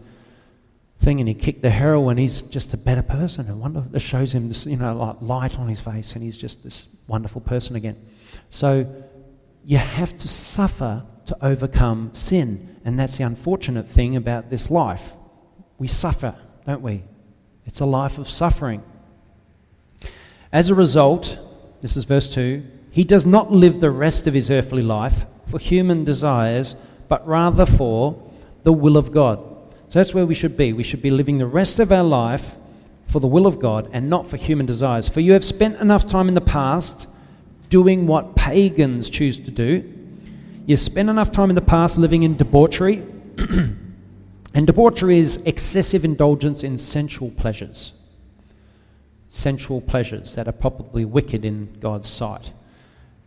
thing 0.99 1.21
and 1.21 1.29
he 1.29 1.35
kicked 1.35 1.63
the 1.63 1.71
heroin, 1.71 2.17
he's 2.17 2.43
just 2.43 2.73
a 2.73 2.77
better 2.77 3.03
person. 3.03 3.49
And 3.49 3.61
wonder 3.61 3.85
it 3.93 4.01
shows 4.01 4.35
him 4.35 4.49
this, 4.49 4.67
you 4.67 4.77
know, 4.77 4.97
like 4.97 5.17
light 5.21 5.59
on 5.59 5.69
his 5.69 5.81
face, 5.81 6.15
and 6.15 6.23
he's 6.23 6.39
just 6.39 6.63
this 6.63 6.87
wonderful 7.09 7.41
person 7.41 7.75
again. 7.77 7.97
So 8.51 8.87
you 9.65 9.79
have 9.79 10.17
to 10.19 10.29
suffer 10.29 11.05
to 11.27 11.37
overcome 11.45 12.11
sin. 12.13 12.76
And 12.87 12.99
that's 12.99 13.19
the 13.19 13.25
unfortunate 13.25 13.89
thing 13.89 14.15
about 14.15 14.49
this 14.49 14.71
life. 14.71 15.13
We 15.77 15.89
suffer, 15.89 16.37
don't 16.65 16.83
we? 16.83 17.03
It's 17.67 17.81
a 17.81 17.85
life 17.85 18.17
of 18.17 18.31
suffering. 18.31 18.83
As 20.53 20.71
a 20.71 20.75
result, 20.75 21.37
this 21.83 21.97
is 21.97 22.05
verse 22.05 22.33
2 22.33 22.63
he 22.93 23.05
does 23.05 23.27
not 23.27 23.53
live 23.53 23.81
the 23.81 23.91
rest 23.91 24.27
of 24.27 24.33
his 24.33 24.51
earthly 24.51 24.81
life 24.81 25.27
for 25.51 25.59
human 25.59 26.03
desires, 26.05 26.77
but 27.09 27.27
rather 27.29 27.67
for 27.67 28.23
the 28.63 28.73
will 28.73 28.97
of 28.97 29.13
God. 29.13 29.39
So 29.89 29.99
that's 29.99 30.15
where 30.15 30.25
we 30.25 30.35
should 30.35 30.57
be. 30.57 30.73
We 30.73 30.83
should 30.83 31.03
be 31.03 31.11
living 31.11 31.37
the 31.37 31.47
rest 31.47 31.79
of 31.79 31.93
our 31.93 32.03
life 32.03 32.55
for 33.09 33.21
the 33.21 33.27
will 33.27 33.47
of 33.47 33.59
God 33.59 33.91
and 33.93 34.09
not 34.09 34.27
for 34.27 34.39
human 34.39 34.65
desires. 34.65 35.09
For 35.09 35.21
you 35.21 35.35
have 35.35 35.45
spent 35.45 35.79
enough 35.79 36.07
time 36.07 36.29
in 36.29 36.35
the 36.35 36.41
past 36.41 37.07
doing 37.69 38.07
what 38.07 38.35
pagans 38.35 39.11
choose 39.11 39.37
to 39.41 39.51
do. 39.51 39.93
You 40.67 40.77
spent 40.77 41.09
enough 41.09 41.31
time 41.31 41.49
in 41.49 41.55
the 41.55 41.63
past 41.63 41.97
living 41.97 42.25
in 42.25 42.37
debauchery. 42.37 43.05
and 44.55 44.67
debauchery 44.67 45.19
is 45.21 45.37
excessive 45.45 46.05
indulgence 46.05 46.65
in 46.65 46.77
sensual 46.77 47.31
pleasures. 47.31 47.93
Sensual 49.29 49.81
pleasures 49.81 50.35
that 50.35 50.49
are 50.49 50.53
probably 50.53 51.05
wicked 51.05 51.45
in 51.45 51.77
God's 51.79 52.09
sight. 52.09 52.53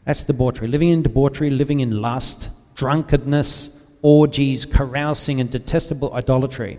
That's 0.04 0.26
debauchery. 0.26 0.68
Living 0.68 0.90
in 0.90 1.02
debauchery, 1.02 1.50
living 1.50 1.80
in 1.80 2.02
lust, 2.02 2.50
drunkenness, 2.76 3.70
orgies, 4.02 4.66
carousing, 4.66 5.40
and 5.40 5.50
detestable 5.50 6.14
idolatry. 6.14 6.78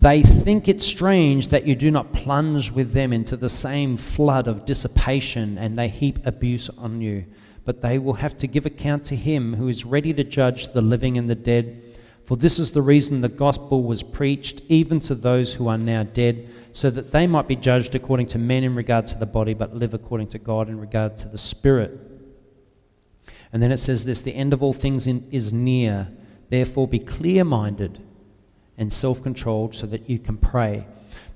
They 0.00 0.22
think 0.22 0.66
it 0.66 0.80
strange 0.80 1.48
that 1.48 1.66
you 1.66 1.76
do 1.76 1.90
not 1.90 2.14
plunge 2.14 2.70
with 2.70 2.92
them 2.92 3.12
into 3.12 3.36
the 3.36 3.50
same 3.50 3.98
flood 3.98 4.48
of 4.48 4.64
dissipation 4.64 5.58
and 5.58 5.78
they 5.78 5.88
heap 5.88 6.26
abuse 6.26 6.70
on 6.70 7.02
you. 7.02 7.26
But 7.64 7.82
they 7.82 7.98
will 7.98 8.14
have 8.14 8.36
to 8.38 8.46
give 8.46 8.66
account 8.66 9.04
to 9.06 9.16
him 9.16 9.54
who 9.54 9.68
is 9.68 9.84
ready 9.84 10.12
to 10.14 10.24
judge 10.24 10.72
the 10.72 10.82
living 10.82 11.16
and 11.16 11.30
the 11.30 11.34
dead. 11.34 11.82
For 12.24 12.36
this 12.36 12.58
is 12.58 12.72
the 12.72 12.82
reason 12.82 13.20
the 13.20 13.28
gospel 13.28 13.82
was 13.82 14.02
preached 14.02 14.62
even 14.68 15.00
to 15.00 15.14
those 15.14 15.54
who 15.54 15.68
are 15.68 15.78
now 15.78 16.02
dead, 16.02 16.48
so 16.72 16.90
that 16.90 17.12
they 17.12 17.26
might 17.26 17.48
be 17.48 17.56
judged 17.56 17.94
according 17.94 18.26
to 18.28 18.38
men 18.38 18.64
in 18.64 18.74
regard 18.74 19.06
to 19.08 19.18
the 19.18 19.26
body, 19.26 19.54
but 19.54 19.74
live 19.74 19.94
according 19.94 20.28
to 20.28 20.38
God 20.38 20.68
in 20.68 20.80
regard 20.80 21.18
to 21.18 21.28
the 21.28 21.38
spirit. 21.38 21.98
And 23.52 23.62
then 23.62 23.70
it 23.70 23.78
says 23.78 24.04
this 24.04 24.22
the 24.22 24.34
end 24.34 24.52
of 24.52 24.62
all 24.62 24.72
things 24.72 25.06
in, 25.06 25.26
is 25.30 25.52
near. 25.52 26.08
Therefore, 26.48 26.88
be 26.88 26.98
clear 26.98 27.44
minded 27.44 28.00
and 28.78 28.92
self 28.92 29.22
controlled 29.22 29.74
so 29.74 29.86
that 29.86 30.08
you 30.08 30.18
can 30.18 30.36
pray. 30.36 30.86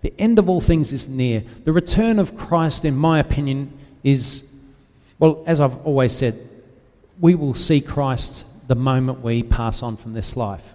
The 0.02 0.14
end 0.18 0.38
of 0.38 0.48
all 0.48 0.60
things 0.60 0.92
is 0.92 1.08
near. 1.08 1.42
The 1.64 1.72
return 1.72 2.18
of 2.18 2.36
Christ, 2.36 2.84
in 2.84 2.96
my 2.96 3.18
opinion, 3.18 3.76
is, 4.02 4.44
well, 5.18 5.42
as 5.46 5.60
I've 5.60 5.76
always 5.86 6.14
said, 6.14 6.48
we 7.20 7.34
will 7.34 7.54
see 7.54 7.80
Christ 7.80 8.44
the 8.66 8.74
moment 8.74 9.20
we 9.20 9.42
pass 9.42 9.82
on 9.82 9.96
from 9.96 10.12
this 10.12 10.36
life. 10.36 10.74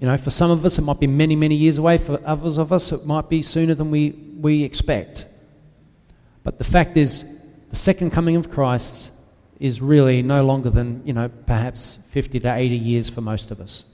You 0.00 0.06
know, 0.06 0.16
for 0.16 0.30
some 0.30 0.50
of 0.50 0.64
us, 0.64 0.78
it 0.78 0.82
might 0.82 0.98
be 0.98 1.06
many, 1.06 1.36
many 1.36 1.54
years 1.54 1.76
away. 1.78 1.98
For 1.98 2.20
others 2.24 2.56
of 2.56 2.72
us, 2.72 2.90
it 2.90 3.04
might 3.04 3.28
be 3.28 3.42
sooner 3.42 3.74
than 3.74 3.90
we, 3.90 4.10
we 4.40 4.64
expect. 4.64 5.26
But 6.42 6.58
the 6.58 6.64
fact 6.64 6.96
is, 6.96 7.24
the 7.68 7.76
second 7.76 8.10
coming 8.10 8.36
of 8.36 8.50
Christ 8.50 9.10
is 9.60 9.82
really 9.82 10.22
no 10.22 10.42
longer 10.42 10.70
than, 10.70 11.02
you 11.04 11.12
know, 11.12 11.28
perhaps 11.28 11.98
50 12.08 12.40
to 12.40 12.54
80 12.54 12.76
years 12.76 13.10
for 13.10 13.20
most 13.20 13.50
of 13.50 13.60
us. 13.60 13.84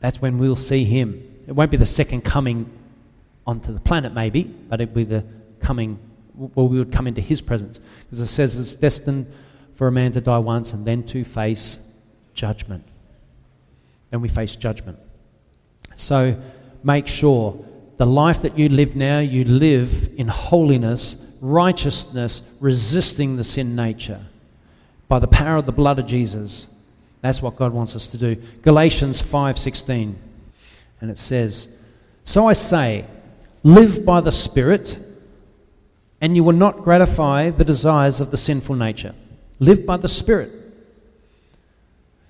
That's 0.00 0.22
when 0.22 0.38
we'll 0.38 0.56
see 0.56 0.84
him. 0.84 1.22
It 1.46 1.52
won't 1.52 1.70
be 1.70 1.76
the 1.76 1.86
second 1.86 2.22
coming 2.22 2.70
onto 3.46 3.72
the 3.72 3.80
planet, 3.80 4.14
maybe, 4.14 4.44
but 4.44 4.80
it'll 4.80 4.94
be 4.94 5.04
the 5.04 5.24
coming, 5.60 5.98
well, 6.38 6.68
we 6.68 6.78
would 6.78 6.92
come 6.92 7.06
into 7.06 7.20
his 7.20 7.40
presence. 7.40 7.80
Because 8.04 8.20
it 8.20 8.26
says 8.26 8.56
it's 8.56 8.76
destined 8.76 9.26
for 9.74 9.88
a 9.88 9.92
man 9.92 10.12
to 10.12 10.20
die 10.20 10.38
once 10.38 10.72
and 10.72 10.86
then 10.86 11.02
to 11.04 11.24
face 11.24 11.78
judgment. 12.34 12.84
And 14.12 14.22
we 14.22 14.28
face 14.28 14.56
judgment. 14.56 14.98
So 15.96 16.40
make 16.82 17.06
sure 17.06 17.64
the 17.96 18.06
life 18.06 18.42
that 18.42 18.58
you 18.58 18.68
live 18.68 18.94
now, 18.94 19.18
you 19.18 19.44
live 19.44 20.10
in 20.16 20.28
holiness, 20.28 21.16
righteousness, 21.40 22.42
resisting 22.60 23.36
the 23.36 23.44
sin 23.44 23.74
nature 23.74 24.20
by 25.08 25.18
the 25.18 25.26
power 25.26 25.56
of 25.56 25.66
the 25.66 25.72
blood 25.72 25.98
of 25.98 26.06
Jesus. 26.06 26.68
That's 27.20 27.42
what 27.42 27.56
God 27.56 27.72
wants 27.72 27.96
us 27.96 28.06
to 28.08 28.18
do. 28.18 28.36
Galatians 28.62 29.20
5:16. 29.20 30.16
And 31.00 31.10
it 31.10 31.18
says, 31.18 31.68
"So 32.24 32.46
I 32.46 32.52
say, 32.52 33.04
live 33.62 34.04
by 34.04 34.20
the 34.20 34.32
Spirit, 34.32 34.98
and 36.20 36.36
you 36.36 36.44
will 36.44 36.56
not 36.56 36.82
gratify 36.82 37.50
the 37.50 37.64
desires 37.64 38.20
of 38.20 38.30
the 38.30 38.36
sinful 38.36 38.74
nature. 38.74 39.14
Live 39.60 39.86
by 39.86 39.96
the 39.96 40.08
Spirit." 40.08 40.52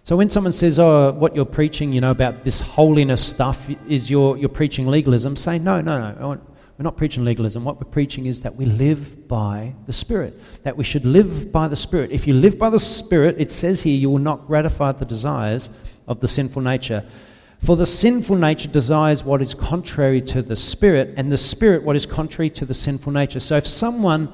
So 0.05 0.17
when 0.17 0.31
someone 0.31 0.53
says, 0.53 0.79
"Oh, 0.79 1.13
what 1.13 1.37
you're 1.37 1.45
preaching, 1.45 1.93
you 1.93 2.01
know, 2.01 2.11
about 2.11 2.45
this 2.45 2.61
holiness 2.61 3.23
stuff 3.23 3.69
is 3.89 4.09
you're, 4.09 4.37
you're 4.39 4.49
preaching 4.49 4.87
legalism," 4.87 5.37
say, 5.37 5.59
"No, 5.59 5.81
no, 5.81 6.13
no. 6.13 6.39
We're 6.79 6.85
not 6.85 6.97
preaching 6.97 7.25
legalism. 7.25 7.65
What 7.65 7.81
we're 7.81 7.91
preaching 7.91 8.27
is 8.27 8.43
that 8.43 8.55
we 8.55 8.65
live 8.65 9.27
by 9.27 9.75
the 9.87 9.93
Spirit, 9.93 10.41
that 10.63 10.77
we 10.77 10.85
should 10.85 11.05
live 11.05 11.51
by 11.51 11.67
the 11.67 11.75
Spirit. 11.75 12.13
If 12.13 12.25
you 12.29 12.35
live 12.35 12.57
by 12.57 12.71
the 12.71 12.79
Spirit, 12.79 13.35
it 13.39 13.51
says 13.51 13.83
here, 13.83 13.97
you 13.97 14.09
will 14.09 14.19
not 14.19 14.47
gratify 14.47 14.93
the 14.93 15.05
desires 15.05 15.71
of 16.07 16.21
the 16.21 16.29
sinful 16.29 16.63
nature. 16.63 17.05
For 17.63 17.77
the 17.77 17.87
sinful 17.87 18.37
nature 18.37 18.69
desires 18.69 19.25
what 19.25 19.43
is 19.43 19.53
contrary 19.53 20.23
to 20.23 20.43
the 20.43 20.57
Spirit, 20.57 21.15
and 21.17 21.31
the 21.31 21.39
Spirit 21.39 21.83
what 21.83 21.97
is 21.97 22.07
contrary 22.07 22.51
to 22.51 22.65
the 22.65 22.75
sinful 22.75 23.13
nature. 23.13 23.41
So 23.41 23.57
if 23.57 23.67
someone 23.67 24.33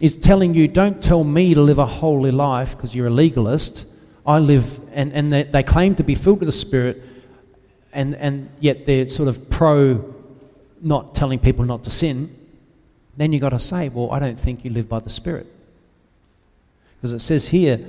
is 0.00 0.16
telling 0.16 0.52
you, 0.54 0.68
don't 0.68 1.00
tell 1.00 1.24
me 1.24 1.54
to 1.54 1.60
live 1.60 1.78
a 1.78 1.86
holy 1.86 2.30
life 2.30 2.76
because 2.76 2.94
you're 2.94 3.06
a 3.06 3.10
legalist, 3.10 3.86
I 4.26 4.40
live, 4.40 4.80
and, 4.92 5.12
and 5.12 5.32
they, 5.32 5.44
they 5.44 5.62
claim 5.62 5.94
to 5.94 6.04
be 6.04 6.14
filled 6.14 6.40
with 6.40 6.48
the 6.48 6.52
Spirit, 6.52 7.02
and, 7.92 8.14
and 8.16 8.50
yet 8.60 8.84
they're 8.84 9.06
sort 9.06 9.28
of 9.28 9.48
pro 9.48 10.14
not 10.82 11.14
telling 11.14 11.38
people 11.38 11.64
not 11.64 11.84
to 11.84 11.90
sin, 11.90 12.34
then 13.16 13.32
you've 13.32 13.40
got 13.40 13.50
to 13.50 13.58
say, 13.58 13.88
well, 13.88 14.10
I 14.10 14.18
don't 14.18 14.38
think 14.38 14.64
you 14.64 14.70
live 14.70 14.88
by 14.88 15.00
the 15.00 15.08
Spirit. 15.08 15.46
Because 16.96 17.12
it 17.12 17.20
says 17.20 17.48
here, 17.48 17.80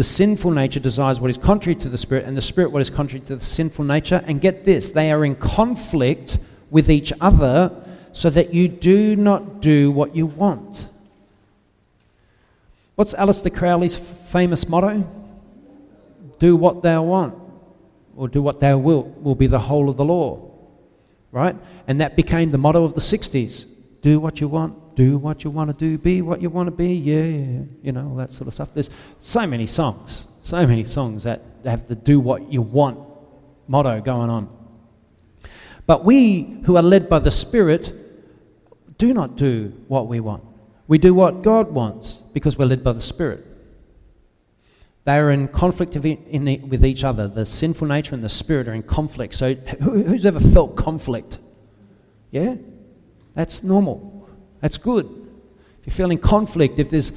the 0.00 0.04
sinful 0.04 0.50
nature 0.50 0.80
desires 0.80 1.20
what 1.20 1.28
is 1.28 1.36
contrary 1.36 1.74
to 1.74 1.90
the 1.90 1.98
Spirit, 1.98 2.24
and 2.24 2.34
the 2.34 2.40
Spirit 2.40 2.72
what 2.72 2.80
is 2.80 2.88
contrary 2.88 3.20
to 3.26 3.36
the 3.36 3.44
sinful 3.44 3.84
nature. 3.84 4.24
And 4.26 4.40
get 4.40 4.64
this, 4.64 4.88
they 4.88 5.12
are 5.12 5.26
in 5.26 5.34
conflict 5.34 6.38
with 6.70 6.88
each 6.88 7.12
other 7.20 7.70
so 8.14 8.30
that 8.30 8.54
you 8.54 8.66
do 8.66 9.14
not 9.14 9.60
do 9.60 9.90
what 9.90 10.16
you 10.16 10.24
want. 10.24 10.88
What's 12.94 13.12
Aleister 13.12 13.54
Crowley's 13.54 13.94
famous 13.94 14.66
motto? 14.66 15.06
Do 16.38 16.56
what 16.56 16.82
thou 16.82 17.02
want, 17.02 17.34
or 18.16 18.26
do 18.26 18.40
what 18.40 18.58
thou 18.58 18.78
wilt, 18.78 19.20
will 19.20 19.34
be 19.34 19.48
the 19.48 19.58
whole 19.58 19.90
of 19.90 19.98
the 19.98 20.04
law 20.06 20.50
right? 21.32 21.56
And 21.86 22.00
that 22.00 22.16
became 22.16 22.50
the 22.50 22.58
motto 22.58 22.84
of 22.84 22.94
the 22.94 23.00
60s. 23.00 23.66
Do 24.02 24.18
what 24.18 24.40
you 24.40 24.48
want, 24.48 24.89
do 25.00 25.16
what 25.16 25.44
you 25.44 25.50
want 25.50 25.70
to 25.70 25.76
do, 25.76 25.96
be 25.96 26.20
what 26.20 26.42
you 26.42 26.50
want 26.50 26.66
to 26.66 26.70
be, 26.70 26.92
yeah, 26.92 27.22
yeah, 27.22 27.62
you 27.82 27.90
know, 27.90 28.06
all 28.06 28.16
that 28.16 28.30
sort 28.30 28.48
of 28.48 28.52
stuff. 28.52 28.68
There's 28.74 28.90
so 29.18 29.46
many 29.46 29.66
songs, 29.66 30.26
so 30.42 30.66
many 30.66 30.84
songs 30.84 31.22
that 31.22 31.40
have 31.64 31.88
the 31.88 31.94
do 31.94 32.20
what 32.20 32.52
you 32.52 32.60
want 32.60 32.98
motto 33.66 34.02
going 34.02 34.28
on. 34.28 34.54
But 35.86 36.04
we 36.04 36.60
who 36.66 36.76
are 36.76 36.82
led 36.82 37.08
by 37.08 37.18
the 37.18 37.30
Spirit 37.30 37.94
do 38.98 39.14
not 39.14 39.36
do 39.36 39.72
what 39.88 40.06
we 40.06 40.20
want. 40.20 40.44
We 40.86 40.98
do 40.98 41.14
what 41.14 41.40
God 41.40 41.70
wants 41.70 42.22
because 42.34 42.58
we're 42.58 42.66
led 42.66 42.84
by 42.84 42.92
the 42.92 43.00
Spirit. 43.00 43.46
They 45.04 45.16
are 45.16 45.30
in 45.30 45.48
conflict 45.48 45.94
with 45.96 46.84
each 46.84 47.04
other. 47.04 47.26
The 47.26 47.46
sinful 47.46 47.88
nature 47.88 48.14
and 48.14 48.22
the 48.22 48.28
spirit 48.28 48.68
are 48.68 48.74
in 48.74 48.82
conflict. 48.82 49.32
So, 49.32 49.54
who's 49.54 50.26
ever 50.26 50.40
felt 50.40 50.76
conflict? 50.76 51.38
Yeah? 52.30 52.56
That's 53.34 53.62
normal. 53.62 54.09
That's 54.60 54.78
good. 54.78 55.06
If 55.80 55.86
you're 55.86 55.94
feeling 55.94 56.18
conflict, 56.18 56.78
if, 56.78 56.90
there's, 56.90 57.12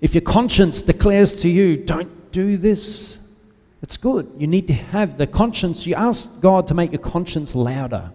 if 0.00 0.14
your 0.14 0.22
conscience 0.22 0.82
declares 0.82 1.42
to 1.42 1.48
you, 1.48 1.76
don't 1.76 2.32
do 2.32 2.56
this, 2.56 3.18
it's 3.82 3.96
good. 3.96 4.30
You 4.38 4.46
need 4.46 4.66
to 4.66 4.72
have 4.72 5.18
the 5.18 5.26
conscience. 5.26 5.86
You 5.86 5.94
ask 5.94 6.28
God 6.40 6.66
to 6.68 6.74
make 6.74 6.92
your 6.92 7.00
conscience 7.00 7.54
louder. 7.54 8.10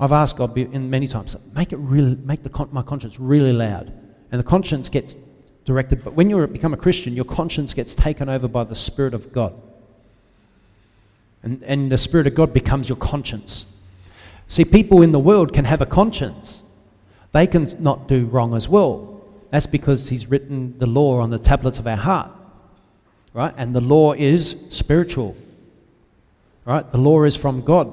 I've 0.00 0.12
asked 0.12 0.36
God 0.36 0.56
in 0.56 0.90
many 0.90 1.06
times, 1.06 1.36
make 1.54 1.72
it 1.72 1.78
really, 1.78 2.16
make 2.16 2.42
the, 2.42 2.68
my 2.70 2.82
conscience 2.82 3.18
really 3.18 3.52
loud. 3.52 3.92
And 4.30 4.38
the 4.38 4.44
conscience 4.44 4.88
gets 4.88 5.16
directed. 5.64 6.04
But 6.04 6.14
when 6.14 6.30
you 6.30 6.46
become 6.46 6.72
a 6.72 6.76
Christian, 6.76 7.14
your 7.14 7.24
conscience 7.24 7.74
gets 7.74 7.94
taken 7.94 8.28
over 8.28 8.48
by 8.48 8.64
the 8.64 8.74
Spirit 8.74 9.14
of 9.14 9.32
God. 9.32 9.54
And, 11.42 11.62
and 11.62 11.90
the 11.90 11.98
Spirit 11.98 12.26
of 12.26 12.34
God 12.34 12.52
becomes 12.52 12.88
your 12.88 12.96
conscience. 12.96 13.66
See, 14.48 14.64
people 14.64 15.02
in 15.02 15.12
the 15.12 15.18
world 15.18 15.52
can 15.52 15.64
have 15.64 15.80
a 15.80 15.86
conscience, 15.86 16.62
they 17.32 17.46
can 17.46 17.70
not 17.78 18.08
do 18.08 18.26
wrong 18.26 18.54
as 18.54 18.68
well. 18.68 19.22
That's 19.50 19.66
because 19.66 20.08
He's 20.08 20.26
written 20.26 20.76
the 20.78 20.86
law 20.86 21.20
on 21.20 21.30
the 21.30 21.38
tablets 21.38 21.78
of 21.78 21.86
our 21.86 21.96
heart. 21.96 22.30
Right? 23.32 23.54
And 23.56 23.74
the 23.74 23.80
law 23.80 24.12
is 24.12 24.56
spiritual. 24.70 25.36
Right? 26.64 26.90
The 26.90 26.98
law 26.98 27.24
is 27.24 27.36
from 27.36 27.62
God. 27.62 27.92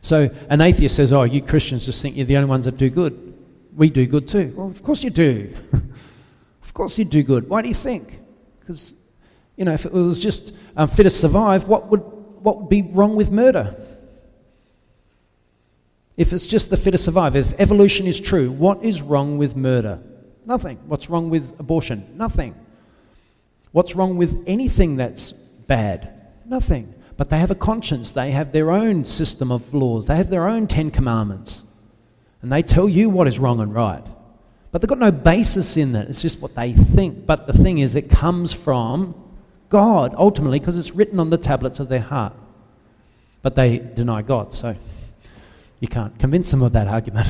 So 0.00 0.30
an 0.48 0.60
atheist 0.60 0.96
says, 0.96 1.12
Oh, 1.12 1.22
you 1.22 1.42
Christians 1.42 1.86
just 1.86 2.02
think 2.02 2.16
you're 2.16 2.26
the 2.26 2.36
only 2.36 2.48
ones 2.48 2.64
that 2.64 2.76
do 2.76 2.90
good. 2.90 3.34
We 3.74 3.90
do 3.90 4.06
good 4.06 4.26
too. 4.26 4.52
Well, 4.56 4.68
of 4.68 4.82
course 4.82 5.04
you 5.04 5.10
do. 5.10 5.54
Of 6.62 6.74
course 6.74 6.98
you'd 6.98 7.10
do 7.10 7.22
good. 7.22 7.48
Why 7.48 7.62
do 7.62 7.68
you 7.68 7.74
think? 7.74 8.18
Because, 8.60 8.96
you 9.56 9.64
know, 9.64 9.72
if 9.72 9.86
it 9.86 9.92
was 9.92 10.18
just 10.18 10.52
um, 10.76 10.88
fit 10.88 11.04
to 11.04 11.10
survive, 11.10 11.68
what 11.68 11.86
would, 11.90 12.00
what 12.42 12.60
would 12.60 12.68
be 12.68 12.82
wrong 12.82 13.14
with 13.16 13.30
murder? 13.30 13.76
If 16.16 16.32
it's 16.32 16.46
just 16.46 16.70
the 16.70 16.76
fit 16.76 16.92
to 16.92 16.98
survive, 16.98 17.36
if 17.36 17.52
evolution 17.58 18.06
is 18.06 18.18
true, 18.18 18.50
what 18.50 18.82
is 18.82 19.02
wrong 19.02 19.36
with 19.36 19.54
murder? 19.54 20.00
Nothing. 20.46 20.78
What's 20.86 21.10
wrong 21.10 21.28
with 21.28 21.58
abortion? 21.58 22.14
Nothing. 22.14 22.54
What's 23.72 23.94
wrong 23.94 24.16
with 24.16 24.42
anything 24.46 24.96
that's 24.96 25.32
bad? 25.32 26.12
Nothing. 26.46 26.94
But 27.16 27.30
they 27.30 27.38
have 27.38 27.50
a 27.50 27.56
conscience. 27.56 28.12
They 28.12 28.30
have 28.30 28.52
their 28.52 28.70
own 28.70 29.04
system 29.04 29.50
of 29.50 29.74
laws. 29.74 30.06
They 30.06 30.16
have 30.16 30.30
their 30.30 30.46
own 30.46 30.66
Ten 30.66 30.90
Commandments. 30.90 31.64
And 32.40 32.52
they 32.52 32.62
tell 32.62 32.88
you 32.88 33.10
what 33.10 33.26
is 33.26 33.38
wrong 33.38 33.60
and 33.60 33.74
right. 33.74 34.04
But 34.70 34.80
they've 34.80 34.88
got 34.88 34.98
no 34.98 35.10
basis 35.10 35.76
in 35.76 35.92
that. 35.92 36.08
It's 36.08 36.22
just 36.22 36.40
what 36.40 36.54
they 36.54 36.72
think. 36.72 37.26
But 37.26 37.46
the 37.46 37.52
thing 37.52 37.78
is, 37.78 37.94
it 37.94 38.08
comes 38.08 38.52
from 38.52 39.14
God, 39.68 40.14
ultimately, 40.16 40.60
because 40.60 40.78
it's 40.78 40.92
written 40.92 41.18
on 41.18 41.30
the 41.30 41.38
tablets 41.38 41.80
of 41.80 41.88
their 41.88 42.00
heart. 42.00 42.34
But 43.42 43.56
they 43.56 43.78
deny 43.78 44.22
God, 44.22 44.52
so 44.52 44.76
you 45.80 45.88
can't 45.88 46.18
convince 46.18 46.50
them 46.50 46.62
of 46.62 46.72
that 46.72 46.88
argument. 46.88 47.28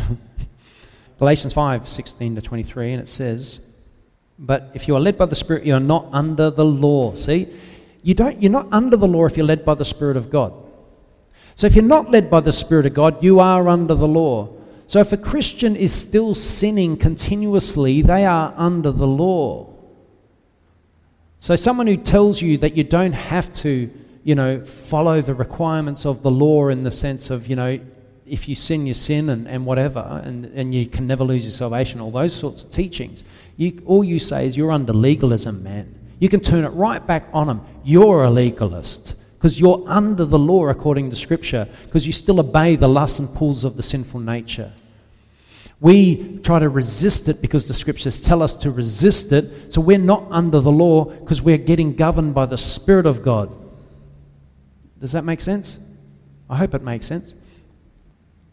Galatians 1.19 1.55
5 1.55 1.89
16 1.89 2.37
to 2.37 2.43
23, 2.43 2.93
and 2.93 3.03
it 3.03 3.09
says, 3.09 3.61
But 4.39 4.71
if 4.75 4.87
you 4.87 4.97
are 4.97 5.01
led 5.01 5.19
by 5.19 5.27
the 5.27 5.35
Spirit, 5.35 5.65
you 5.65 5.75
are 5.75 5.81
not 5.81 6.07
under 6.13 6.51
the 6.51 6.65
law. 6.65 7.15
See? 7.15 7.49
You 8.03 8.15
don't, 8.15 8.41
you're 8.41 8.53
not 8.53 8.69
under 8.71 8.97
the 8.97 9.09
law 9.09 9.27
if 9.27 9.37
you're 9.37 9.47
led 9.47 9.65
by 9.65 9.75
the 9.75 9.85
Spirit 9.85 10.17
of 10.17 10.31
God. 10.31 10.53
So 11.57 11.67
if 11.67 11.75
you're 11.75 11.85
not 11.85 12.11
led 12.11 12.31
by 12.31 12.41
the 12.41 12.53
Spirit 12.53 12.87
of 12.87 12.95
God, 12.95 13.23
you 13.25 13.41
are 13.41 13.67
under 13.67 13.95
the 13.95 14.07
law. 14.07 14.53
So 14.87 15.01
if 15.01 15.13
a 15.13 15.17
Christian 15.17 15.75
is 15.75 15.93
still 15.93 16.35
sinning 16.35 16.97
continuously, 16.97 18.03
they 18.03 18.25
are 18.25 18.55
under 18.57 18.93
the 18.93 19.07
law. 19.07 19.73
So 21.41 21.57
someone 21.57 21.87
who 21.87 21.97
tells 21.97 22.41
you 22.41 22.59
that 22.59 22.77
you 22.77 22.85
don't 22.85 23.13
have 23.13 23.53
to, 23.55 23.91
you 24.23 24.35
know, 24.35 24.65
follow 24.65 25.21
the 25.21 25.35
requirements 25.35 26.07
of 26.07 26.23
the 26.23 26.31
law 26.31 26.69
in 26.69 26.83
the 26.83 26.91
sense 26.91 27.31
of, 27.31 27.49
you 27.49 27.57
know, 27.57 27.81
if 28.27 28.49
you 28.49 28.55
sin, 28.55 28.87
you 28.87 28.95
sin 28.95 29.29
and, 29.29 29.47
and 29.47 29.65
whatever, 29.65 30.21
and, 30.25 30.47
and 30.47 30.75
you 30.75 30.87
can 30.87 31.07
never 31.07 31.25
lose 31.25 31.45
your 31.45 31.53
salvation, 31.53 32.01
all 32.01 32.11
those 32.11 32.35
sorts 32.35 32.65
of 32.65 32.71
teachings, 32.71 33.25
you, 33.57 33.83
all 33.87 34.03
you 34.03 34.19
say 34.19 34.47
is 34.47 34.57
you're 34.57 34.73
under 34.73 34.93
legalism, 34.93 35.63
man. 35.63 35.95
You 36.19 36.29
can 36.29 36.41
turn 36.41 36.65
it 36.65 36.71
right 36.71 37.05
back 37.07 37.29
on 37.33 37.47
them. 37.47 37.61
You're 37.85 38.25
a 38.25 38.31
legalist 38.31 39.15
because 39.35 39.61
you're 39.61 39.85
under 39.87 40.25
the 40.25 40.39
law 40.39 40.67
according 40.69 41.11
to 41.11 41.17
Scripture, 41.17 41.69
because 41.85 42.07
you 42.07 42.13
still 42.13 42.41
obey 42.41 42.75
the 42.77 42.89
lusts 42.89 43.19
and 43.19 43.33
pulls 43.35 43.65
of 43.65 43.77
the 43.77 43.83
sinful 43.83 44.21
nature. 44.21 44.73
We 45.79 46.39
try 46.39 46.59
to 46.59 46.71
resist 46.71 47.29
it 47.29 47.43
because 47.43 47.69
the 47.69 47.75
Scriptures 47.75 48.21
tell 48.21 48.43
us 48.43 48.55
to 48.55 48.71
resist 48.71 49.33
it, 49.33 49.73
so 49.73 49.81
we're 49.81 49.99
not 49.99 50.27
under 50.31 50.59
the 50.61 50.73
law 50.73 51.05
because 51.05 51.43
we're 51.43 51.59
getting 51.59 51.95
governed 51.95 52.35
by 52.35 52.47
the 52.47 52.57
Spirit 52.57 53.05
of 53.05 53.23
God. 53.23 53.55
Does 54.99 55.13
that 55.13 55.25
make 55.25 55.43
sense? 55.43 55.79
I 56.49 56.57
hope 56.57 56.75
it 56.75 56.83
makes 56.83 57.07
sense. 57.07 57.35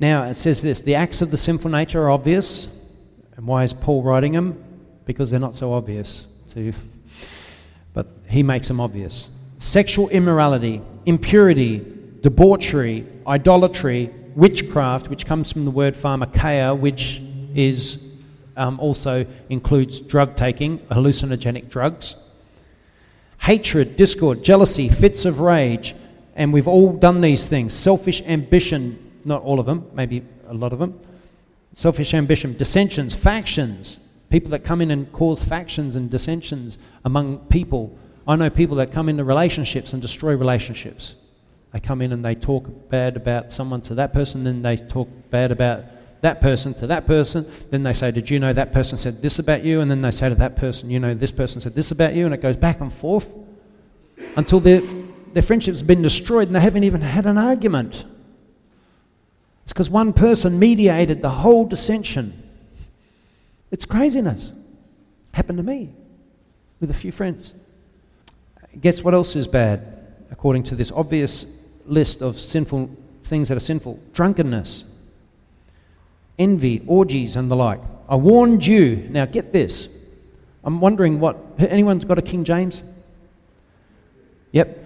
Now, 0.04 0.24
it 0.24 0.34
says 0.34 0.62
this 0.62 0.82
the 0.82 0.96
acts 0.96 1.22
of 1.22 1.32
the 1.32 1.38
sinful 1.38 1.72
nature 1.72 2.04
are 2.04 2.10
obvious. 2.10 2.68
And 3.38 3.48
why 3.48 3.64
is 3.64 3.72
Paul 3.72 4.04
writing 4.04 4.34
them? 4.34 4.62
Because 5.06 5.32
they're 5.32 5.40
not 5.40 5.56
so 5.56 5.72
obvious 5.72 6.28
to 6.50 6.74
but 7.94 8.08
he 8.28 8.44
makes 8.44 8.68
them 8.68 8.82
obvious. 8.82 9.30
Sexual 9.60 10.10
immorality, 10.10 10.82
impurity, 11.06 11.86
debauchery, 12.20 13.08
idolatry, 13.26 14.10
witchcraft, 14.36 15.08
which 15.08 15.26
comes 15.26 15.50
from 15.54 15.64
the 15.64 15.72
word 15.72 15.94
pharmakeia, 15.94 16.78
which 16.78 17.22
is 17.56 17.98
um, 18.58 18.82
also 18.82 19.26
includes 19.48 20.02
drug 20.02 20.36
taking, 20.36 20.80
hallucinogenic 20.80 21.70
drugs, 21.70 22.18
hatred, 23.40 23.96
discord, 23.96 24.44
jealousy, 24.44 24.90
fits 24.90 25.24
of 25.24 25.40
rage, 25.40 25.96
and 26.36 26.52
we've 26.52 26.68
all 26.68 26.92
done 26.92 27.22
these 27.22 27.48
things. 27.48 27.74
Selfish 27.74 28.22
ambition, 28.24 29.00
not 29.26 29.42
all 29.44 29.60
of 29.60 29.66
them, 29.66 29.90
maybe 29.94 30.24
a 30.48 30.54
lot 30.54 30.74
of 30.74 30.80
them. 30.80 31.00
Selfish 31.74 32.14
ambition, 32.14 32.56
dissensions, 32.56 33.14
factions, 33.14 34.00
People 34.34 34.50
that 34.50 34.64
come 34.64 34.82
in 34.82 34.90
and 34.90 35.12
cause 35.12 35.44
factions 35.44 35.96
and 35.96 36.10
dissensions 36.10 36.80
among 37.06 37.38
people. 37.50 37.96
I 38.28 38.36
know 38.36 38.50
people 38.50 38.78
that 38.78 38.92
come 38.92 39.08
into 39.08 39.24
relationships 39.24 39.94
and 39.94 40.02
destroy 40.02 40.36
relationships. 40.36 41.14
They 41.72 41.80
come 41.80 42.02
in 42.02 42.12
and 42.12 42.26
they 42.26 42.34
talk 42.34 42.90
bad 42.90 43.16
about 43.16 43.54
someone 43.54 43.82
to 43.82 43.94
that 43.94 44.12
person, 44.12 44.44
then 44.44 44.64
they 44.64 44.76
talk 44.76 45.08
bad 45.30 45.52
about 45.52 45.84
that 46.22 46.42
person 46.42 46.74
to 46.74 46.88
that 46.88 47.06
person. 47.06 47.46
Then 47.70 47.84
they 47.84 47.94
say, 47.94 48.10
Did 48.10 48.28
you 48.28 48.40
know 48.40 48.54
that 48.54 48.74
person 48.74 48.98
said 48.98 49.22
this 49.22 49.38
about 49.38 49.64
you? 49.64 49.82
And 49.82 49.92
then 49.92 50.02
they 50.02 50.10
say 50.10 50.30
to 50.30 50.36
that 50.36 50.56
person, 50.56 50.90
You 50.90 51.00
know, 51.00 51.14
this 51.14 51.30
person 51.30 51.62
said 51.62 51.76
this 51.76 51.92
about 51.92 52.16
you. 52.16 52.26
And 52.26 52.34
it 52.34 52.42
goes 52.42 52.58
back 52.58 52.82
and 52.82 52.92
forth 52.92 53.32
until 54.36 54.60
their, 54.60 54.82
their 55.34 55.44
friendship's 55.44 55.84
been 55.84 56.02
destroyed 56.02 56.48
and 56.48 56.56
they 56.56 56.62
haven't 56.62 56.86
even 56.86 57.02
had 57.02 57.28
an 57.28 57.38
argument. 57.38 58.04
It's 59.64 59.74
because 59.74 59.90
one 59.90 60.14
person 60.14 60.60
mediated 60.60 61.22
the 61.22 61.30
whole 61.30 61.66
dissension. 61.66 62.42
It's 63.72 63.86
craziness. 63.86 64.54
Happened 65.34 65.58
to 65.58 65.64
me 65.64 65.94
with 66.80 66.90
a 66.90 66.94
few 66.94 67.12
friends. 67.12 67.54
Guess 68.80 69.04
what 69.04 69.14
else 69.14 69.36
is 69.36 69.48
bad, 69.48 69.86
according 70.32 70.64
to 70.64 70.76
this 70.76 70.92
obvious 70.92 71.46
list 71.86 72.22
of 72.22 72.40
sinful 72.40 72.90
things 73.24 73.50
that 73.50 73.58
are 73.58 73.62
sinful? 73.62 74.00
Drunkenness, 74.14 74.84
envy, 76.38 76.84
orgies, 76.88 77.36
and 77.36 77.50
the 77.50 77.56
like. 77.56 77.80
I 78.10 78.16
warned 78.16 78.66
you. 78.66 79.08
Now, 79.10 79.26
get 79.26 79.54
this. 79.54 79.88
I'm 80.64 80.82
wondering 80.82 81.20
what. 81.20 81.38
Anyone's 81.58 82.06
got 82.06 82.18
a 82.18 82.22
King 82.22 82.44
James? 82.44 82.84
Yep. 84.52 84.83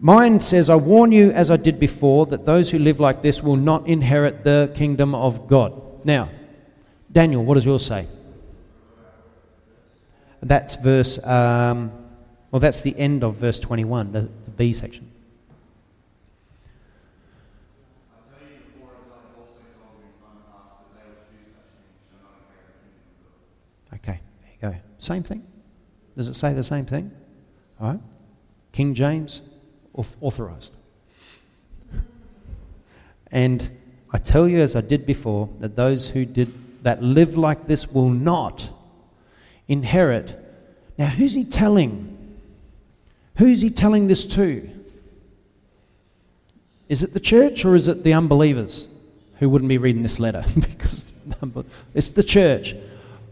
Mine 0.00 0.38
says, 0.38 0.70
I 0.70 0.76
warn 0.76 1.10
you, 1.10 1.32
as 1.32 1.50
I 1.50 1.56
did 1.56 1.80
before, 1.80 2.26
that 2.26 2.46
those 2.46 2.70
who 2.70 2.78
live 2.78 3.00
like 3.00 3.20
this 3.20 3.42
will 3.42 3.56
not 3.56 3.88
inherit 3.88 4.44
the 4.44 4.70
kingdom 4.74 5.14
of 5.14 5.48
God. 5.48 5.72
Now, 6.04 6.30
Daniel, 7.10 7.44
what 7.44 7.54
does 7.54 7.64
yours 7.64 7.84
say? 7.84 8.06
That's 10.40 10.76
verse, 10.76 11.22
um, 11.24 11.90
well, 12.52 12.60
that's 12.60 12.80
the 12.80 12.96
end 12.96 13.24
of 13.24 13.36
verse 13.36 13.58
21, 13.58 14.12
the, 14.12 14.20
the 14.20 14.50
B 14.52 14.72
section. 14.72 15.10
Okay, 23.94 24.20
there 24.60 24.70
you 24.70 24.76
go. 24.76 24.80
Same 24.98 25.24
thing. 25.24 25.44
Does 26.16 26.28
it 26.28 26.34
say 26.34 26.54
the 26.54 26.62
same 26.62 26.86
thing? 26.86 27.10
All 27.80 27.92
right. 27.92 28.00
King 28.70 28.94
James, 28.94 29.40
authorized. 30.20 30.76
And 33.30 33.70
I 34.12 34.18
tell 34.18 34.48
you, 34.48 34.60
as 34.60 34.74
I 34.74 34.80
did 34.80 35.04
before, 35.04 35.48
that 35.60 35.76
those 35.76 36.08
who 36.08 36.24
did 36.24 36.52
that 36.82 37.02
live 37.02 37.36
like 37.36 37.66
this 37.66 37.88
will 37.88 38.08
not 38.08 38.70
inherit. 39.66 40.38
Now, 40.96 41.06
who's 41.06 41.34
he 41.34 41.44
telling? 41.44 42.16
Who's 43.36 43.60
he 43.60 43.70
telling 43.70 44.08
this 44.08 44.24
to? 44.26 44.70
Is 46.88 47.02
it 47.02 47.12
the 47.12 47.20
church 47.20 47.64
or 47.64 47.74
is 47.74 47.88
it 47.88 48.02
the 48.02 48.14
unbelievers 48.14 48.86
who 49.38 49.50
wouldn't 49.50 49.68
be 49.68 49.78
reading 49.78 50.02
this 50.02 50.18
letter? 50.18 50.44
because 50.54 51.12
it's 51.94 52.10
the 52.10 52.22
church. 52.22 52.74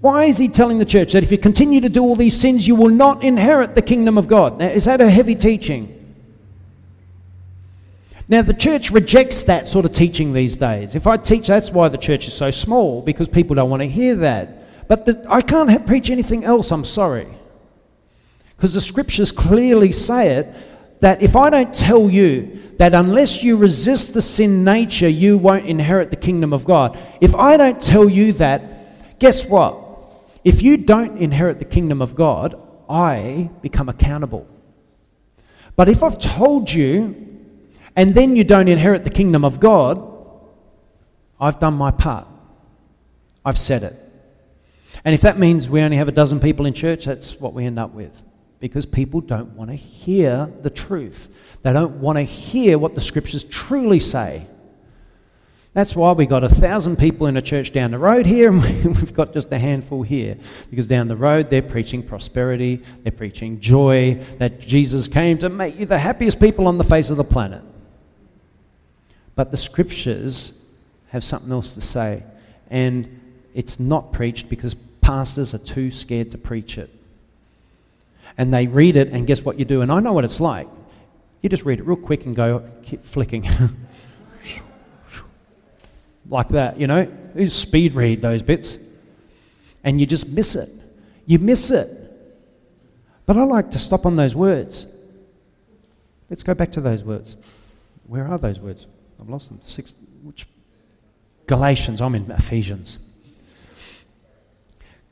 Why 0.01 0.25
is 0.25 0.37
he 0.37 0.49
telling 0.49 0.79
the 0.79 0.85
church 0.85 1.14
that 1.14 1.23
if 1.23 1.33
you 1.33 1.39
continue 1.39 1.81
to 1.81 1.89
do 1.89 2.03
all 2.03 2.17
these 2.17 2.39
sins, 2.39 2.69
you 2.69 2.75
will 2.75 2.91
not 2.91 3.25
inherit 3.25 3.75
the 3.75 3.83
kingdom 3.83 4.19
of 4.19 4.29
God? 4.29 4.59
Now, 4.59 4.69
is 4.69 4.85
that 4.85 5.01
a 5.01 5.09
heavy 5.09 5.35
teaching? 5.35 5.95
Now, 8.29 8.43
the 8.43 8.55
church 8.55 8.91
rejects 8.91 9.45
that 9.45 9.68
sort 9.68 9.85
of 9.85 9.93
teaching 9.93 10.33
these 10.33 10.57
days. 10.57 10.97
If 10.97 11.07
I 11.07 11.16
teach, 11.16 11.47
that's 11.47 11.70
why 11.70 11.89
the 11.89 11.99
church 11.99 12.27
is 12.27 12.35
so 12.35 12.51
small, 12.51 13.01
because 13.03 13.29
people 13.29 13.55
don't 13.55 13.70
want 13.70 13.83
to 13.83 13.89
hear 13.89 14.16
that. 14.16 14.89
But 14.89 15.07
the, 15.07 15.24
I 15.29 15.43
can't 15.43 15.70
have, 15.70 15.87
preach 15.87 16.11
anything 16.11 16.45
else, 16.45 16.72
I'm 16.72 16.85
sorry. 16.85 17.29
Because 18.57 18.74
the 18.74 18.81
scriptures 18.81 19.31
clearly 19.31 19.93
say 19.93 20.37
it 20.37 20.53
that 21.01 21.22
if 21.22 21.37
I 21.37 21.51
don't 21.51 21.72
tell 21.74 22.11
you 22.11 22.62
that 22.79 22.95
unless 22.95 23.43
you 23.43 23.57
resist 23.57 24.14
the 24.14 24.22
sin 24.22 24.64
nature, 24.64 25.09
you 25.09 25.39
won't 25.39 25.66
inherit 25.66 26.11
the 26.11 26.16
kingdom 26.16 26.53
of 26.53 26.64
God, 26.64 26.99
if 27.20 27.35
I 27.35 27.57
don't 27.57 27.81
tell 27.81 28.09
you 28.09 28.33
that, 28.35 29.18
guess 29.18 29.45
what? 29.45 29.85
If 30.43 30.62
you 30.62 30.79
don't 30.79 31.18
inherit 31.18 31.59
the 31.59 31.64
kingdom 31.64 32.01
of 32.01 32.14
God, 32.14 32.61
I 32.89 33.51
become 33.62 33.89
accountable. 33.89 34.49
But 35.74 35.89
if 35.89 36.03
I've 36.03 36.18
told 36.18 36.72
you 36.72 37.26
and 37.97 38.14
then 38.14 38.36
you 38.36 38.44
don't 38.44 38.68
inherit 38.68 39.05
the 39.05 39.11
kingdom 39.11 39.44
of 39.44 39.59
God, 39.59 40.03
I've 41.40 41.59
done 41.59 41.74
my 41.74 41.90
part. 41.90 42.28
I've 43.44 43.59
said 43.59 43.82
it. 43.82 43.94
And 45.05 45.14
if 45.14 45.22
that 45.22 45.38
means 45.38 45.68
we 45.68 45.80
only 45.80 45.97
have 45.97 46.09
a 46.09 46.12
dozen 46.12 46.38
people 46.38 46.66
in 46.66 46.74
church, 46.74 47.07
that's 47.07 47.40
what 47.40 47.55
we 47.55 47.64
end 47.64 47.78
up 47.78 47.92
with. 47.92 48.22
Because 48.61 48.86
people 48.86 49.20
don't 49.20 49.51
want 49.51 49.70
to 49.70 49.76
hear 49.76 50.51
the 50.62 50.70
truth. 50.70 51.28
They 51.62 51.72
don't 51.72 52.01
want 52.01 52.16
to 52.16 52.22
hear 52.22 52.78
what 52.78 52.94
the 52.94 53.01
scriptures 53.01 53.44
truly 53.44 54.01
say. 54.01 54.47
That's 55.74 55.94
why 55.94 56.12
we 56.12 56.24
got 56.24 56.42
a 56.42 56.49
thousand 56.49 56.97
people 56.97 57.26
in 57.26 57.36
a 57.36 57.42
church 57.42 57.70
down 57.70 57.90
the 57.90 57.99
road 57.99 58.24
here, 58.24 58.51
and 58.51 58.62
we've 58.84 59.12
got 59.12 59.34
just 59.34 59.53
a 59.53 59.59
handful 59.59 60.03
here. 60.03 60.38
Because 60.70 60.88
down 60.88 61.07
the 61.07 61.16
road, 61.16 61.51
they're 61.51 61.61
preaching 61.61 62.03
prosperity, 62.03 62.82
they're 63.03 63.12
preaching 63.12 63.61
joy, 63.61 64.14
that 64.38 64.59
Jesus 64.61 65.07
came 65.07 65.36
to 65.38 65.51
make 65.51 65.78
you 65.78 65.84
the 65.84 65.99
happiest 65.99 66.40
people 66.40 66.66
on 66.66 66.78
the 66.78 66.84
face 66.84 67.11
of 67.11 67.18
the 67.18 67.24
planet. 67.24 67.62
But 69.37 69.53
the 69.53 69.57
scriptures 69.57 70.53
have 71.11 71.22
something 71.22 71.53
else 71.53 71.74
to 71.74 71.80
say, 71.80 72.24
and 72.68 73.20
it's 73.55 73.78
not 73.78 74.12
preached 74.12 74.49
because 74.49 74.74
pastors 75.01 75.55
are 75.55 75.59
too 75.59 75.93
scared 75.93 76.32
to 76.32 76.39
preach 76.39 76.76
it. 76.76 76.91
And 78.37 78.53
they 78.53 78.66
read 78.66 78.97
it, 78.97 79.09
and 79.09 79.26
guess 79.26 79.43
what 79.43 79.59
you 79.59 79.64
do? 79.64 79.82
And 79.82 79.93
I 79.93 80.01
know 80.01 80.12
what 80.12 80.24
it's 80.24 80.41
like. 80.41 80.66
You 81.43 81.49
just 81.49 81.64
read 81.64 81.78
it 81.78 81.84
real 81.84 81.97
quick 81.97 82.26
and 82.26 82.34
go, 82.34 82.64
keep 82.82 83.05
flicking. 83.05 83.49
like 86.28 86.49
that, 86.49 86.80
you 86.80 86.89
know? 86.89 87.07
You 87.37 87.49
speed 87.51 87.95
read 87.95 88.20
those 88.20 88.43
bits 88.43 88.78
and 89.87 90.01
you 90.01 90.07
just 90.07 90.28
miss 90.28 90.57
it. 90.57 90.68
You 91.26 91.39
miss 91.39 91.70
it. 91.70 91.89
But 93.24 93.37
I 93.37 93.45
like 93.45 93.70
to 93.70 93.78
stop 93.78 94.05
on 94.05 94.16
those 94.16 94.34
words. 94.34 94.87
Let's 96.28 96.43
go 96.43 96.55
back 96.55 96.72
to 96.72 96.80
those 96.80 97.05
words. 97.05 97.37
Where 98.07 98.26
are 98.26 98.39
those 98.39 98.59
words? 98.59 98.87
I've 99.21 99.29
lost 99.29 99.49
them. 99.49 99.61
Six, 99.64 99.95
which? 100.23 100.47
Galatians. 101.47 102.01
I'm 102.01 102.14
in 102.14 102.31
Ephesians. 102.31 102.99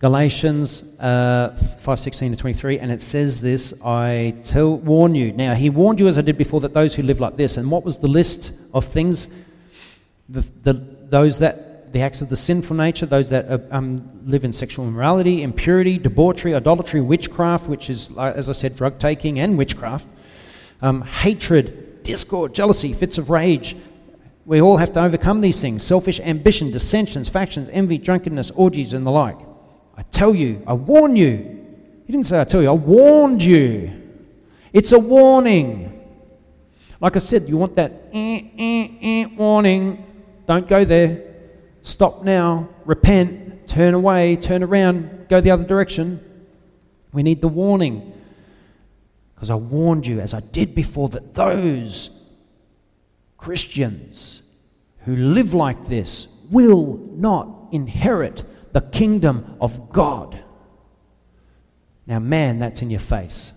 Galatians 0.00 0.82
uh, 0.98 1.50
5:16 1.50 2.32
to 2.32 2.36
23, 2.36 2.78
and 2.78 2.90
it 2.90 3.00
says 3.00 3.40
this: 3.40 3.72
"I 3.82 4.34
tell, 4.44 4.76
warn 4.76 5.14
you." 5.14 5.32
Now 5.32 5.54
he 5.54 5.70
warned 5.70 6.00
you, 6.00 6.08
as 6.08 6.18
I 6.18 6.20
did 6.20 6.36
before, 6.36 6.60
that 6.60 6.74
those 6.74 6.94
who 6.94 7.02
live 7.02 7.20
like 7.20 7.36
this. 7.36 7.56
And 7.56 7.70
what 7.70 7.84
was 7.84 8.00
the 8.00 8.08
list 8.08 8.52
of 8.74 8.84
things? 8.84 9.28
The, 10.28 10.40
the, 10.62 10.72
those 10.72 11.38
that 11.38 11.92
the 11.94 12.00
acts 12.00 12.20
of 12.20 12.28
the 12.28 12.36
sinful 12.36 12.74
nature, 12.76 13.06
those 13.06 13.30
that 13.30 13.48
uh, 13.48 13.58
um, 13.70 14.10
live 14.26 14.44
in 14.44 14.52
sexual 14.52 14.86
immorality, 14.86 15.44
impurity, 15.44 15.96
debauchery, 15.96 16.52
idolatry, 16.52 17.00
witchcraft, 17.00 17.68
which 17.68 17.88
is, 17.88 18.10
as 18.18 18.48
I 18.48 18.52
said, 18.52 18.74
drug 18.74 18.98
taking 18.98 19.38
and 19.38 19.56
witchcraft, 19.56 20.08
um, 20.82 21.02
hatred, 21.02 22.02
discord, 22.02 22.52
jealousy, 22.52 22.92
fits 22.92 23.16
of 23.16 23.30
rage. 23.30 23.76
We 24.46 24.60
all 24.60 24.76
have 24.76 24.92
to 24.92 25.02
overcome 25.02 25.40
these 25.40 25.60
things 25.60 25.82
selfish 25.82 26.20
ambition, 26.20 26.70
dissensions, 26.70 27.28
factions, 27.28 27.68
envy, 27.70 27.98
drunkenness, 27.98 28.50
orgies, 28.52 28.92
and 28.92 29.06
the 29.06 29.10
like. 29.10 29.38
I 29.96 30.02
tell 30.02 30.34
you, 30.34 30.62
I 30.66 30.74
warn 30.74 31.16
you. 31.16 31.36
He 32.06 32.12
didn't 32.12 32.26
say 32.26 32.40
I 32.40 32.44
tell 32.44 32.62
you, 32.62 32.68
I 32.68 32.72
warned 32.72 33.42
you. 33.42 34.02
It's 34.72 34.92
a 34.92 34.98
warning. 34.98 35.90
Like 37.00 37.16
I 37.16 37.20
said, 37.20 37.48
you 37.48 37.56
want 37.56 37.76
that 37.76 38.08
eh, 38.12 38.42
eh, 38.58 38.88
eh, 39.00 39.26
warning. 39.36 40.04
Don't 40.46 40.68
go 40.68 40.84
there. 40.84 41.22
Stop 41.82 42.24
now. 42.24 42.68
Repent. 42.84 43.66
Turn 43.66 43.94
away. 43.94 44.36
Turn 44.36 44.62
around. 44.62 45.28
Go 45.28 45.40
the 45.40 45.50
other 45.50 45.64
direction. 45.64 46.20
We 47.12 47.22
need 47.22 47.40
the 47.40 47.48
warning. 47.48 48.12
Because 49.34 49.50
I 49.50 49.54
warned 49.54 50.06
you, 50.06 50.20
as 50.20 50.34
I 50.34 50.40
did 50.40 50.74
before, 50.74 51.08
that 51.10 51.34
those 51.34 52.10
Christians 53.44 54.40
who 55.00 55.14
live 55.14 55.52
like 55.52 55.86
this 55.86 56.28
will 56.50 56.96
not 57.12 57.68
inherit 57.72 58.42
the 58.72 58.80
kingdom 58.80 59.58
of 59.60 59.92
God. 59.92 60.42
Now, 62.06 62.20
man, 62.20 62.58
that's 62.58 62.80
in 62.80 62.88
your 62.88 63.00
face. 63.00 63.52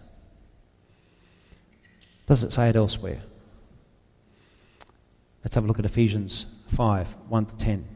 Does 2.26 2.44
it 2.44 2.52
say 2.52 2.68
it 2.68 2.76
elsewhere? 2.76 3.22
Let's 5.42 5.56
have 5.56 5.64
a 5.64 5.68
look 5.68 5.80
at 5.80 5.86
Ephesians 5.86 6.48
5 6.76 7.08
1 7.30 7.46
to 7.46 7.56
10. 7.56 7.88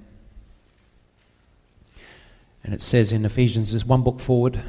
And 2.63 2.73
it 2.73 2.81
says 2.81 3.11
in 3.11 3.25
Ephesians, 3.25 3.71
there's 3.71 3.83
one 3.83 4.01
book 4.01 4.21
forward, 4.21 4.61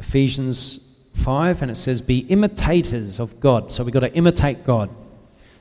Ephesians 0.00 0.80
5, 1.14 1.62
and 1.62 1.70
it 1.70 1.76
says, 1.76 2.02
Be 2.02 2.18
imitators 2.28 3.20
of 3.20 3.38
God. 3.38 3.70
So 3.70 3.84
we've 3.84 3.94
got 3.94 4.00
to 4.00 4.12
imitate 4.14 4.64
God. 4.64 4.90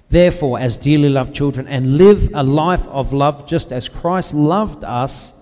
Therefore, 0.09 0.59
as 0.59 0.77
dearly 0.77 1.09
loved 1.09 1.35
children, 1.35 1.67
and 1.67 1.97
live 1.97 2.29
a 2.33 2.43
life 2.43 2.87
of 2.87 3.13
love 3.13 3.47
just 3.47 3.71
as 3.71 3.87
Christ 3.87 4.33
loved 4.33 4.83
us, 4.83 5.33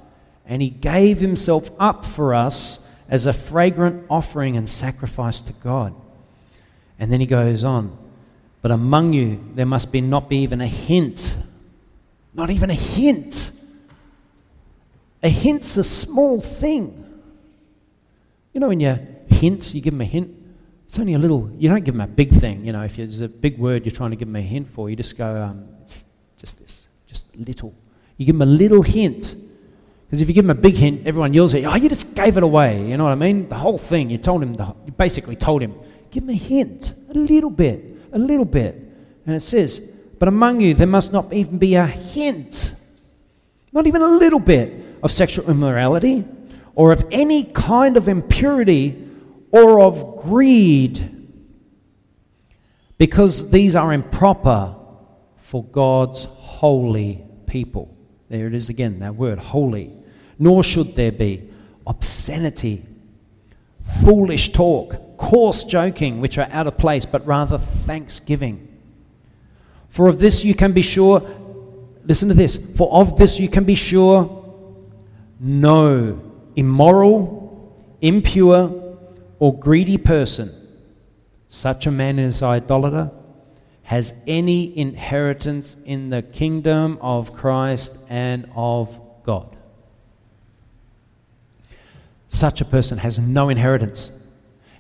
and 0.46 0.62
he 0.62 0.70
gave 0.70 1.20
himself 1.20 1.72
up 1.80 2.06
for 2.06 2.34
us 2.34 2.80
as 3.10 3.26
a 3.26 3.34
fragrant 3.34 4.06
offering 4.10 4.58
and 4.58 4.68
sacrifice 4.68 5.42
to 5.42 5.54
God. 5.54 5.96
And 7.00 7.12
then 7.12 7.22
he 7.22 7.26
goes 7.26 7.64
on, 7.64 7.98
But 8.62 8.72
among 8.72 9.14
you 9.14 9.44
there 9.56 9.66
must 9.66 9.92
be 9.92 10.02
not 10.02 10.30
be 10.30 10.38
even 10.38 10.60
a 10.62 10.68
hint 10.68 11.38
not 12.38 12.52
even 12.52 12.70
a 12.70 12.76
hint. 12.76 13.52
A 15.24 15.30
hint's 15.30 15.76
a 15.76 15.84
small 15.84 16.40
thing. 16.40 17.04
You 18.54 18.62
know, 18.62 18.68
when 18.68 18.80
you 18.80 18.98
hint, 19.28 19.74
you 19.74 19.82
give 19.82 19.94
them 19.94 20.02
a 20.02 20.06
hint, 20.06 20.32
it's 20.88 20.98
only 21.00 21.14
a 21.14 21.20
little, 21.20 21.52
you 21.58 21.70
don't 21.70 21.84
give 21.84 21.94
them 21.94 22.02
a 22.02 22.08
big 22.08 22.32
thing. 22.32 22.66
You 22.66 22.72
know, 22.72 22.82
if 22.82 22.96
there's 22.96 23.20
a 23.20 23.28
big 23.28 23.60
word 23.60 23.86
you're 23.86 23.92
trying 23.92 24.12
to 24.12 24.16
give 24.16 24.28
them 24.28 24.38
a 24.38 24.42
hint 24.42 24.68
for, 24.68 24.90
you 24.90 24.96
just 24.96 25.18
go, 25.18 25.44
um, 25.44 25.68
it's 25.84 26.06
just 26.38 26.60
this, 26.60 26.88
just 27.06 27.36
little. 27.36 27.74
You 28.16 28.26
give 28.26 28.36
them 28.38 28.48
a 28.48 28.52
little 28.52 28.82
hint. 28.82 29.36
Because 30.06 30.22
if 30.22 30.30
you 30.30 30.34
give 30.34 30.46
them 30.46 30.58
a 30.58 30.62
big 30.62 30.76
hint, 30.76 31.06
everyone 31.06 31.34
yells 31.34 31.54
at 31.54 31.62
you, 31.62 31.68
oh, 31.68 31.76
you 31.76 31.90
just 31.90 32.16
gave 32.16 32.38
it 32.38 32.44
away. 32.44 32.88
You 32.88 32.96
know 32.96 33.04
what 33.04 33.12
I 33.12 33.16
mean? 33.16 33.50
The 33.50 33.56
whole 33.56 33.78
thing, 33.78 34.10
you 34.10 34.18
told 34.18 34.42
him, 34.42 34.54
the, 34.54 34.74
you 34.86 34.94
basically 34.94 35.36
told 35.36 35.62
him, 35.62 35.76
give 36.10 36.24
him 36.24 36.30
a 36.30 36.34
hint, 36.34 36.94
a 37.10 37.14
little 37.14 37.50
bit, 37.50 37.84
a 38.14 38.20
little 38.20 38.46
bit. 38.46 38.76
And 39.26 39.36
it 39.36 39.42
says, 39.42 39.82
but 40.20 40.30
among 40.30 40.62
you, 40.62 40.74
there 40.74 40.88
must 40.88 41.12
not 41.12 41.34
even 41.34 41.58
be 41.58 41.76
a 41.76 41.86
hint, 41.86 42.74
not 43.74 43.86
even 43.88 44.02
a 44.02 44.08
little 44.08 44.40
bit, 44.40 44.88
of 45.04 45.12
sexual 45.12 45.50
immorality 45.50 46.26
or 46.76 46.92
of 46.92 47.04
any 47.12 47.44
kind 47.44 47.98
of 47.98 48.08
impurity 48.08 49.07
or 49.52 49.80
of 49.80 50.18
greed, 50.18 51.14
because 52.98 53.50
these 53.50 53.76
are 53.76 53.94
improper 53.94 54.76
for 55.38 55.64
God's 55.64 56.26
holy 56.26 57.24
people. 57.46 57.96
There 58.30 58.48
it 58.48 58.54
is 58.54 58.70
again, 58.70 59.00
that 59.00 59.16
word, 59.16 59.40
holy. 59.40 59.94
Nor 60.38 60.64
should 60.64 60.96
there 60.96 61.12
be 61.12 61.50
obscenity, 61.86 62.86
foolish 64.04 64.52
talk, 64.52 65.18
coarse 65.18 65.64
joking, 65.64 66.20
which 66.20 66.38
are 66.38 66.50
out 66.52 66.68
of 66.68 66.78
place, 66.78 67.06
but 67.06 67.26
rather 67.26 67.58
thanksgiving. 67.58 68.68
For 69.90 70.08
of 70.08 70.20
this 70.20 70.44
you 70.44 70.54
can 70.54 70.74
be 70.74 70.82
sure, 70.82 71.22
listen 72.04 72.28
to 72.28 72.36
this, 72.36 72.60
for 72.76 72.92
of 72.92 73.18
this 73.18 73.40
you 73.40 73.50
can 73.50 73.64
be 73.64 73.76
sure 73.76 74.34
no 75.40 76.22
immoral, 76.56 77.74
impure, 78.02 78.87
or 79.40 79.58
greedy 79.58 79.98
person, 79.98 80.54
such 81.48 81.86
a 81.86 81.92
man 81.92 82.20
as 82.20 82.42
idolater, 82.42 83.12
has 83.84 84.14
any 84.26 84.78
inheritance 84.78 85.78
in 85.86 86.10
the 86.10 86.22
kingdom 86.22 86.98
of 87.00 87.34
Christ 87.34 87.96
and 88.10 88.50
of 88.56 89.00
God. 89.24 89.56
Such 92.28 92.60
a 92.60 92.66
person 92.66 92.98
has 92.98 93.18
no 93.18 93.48
inheritance. 93.48 94.12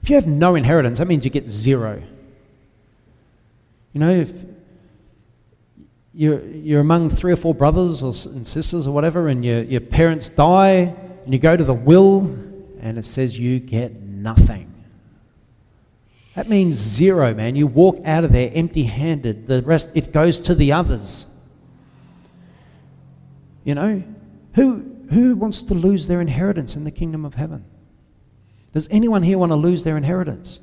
If 0.02 0.10
you 0.10 0.16
have 0.16 0.28
no 0.28 0.56
inheritance, 0.56 1.00
that 1.00 1.08
means 1.08 1.24
you 1.24 1.32
get 1.32 1.48
zero. 1.48 2.02
You 3.94 4.00
know, 4.00 4.12
if 4.12 4.46
you're, 6.14 6.44
you're 6.46 6.82
among 6.82 7.10
three 7.10 7.32
or 7.32 7.38
four 7.38 7.56
brothers 7.56 8.04
or, 8.04 8.14
sisters 8.14 8.88
or 8.88 8.92
whatever, 8.92 9.30
and 9.30 9.46
your, 9.46 9.62
your 9.64 9.82
parents 9.82 10.30
die, 10.30 10.94
and 11.24 11.34
you 11.34 11.40
go 11.40 11.56
to 11.56 11.64
the 11.64 11.74
will, 11.74 12.26
and 12.82 12.98
it 12.98 13.06
says 13.06 13.40
you 13.40 13.60
get 13.60 13.92
nothing. 14.24 14.74
That 16.36 16.48
means 16.48 16.76
zero, 16.76 17.34
man. 17.34 17.56
You 17.56 17.66
walk 17.66 18.00
out 18.06 18.24
of 18.24 18.32
there 18.32 18.52
empty 18.54 18.84
handed. 18.84 19.48
The 19.48 19.64
rest, 19.64 19.90
it 19.96 20.12
goes 20.12 20.38
to 20.40 20.54
the 20.54 20.72
others. 20.72 21.26
You 23.64 23.74
know? 23.74 24.04
Who, 24.54 24.86
who 25.10 25.36
wants 25.36 25.64
to 25.64 25.74
lose 25.74 26.06
their 26.06 26.22
inheritance 26.22 26.76
in 26.76 26.84
the 26.84 26.92
kingdom 26.92 27.26
of 27.26 27.36
heaven? 27.36 27.66
Does 28.74 28.88
anyone 28.92 29.24
here 29.24 29.38
want 29.40 29.52
to 29.52 29.56
lose 29.56 29.84
their 29.84 29.98
inheritance? 29.98 30.60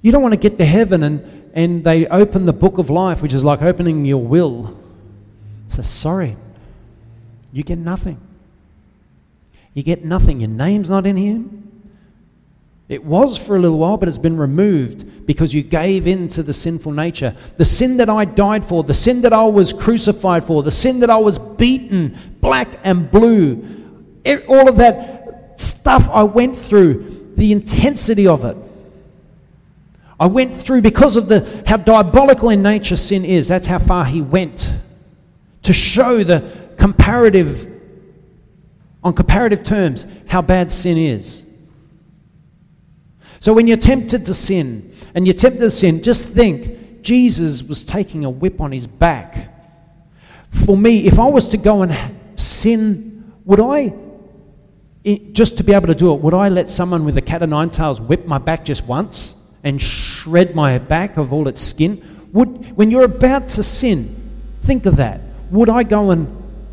You 0.00 0.10
don't 0.10 0.22
want 0.22 0.32
to 0.32 0.40
get 0.40 0.58
to 0.58 0.64
heaven 0.64 1.02
and, 1.02 1.50
and 1.54 1.84
they 1.84 2.06
open 2.06 2.46
the 2.46 2.52
book 2.52 2.78
of 2.78 2.88
life, 2.90 3.22
which 3.22 3.32
is 3.32 3.44
like 3.44 3.62
opening 3.62 4.04
your 4.04 4.22
will. 4.22 4.78
So 5.68 5.82
sorry, 5.82 6.36
you 7.52 7.62
get 7.62 7.78
nothing. 7.78 8.18
You 9.74 9.82
get 9.82 10.04
nothing. 10.04 10.40
Your 10.40 10.50
name's 10.50 10.90
not 10.90 11.06
in 11.06 11.16
here. 11.16 11.42
It 12.88 13.04
was 13.04 13.38
for 13.38 13.56
a 13.56 13.58
little 13.58 13.78
while, 13.78 13.96
but 13.96 14.08
it's 14.08 14.18
been 14.18 14.36
removed 14.36 15.26
because 15.26 15.54
you 15.54 15.62
gave 15.62 16.06
in 16.06 16.28
to 16.28 16.42
the 16.42 16.52
sinful 16.52 16.92
nature. 16.92 17.34
The 17.56 17.64
sin 17.64 17.96
that 17.96 18.10
I 18.10 18.26
died 18.26 18.66
for, 18.66 18.82
the 18.82 18.92
sin 18.92 19.22
that 19.22 19.32
I 19.32 19.44
was 19.46 19.72
crucified 19.72 20.44
for, 20.44 20.62
the 20.62 20.70
sin 20.70 21.00
that 21.00 21.08
I 21.08 21.16
was 21.16 21.38
beaten 21.38 22.16
black 22.40 22.78
and 22.84 23.10
blue, 23.10 23.64
all 24.46 24.68
of 24.68 24.76
that 24.76 25.60
stuff 25.60 26.08
I 26.10 26.24
went 26.24 26.58
through, 26.58 27.32
the 27.36 27.52
intensity 27.52 28.26
of 28.26 28.44
it. 28.44 28.56
I 30.20 30.26
went 30.26 30.54
through 30.54 30.82
because 30.82 31.16
of 31.16 31.28
the 31.28 31.64
how 31.66 31.78
diabolical 31.78 32.50
in 32.50 32.62
nature 32.62 32.96
sin 32.96 33.24
is. 33.24 33.48
That's 33.48 33.66
how 33.66 33.78
far 33.78 34.04
he 34.04 34.20
went. 34.20 34.70
to 35.62 35.72
show 35.72 36.24
the 36.24 36.42
comparative, 36.76 37.71
on 39.02 39.14
comparative 39.14 39.62
terms, 39.62 40.06
how 40.28 40.42
bad 40.42 40.70
sin 40.70 40.96
is. 40.96 41.42
So 43.40 43.52
when 43.52 43.66
you're 43.66 43.76
tempted 43.76 44.26
to 44.26 44.34
sin, 44.34 44.94
and 45.14 45.26
you're 45.26 45.34
tempted 45.34 45.60
to 45.60 45.70
sin, 45.70 46.02
just 46.02 46.28
think 46.28 47.02
Jesus 47.02 47.62
was 47.62 47.84
taking 47.84 48.24
a 48.24 48.30
whip 48.30 48.60
on 48.60 48.70
his 48.70 48.86
back. 48.86 49.52
For 50.50 50.76
me, 50.76 51.06
if 51.06 51.18
I 51.18 51.26
was 51.26 51.48
to 51.48 51.56
go 51.56 51.82
and 51.82 51.92
sin, 52.38 53.32
would 53.44 53.58
I, 53.58 53.92
just 55.32 55.56
to 55.56 55.64
be 55.64 55.72
able 55.72 55.88
to 55.88 55.94
do 55.94 56.14
it, 56.14 56.20
would 56.20 56.34
I 56.34 56.48
let 56.48 56.70
someone 56.70 57.04
with 57.04 57.16
a 57.16 57.20
cat 57.20 57.42
of 57.42 57.48
nine 57.48 57.70
tails 57.70 58.00
whip 58.00 58.26
my 58.26 58.38
back 58.38 58.64
just 58.64 58.86
once 58.86 59.34
and 59.64 59.82
shred 59.82 60.54
my 60.54 60.78
back 60.78 61.16
of 61.16 61.32
all 61.32 61.48
its 61.48 61.60
skin? 61.60 62.28
Would, 62.32 62.76
when 62.76 62.92
you're 62.92 63.04
about 63.04 63.48
to 63.48 63.64
sin, 63.64 64.14
think 64.60 64.86
of 64.86 64.96
that. 64.96 65.20
Would 65.50 65.68
I 65.68 65.82
go 65.82 66.12
and 66.12 66.28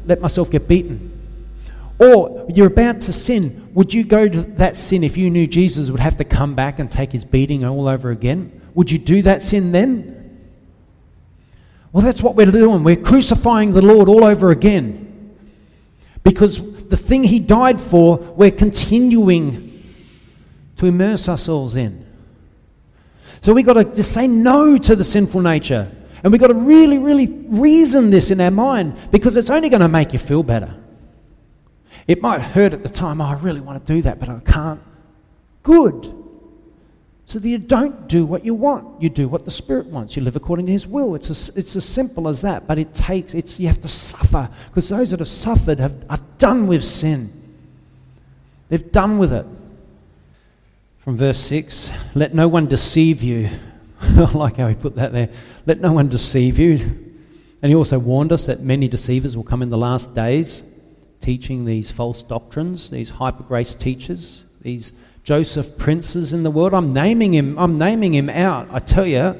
let 0.06 0.22
myself 0.22 0.52
get 0.52 0.68
beaten? 0.68 1.19
Or 2.00 2.48
you're 2.50 2.68
about 2.68 3.02
to 3.02 3.14
sin. 3.14 3.70
Would 3.74 3.94
you 3.94 4.06
go 4.06 4.28
to 4.28 4.42
that 4.42 4.78
sin 4.78 5.04
if 5.04 5.18
you 5.18 5.30
knew 5.30 5.46
Jesus 5.46 5.90
would 5.90 6.00
have 6.00 6.18
to 6.18 6.24
come 6.24 6.56
back 6.56 6.80
and 6.80 6.90
take 6.90 7.12
his 7.12 7.26
beating 7.26 7.66
all 7.66 7.88
over 7.88 8.10
again? 8.10 8.62
Would 8.74 8.90
you 8.90 8.98
do 8.98 9.22
that 9.24 9.44
sin 9.44 9.74
then? 9.74 10.16
Well, 11.92 12.04
that's 12.04 12.24
what 12.24 12.36
we're 12.36 12.52
doing. 12.52 12.84
We're 12.84 12.96
crucifying 12.96 13.74
the 13.74 13.82
Lord 13.82 14.08
all 14.08 14.24
over 14.24 14.50
again. 14.50 15.36
Because 16.24 16.60
the 16.88 16.98
thing 16.98 17.24
he 17.24 17.40
died 17.40 17.82
for, 17.82 18.18
we're 18.18 18.52
continuing 18.52 19.84
to 20.78 20.86
immerse 20.86 21.28
ourselves 21.28 21.76
in. 21.76 22.06
So 23.42 23.54
we've 23.54 23.66
got 23.66 23.74
to 23.74 23.84
just 23.84 24.14
say 24.14 24.28
no 24.28 24.78
to 24.78 24.96
the 24.96 25.04
sinful 25.04 25.42
nature. 25.42 25.92
And 26.24 26.32
we've 26.32 26.42
got 26.42 26.48
to 26.48 26.54
really, 26.54 26.98
really 26.98 27.28
reason 27.28 28.10
this 28.10 28.32
in 28.32 28.40
our 28.40 28.52
mind 28.52 28.96
because 29.12 29.36
it's 29.36 29.50
only 29.50 29.70
going 29.70 29.82
to 29.82 29.88
make 29.88 30.14
you 30.14 30.20
feel 30.20 30.44
better. 30.44 30.76
It 32.10 32.24
might 32.24 32.42
hurt 32.42 32.74
at 32.74 32.82
the 32.82 32.90
time, 32.90 33.22
oh, 33.22 33.26
I 33.26 33.34
really 33.34 33.62
want 33.62 33.86
to 33.86 33.94
do 33.94 34.02
that, 34.02 34.20
but 34.20 34.30
I 34.30 34.40
can't. 34.40 34.82
Good. 35.62 36.12
So 37.28 37.38
that 37.38 37.48
you 37.48 37.60
don't 37.60 38.08
do 38.08 38.26
what 38.26 38.44
you 38.44 38.56
want. 38.56 39.00
You 39.00 39.10
do 39.10 39.28
what 39.28 39.46
the 39.46 39.52
Spirit 39.52 39.86
wants. 39.86 40.16
You 40.16 40.24
live 40.24 40.36
according 40.36 40.66
to 40.66 40.72
His 40.72 40.88
will. 40.88 41.14
It's 41.14 41.30
as, 41.30 41.52
it's 41.56 41.76
as 41.76 41.86
simple 41.86 42.28
as 42.28 42.42
that. 42.42 42.66
But 42.66 42.80
it 42.80 42.96
takes, 42.96 43.36
it's, 43.36 43.60
you 43.60 43.68
have 43.68 43.80
to 43.82 43.88
suffer 43.88 44.50
because 44.70 44.90
those 44.90 45.12
that 45.12 45.20
have 45.20 45.30
suffered 45.30 45.78
have, 45.78 46.04
are 46.10 46.18
done 46.40 46.66
with 46.66 46.84
sin. 46.84 47.32
They've 48.70 48.92
done 48.92 49.20
with 49.20 49.32
it. 49.32 49.46
From 50.98 51.16
verse 51.16 51.38
6 51.38 51.92
Let 52.16 52.34
no 52.34 52.48
one 52.48 52.66
deceive 52.66 53.22
you. 53.22 53.52
I 54.02 54.32
like 54.32 54.58
how 54.58 54.68
he 54.68 54.74
put 54.74 54.96
that 54.96 55.12
there. 55.12 55.30
Let 55.68 55.80
no 55.80 55.92
one 55.92 56.10
deceive 56.10 56.58
you. 56.58 56.78
And 57.62 57.70
he 57.70 57.76
also 57.76 58.00
warned 58.00 58.32
us 58.32 58.48
that 58.48 58.62
many 58.62 58.88
deceivers 58.88 59.38
will 59.38 59.44
come 59.44 59.62
in 59.62 59.70
the 59.70 59.78
last 59.78 60.16
days 60.16 60.64
teaching 61.22 61.66
these 61.66 61.92
false 61.92 62.24
doctrines, 62.24 62.90
these 62.90 63.10
hyper 63.10 63.44
grace 63.44 63.74
teachers, 63.74 64.46
these 64.62 64.94
Joseph 65.24 65.78
Princes 65.78 66.34
in 66.34 66.44
the 66.44 66.52
world. 66.52 66.74
I'm 66.74 66.94
naming 66.94 67.34
him, 67.34 67.58
I'm 67.60 67.78
naming 67.78 68.14
him 68.14 68.30
out. 68.30 68.68
I 68.72 68.80
tell 68.80 69.06
you, 69.06 69.40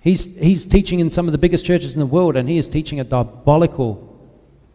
he's, 0.00 0.24
he's 0.36 0.66
teaching 0.66 1.00
in 1.00 1.10
some 1.10 1.28
of 1.28 1.32
the 1.32 1.38
biggest 1.38 1.64
churches 1.64 1.94
in 1.94 2.00
the 2.00 2.06
world, 2.06 2.36
and 2.36 2.48
he 2.48 2.58
is 2.58 2.68
teaching 2.68 2.98
a 3.00 3.04
diabolical 3.04 4.08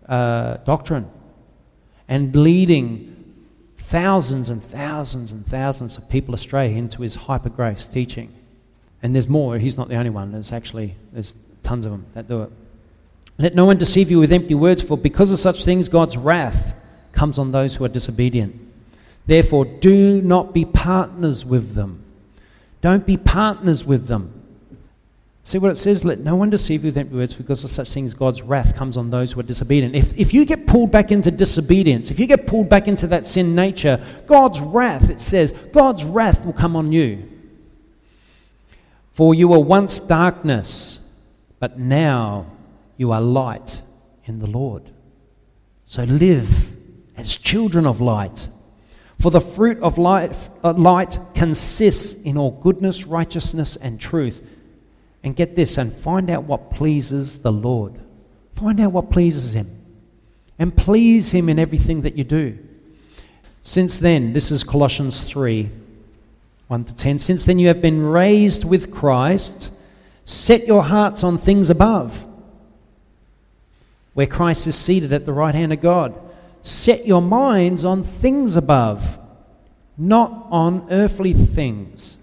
uh, 0.08 0.58
doctrine 0.58 1.10
and 2.08 2.36
leading 2.36 3.14
thousands 3.76 4.50
and 4.50 4.62
thousands 4.62 5.32
and 5.32 5.46
thousands 5.46 5.98
of 5.98 6.10
people 6.10 6.34
astray 6.34 6.74
into 6.74 7.02
his 7.02 7.16
hyper 7.16 7.50
grace 7.50 7.86
teaching. 7.86 8.34
And 9.04 9.14
there's 9.14 9.28
more. 9.28 9.58
He's 9.58 9.78
not 9.78 9.90
the 9.90 9.96
only 9.96 10.10
one. 10.10 10.32
There's 10.32 10.52
actually 10.52 10.96
there's 11.12 11.36
tons 11.64 11.86
of 11.86 11.92
them 11.92 12.06
that 12.14 12.28
do 12.28 12.44
it. 12.44 12.52
Let 13.38 13.54
no 13.54 13.66
one 13.66 13.78
deceive 13.78 14.10
you 14.10 14.20
with 14.20 14.32
empty 14.32 14.56
words, 14.56 14.82
for 14.82 14.98
because 14.98 15.32
of 15.32 15.40
such 15.40 15.64
things 15.64 15.90
God's 15.90 16.18
wrath 16.18 16.74
comes 17.12 17.38
on 17.38 17.52
those 17.52 17.76
who 17.76 17.84
are 17.84 17.90
disobedient. 17.90 18.60
Therefore, 19.28 19.66
do 19.66 20.22
not 20.22 20.54
be 20.54 20.66
partners 20.66 21.46
with 21.46 21.76
them. 21.76 22.04
Don't 22.82 23.06
be 23.06 23.18
partners 23.18 23.86
with 23.86 24.08
them. 24.08 24.34
See 25.44 25.60
what 25.60 25.72
it 25.72 25.76
says? 25.76 26.04
Let 26.04 26.20
no 26.20 26.36
one 26.36 26.50
deceive 26.50 26.84
you 26.84 26.88
with 26.88 26.98
empty 26.98 27.16
words, 27.16 27.34
because 27.34 27.64
of 27.64 27.70
such 27.70 27.92
things 27.92 28.14
God's 28.14 28.42
wrath 28.42 28.76
comes 28.76 28.98
on 28.98 29.10
those 29.10 29.32
who 29.32 29.40
are 29.40 29.44
disobedient. 29.44 29.96
If, 29.96 30.18
if 30.18 30.34
you 30.34 30.44
get 30.44 30.68
pulled 30.68 30.92
back 30.92 31.12
into 31.12 31.32
disobedience, 31.32 32.10
if 32.10 32.20
you 32.20 32.26
get 32.26 32.48
pulled 32.48 32.70
back 32.70 32.88
into 32.88 33.08
that 33.08 33.26
sin 33.26 33.54
nature, 33.56 34.04
God's 34.26 34.60
wrath, 34.60 35.10
it 35.10 35.22
says, 35.22 35.54
God's 35.72 36.04
wrath 36.04 36.46
will 36.46 36.54
come 36.54 36.76
on 36.76 36.92
you. 36.92 37.30
For 39.12 39.34
you 39.34 39.48
were 39.48 39.60
once 39.60 40.00
darkness, 40.00 41.00
but 41.60 41.80
now 41.80 42.48
you 42.98 43.12
are 43.12 43.22
light 43.22 43.82
in 44.26 44.40
the 44.40 44.48
Lord. 44.48 44.92
So 45.86 46.04
live 46.04 46.76
as 47.16 47.38
children 47.38 47.86
of 47.86 48.02
light. 48.02 48.50
For 49.20 49.32
the 49.32 49.42
fruit 49.42 49.80
of 49.80 49.98
life, 49.98 50.50
uh, 50.64 50.74
light 50.74 51.18
consists 51.34 52.14
in 52.14 52.38
all 52.38 52.52
goodness, 52.52 53.06
righteousness, 53.06 53.76
and 53.78 54.00
truth. 54.00 54.46
And 55.24 55.36
get 55.36 55.56
this, 55.56 55.78
and 55.78 55.92
find 55.92 56.30
out 56.30 56.44
what 56.44 56.70
pleases 56.70 57.40
the 57.40 57.52
Lord. 57.52 58.00
Find 58.56 58.80
out 58.80 58.92
what 58.92 59.10
pleases 59.10 59.54
Him. 59.54 59.72
And 60.60 60.76
please 60.76 61.32
Him 61.32 61.50
in 61.50 61.58
everything 61.58 62.02
that 62.02 62.18
you 62.18 62.24
do. 62.24 62.58
Since 63.64 63.98
then, 63.98 64.34
this 64.34 64.52
is 64.52 64.64
Colossians 64.64 65.22
3 65.22 65.70
1 66.68 66.84
to 66.84 66.96
10. 66.96 67.20
Since 67.20 67.46
then, 67.46 67.60
you 67.60 67.68
have 67.70 67.82
been 67.82 68.04
raised 68.04 68.66
with 68.66 68.92
Christ. 68.92 69.72
Set 70.26 70.68
your 70.68 70.84
hearts 70.84 71.24
on 71.24 71.38
things 71.38 71.70
above 71.70 72.27
where 74.18 74.26
Christ 74.26 74.66
is 74.66 74.76
seated 74.76 75.14
at 75.14 75.28
the 75.28 75.32
right 75.32 75.54
hand 75.54 75.72
of 75.72 75.80
God. 75.80 76.20
Set 76.64 77.06
your 77.06 77.22
minds 77.22 77.86
on 77.86 78.02
things 78.02 78.56
above, 78.56 79.20
not 79.96 80.48
on 80.50 80.88
earthly 80.90 81.34
things. 81.34 82.18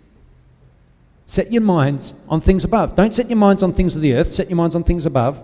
Set 1.24 1.52
your 1.52 1.62
minds 1.62 2.12
on 2.28 2.40
things 2.40 2.64
above. 2.64 2.96
Don't 2.96 3.14
set 3.14 3.30
your 3.30 3.36
minds 3.36 3.62
on 3.62 3.72
things 3.72 3.94
of 3.94 4.02
the 4.02 4.14
earth, 4.14 4.34
set 4.34 4.50
your 4.50 4.56
minds 4.56 4.74
on 4.74 4.82
things 4.82 5.06
above. 5.06 5.40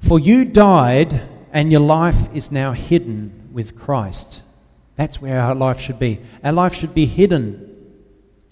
For 0.00 0.20
you 0.20 0.44
died, 0.44 1.18
and 1.50 1.72
your 1.72 1.80
life 1.80 2.28
is 2.34 2.52
now 2.52 2.72
hidden 2.72 3.48
with 3.54 3.78
Christ. 3.78 4.42
That's 4.96 5.18
where 5.18 5.40
our 5.40 5.54
life 5.54 5.80
should 5.80 5.98
be. 5.98 6.20
Our 6.44 6.52
life 6.52 6.74
should 6.74 6.94
be 6.94 7.06
hidden 7.06 7.74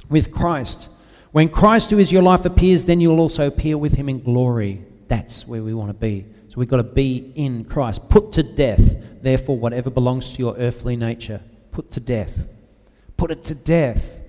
with 0.08 0.32
Christ. 0.32 0.88
When 1.32 1.50
Christ, 1.50 1.90
who 1.90 1.98
is 1.98 2.10
your 2.10 2.22
life, 2.22 2.46
appears, 2.46 2.86
then 2.86 3.02
you'll 3.02 3.20
also 3.20 3.46
appear 3.46 3.76
with 3.76 3.96
him 3.96 4.08
in 4.08 4.22
glory. 4.22 4.86
That's 5.12 5.46
where 5.46 5.62
we 5.62 5.74
want 5.74 5.90
to 5.90 5.94
be. 5.94 6.24
So 6.48 6.54
we've 6.56 6.70
got 6.70 6.78
to 6.78 6.82
be 6.82 7.32
in 7.34 7.66
Christ. 7.66 8.08
Put 8.08 8.32
to 8.32 8.42
death, 8.42 8.96
therefore, 9.20 9.58
whatever 9.58 9.90
belongs 9.90 10.30
to 10.30 10.38
your 10.38 10.56
earthly 10.56 10.96
nature. 10.96 11.42
Put 11.70 11.90
to 11.90 12.00
death. 12.00 12.46
Put 13.18 13.30
it 13.30 13.44
to 13.44 13.54
death. 13.54 14.22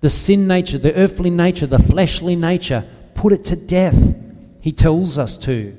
The 0.00 0.08
sin 0.08 0.48
nature, 0.48 0.78
the 0.78 0.94
earthly 0.94 1.28
nature, 1.28 1.66
the 1.66 1.78
fleshly 1.78 2.34
nature, 2.34 2.88
put 3.14 3.34
it 3.34 3.44
to 3.44 3.56
death. 3.56 4.14
He 4.62 4.72
tells 4.72 5.18
us 5.18 5.36
to. 5.36 5.76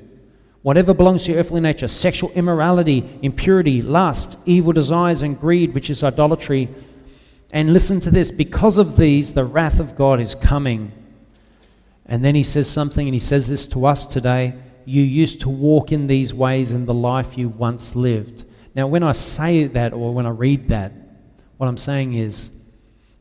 Whatever 0.62 0.94
belongs 0.94 1.24
to 1.24 1.32
your 1.32 1.40
earthly 1.40 1.60
nature 1.60 1.88
sexual 1.88 2.30
immorality, 2.36 3.18
impurity, 3.22 3.82
lust, 3.82 4.38
evil 4.46 4.72
desires, 4.72 5.22
and 5.22 5.36
greed, 5.36 5.74
which 5.74 5.90
is 5.90 6.04
idolatry. 6.04 6.68
And 7.52 7.72
listen 7.72 7.98
to 7.98 8.10
this 8.12 8.30
because 8.30 8.78
of 8.78 8.96
these, 8.96 9.32
the 9.32 9.44
wrath 9.44 9.80
of 9.80 9.96
God 9.96 10.20
is 10.20 10.36
coming 10.36 10.92
and 12.06 12.24
then 12.24 12.34
he 12.34 12.42
says 12.42 12.68
something, 12.68 13.06
and 13.06 13.14
he 13.14 13.20
says 13.20 13.48
this 13.48 13.66
to 13.68 13.86
us 13.86 14.06
today 14.06 14.54
you 14.86 15.02
used 15.02 15.40
to 15.40 15.48
walk 15.48 15.92
in 15.92 16.06
these 16.06 16.34
ways 16.34 16.72
in 16.72 16.86
the 16.86 16.94
life 16.94 17.38
you 17.38 17.48
once 17.48 17.96
lived. 17.96 18.44
Now, 18.74 18.86
when 18.86 19.02
I 19.02 19.12
say 19.12 19.66
that 19.66 19.92
or 19.92 20.12
when 20.12 20.26
I 20.26 20.30
read 20.30 20.68
that, 20.68 20.92
what 21.56 21.68
I'm 21.68 21.76
saying 21.76 22.14
is 22.14 22.50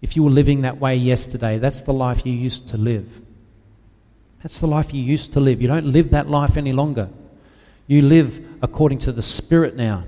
if 0.01 0.15
you 0.15 0.23
were 0.23 0.29
living 0.29 0.61
that 0.61 0.79
way 0.79 0.95
yesterday, 0.95 1.59
that's 1.59 1.83
the 1.83 1.93
life 1.93 2.25
you 2.25 2.33
used 2.33 2.69
to 2.69 2.77
live. 2.77 3.21
That's 4.41 4.59
the 4.59 4.67
life 4.67 4.93
you 4.93 5.01
used 5.01 5.33
to 5.33 5.39
live. 5.39 5.61
You 5.61 5.69
don't 5.69 5.85
live 5.85 6.09
that 6.09 6.29
life 6.29 6.57
any 6.57 6.73
longer. 6.73 7.09
You 7.87 8.01
live 8.01 8.45
according 8.61 8.97
to 8.99 9.13
the 9.13 9.21
Spirit 9.21 9.75
now. 9.75 10.03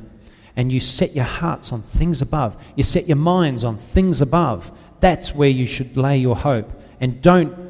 And 0.57 0.71
you 0.71 0.79
set 0.79 1.15
your 1.15 1.25
hearts 1.25 1.71
on 1.71 1.81
things 1.81 2.21
above. 2.21 2.61
You 2.75 2.83
set 2.83 3.07
your 3.07 3.17
minds 3.17 3.63
on 3.63 3.77
things 3.77 4.21
above. 4.21 4.71
That's 4.99 5.33
where 5.33 5.49
you 5.49 5.67
should 5.67 5.95
lay 5.95 6.17
your 6.17 6.35
hope. 6.35 6.71
And 6.99 7.21
don't 7.21 7.64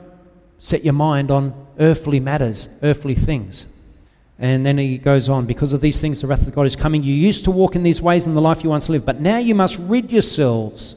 set 0.65 0.83
your 0.83 0.93
mind 0.93 1.29
on 1.29 1.53
earthly 1.79 2.19
matters, 2.19 2.69
earthly 2.81 3.13
things. 3.13 3.67
And 4.39 4.65
then 4.65 4.79
he 4.79 4.97
goes 4.97 5.29
on, 5.29 5.45
because 5.45 5.73
of 5.73 5.79
these 5.79 6.01
things, 6.01 6.21
the 6.21 6.27
wrath 6.27 6.47
of 6.47 6.55
God 6.55 6.65
is 6.65 6.75
coming. 6.75 7.03
You 7.03 7.13
used 7.13 7.43
to 7.43 7.51
walk 7.51 7.75
in 7.75 7.83
these 7.83 8.01
ways 8.01 8.25
in 8.25 8.33
the 8.33 8.41
life 8.41 8.63
you 8.63 8.71
once 8.71 8.89
lived, 8.89 9.05
but 9.05 9.21
now 9.21 9.37
you 9.37 9.53
must 9.53 9.77
rid 9.77 10.11
yourselves 10.11 10.95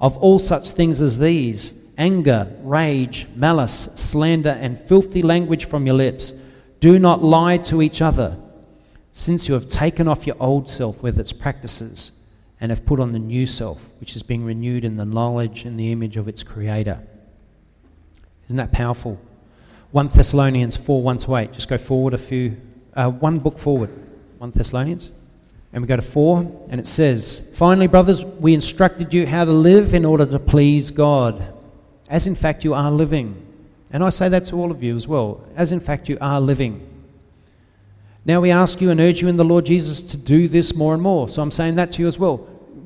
of 0.00 0.16
all 0.16 0.40
such 0.40 0.70
things 0.70 1.00
as 1.00 1.16
these 1.16 1.74
anger, 1.96 2.52
rage, 2.62 3.28
malice, 3.36 3.88
slander, 3.94 4.58
and 4.60 4.76
filthy 4.76 5.22
language 5.22 5.66
from 5.66 5.86
your 5.86 5.94
lips. 5.94 6.34
Do 6.80 6.98
not 6.98 7.22
lie 7.22 7.58
to 7.58 7.82
each 7.82 8.02
other, 8.02 8.36
since 9.12 9.46
you 9.46 9.54
have 9.54 9.68
taken 9.68 10.08
off 10.08 10.26
your 10.26 10.36
old 10.40 10.68
self 10.68 11.04
with 11.04 11.20
its 11.20 11.32
practices 11.32 12.10
and 12.60 12.72
have 12.72 12.84
put 12.84 12.98
on 12.98 13.12
the 13.12 13.20
new 13.20 13.46
self, 13.46 13.90
which 14.00 14.16
is 14.16 14.24
being 14.24 14.44
renewed 14.44 14.84
in 14.84 14.96
the 14.96 15.04
knowledge 15.04 15.64
and 15.64 15.78
the 15.78 15.92
image 15.92 16.16
of 16.16 16.26
its 16.26 16.42
creator. 16.42 17.00
Isn't 18.48 18.56
that 18.56 18.72
powerful? 18.72 19.18
1 19.92 20.08
Thessalonians 20.08 20.76
4 20.76 21.02
1 21.02 21.18
to 21.18 21.36
8. 21.36 21.52
Just 21.52 21.68
go 21.68 21.78
forward 21.78 22.14
a 22.14 22.18
few, 22.18 22.56
uh, 22.94 23.10
one 23.10 23.38
book 23.38 23.58
forward. 23.58 23.90
1 24.38 24.50
Thessalonians. 24.50 25.10
And 25.72 25.82
we 25.82 25.86
go 25.86 25.96
to 25.96 26.02
4, 26.02 26.66
and 26.70 26.80
it 26.80 26.86
says, 26.86 27.42
Finally, 27.54 27.88
brothers, 27.88 28.24
we 28.24 28.54
instructed 28.54 29.12
you 29.12 29.26
how 29.26 29.44
to 29.44 29.52
live 29.52 29.92
in 29.92 30.06
order 30.06 30.24
to 30.24 30.38
please 30.38 30.90
God, 30.90 31.54
as 32.08 32.26
in 32.26 32.34
fact 32.34 32.64
you 32.64 32.72
are 32.72 32.90
living. 32.90 33.44
And 33.90 34.02
I 34.02 34.10
say 34.10 34.30
that 34.30 34.46
to 34.46 34.56
all 34.56 34.70
of 34.70 34.82
you 34.82 34.96
as 34.96 35.06
well, 35.06 35.46
as 35.56 35.72
in 35.72 35.80
fact 35.80 36.08
you 36.08 36.16
are 36.20 36.40
living. 36.40 36.86
Now 38.24 38.40
we 38.40 38.50
ask 38.50 38.80
you 38.80 38.90
and 38.90 39.00
urge 39.00 39.20
you 39.20 39.28
in 39.28 39.36
the 39.36 39.44
Lord 39.44 39.66
Jesus 39.66 40.00
to 40.02 40.16
do 40.16 40.48
this 40.48 40.74
more 40.74 40.94
and 40.94 41.02
more. 41.02 41.28
So 41.28 41.42
I'm 41.42 41.50
saying 41.50 41.76
that 41.76 41.92
to 41.92 42.02
you 42.02 42.08
as 42.08 42.18
well. 42.18 42.38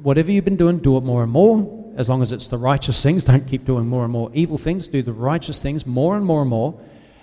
Whatever 0.03 0.31
you've 0.33 0.45
been 0.45 0.57
doing, 0.57 0.79
do 0.79 0.97
it 0.97 1.05
more 1.05 1.23
and 1.23 1.31
more, 1.31 1.82
as 1.97 2.09
long 2.09 2.23
as 2.23 2.33
it's 2.33 2.49
the 2.49 2.59
righteous 2.59 3.03
things. 3.03 3.25
Don't 3.25 3.47
keep 3.47 3.65
doing 3.65 3.87
more 3.87 4.05
and 4.05 4.13
more 4.13 4.31
evil 4.35 4.59
things. 4.59 4.89
Do 4.89 5.03
the 5.03 5.13
righteous 5.13 5.61
things 5.61 5.87
more 5.87 6.17
and 6.17 6.25
more 6.25 6.43
and 6.43 6.51
more, 6.51 6.79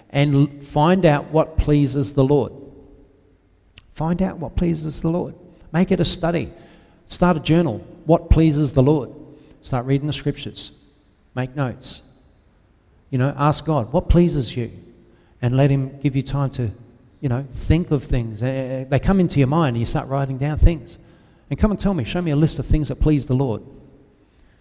and 0.09 0.63
find 0.63 1.05
out 1.05 1.31
what 1.31 1.57
pleases 1.57 2.13
the 2.13 2.23
Lord. 2.23 2.53
Find 3.93 4.21
out 4.21 4.37
what 4.37 4.55
pleases 4.55 5.01
the 5.01 5.09
Lord. 5.09 5.35
Make 5.71 5.91
it 5.91 5.99
a 5.99 6.05
study. 6.05 6.51
Start 7.05 7.37
a 7.37 7.39
journal. 7.39 7.79
What 8.05 8.29
pleases 8.29 8.73
the 8.73 8.83
Lord? 8.83 9.11
Start 9.61 9.85
reading 9.85 10.07
the 10.07 10.13
scriptures. 10.13 10.71
Make 11.35 11.55
notes. 11.55 12.01
You 13.09 13.17
know, 13.17 13.33
ask 13.37 13.65
God, 13.65 13.91
what 13.91 14.09
pleases 14.09 14.55
you? 14.55 14.71
And 15.41 15.57
let 15.57 15.69
Him 15.69 15.99
give 15.99 16.15
you 16.15 16.23
time 16.23 16.49
to, 16.51 16.71
you 17.21 17.29
know, 17.29 17.45
think 17.53 17.91
of 17.91 18.03
things. 18.03 18.43
Eh, 18.43 18.47
eh, 18.47 18.51
eh, 18.51 18.83
they 18.87 18.99
come 18.99 19.19
into 19.19 19.39
your 19.39 19.47
mind 19.47 19.75
and 19.75 19.79
you 19.79 19.85
start 19.85 20.07
writing 20.07 20.37
down 20.37 20.57
things. 20.57 20.97
And 21.49 21.57
come 21.57 21.71
and 21.71 21.79
tell 21.79 21.93
me, 21.93 22.03
show 22.03 22.21
me 22.21 22.31
a 22.31 22.35
list 22.35 22.59
of 22.59 22.65
things 22.65 22.89
that 22.89 22.97
please 22.97 23.25
the 23.25 23.35
Lord. 23.35 23.63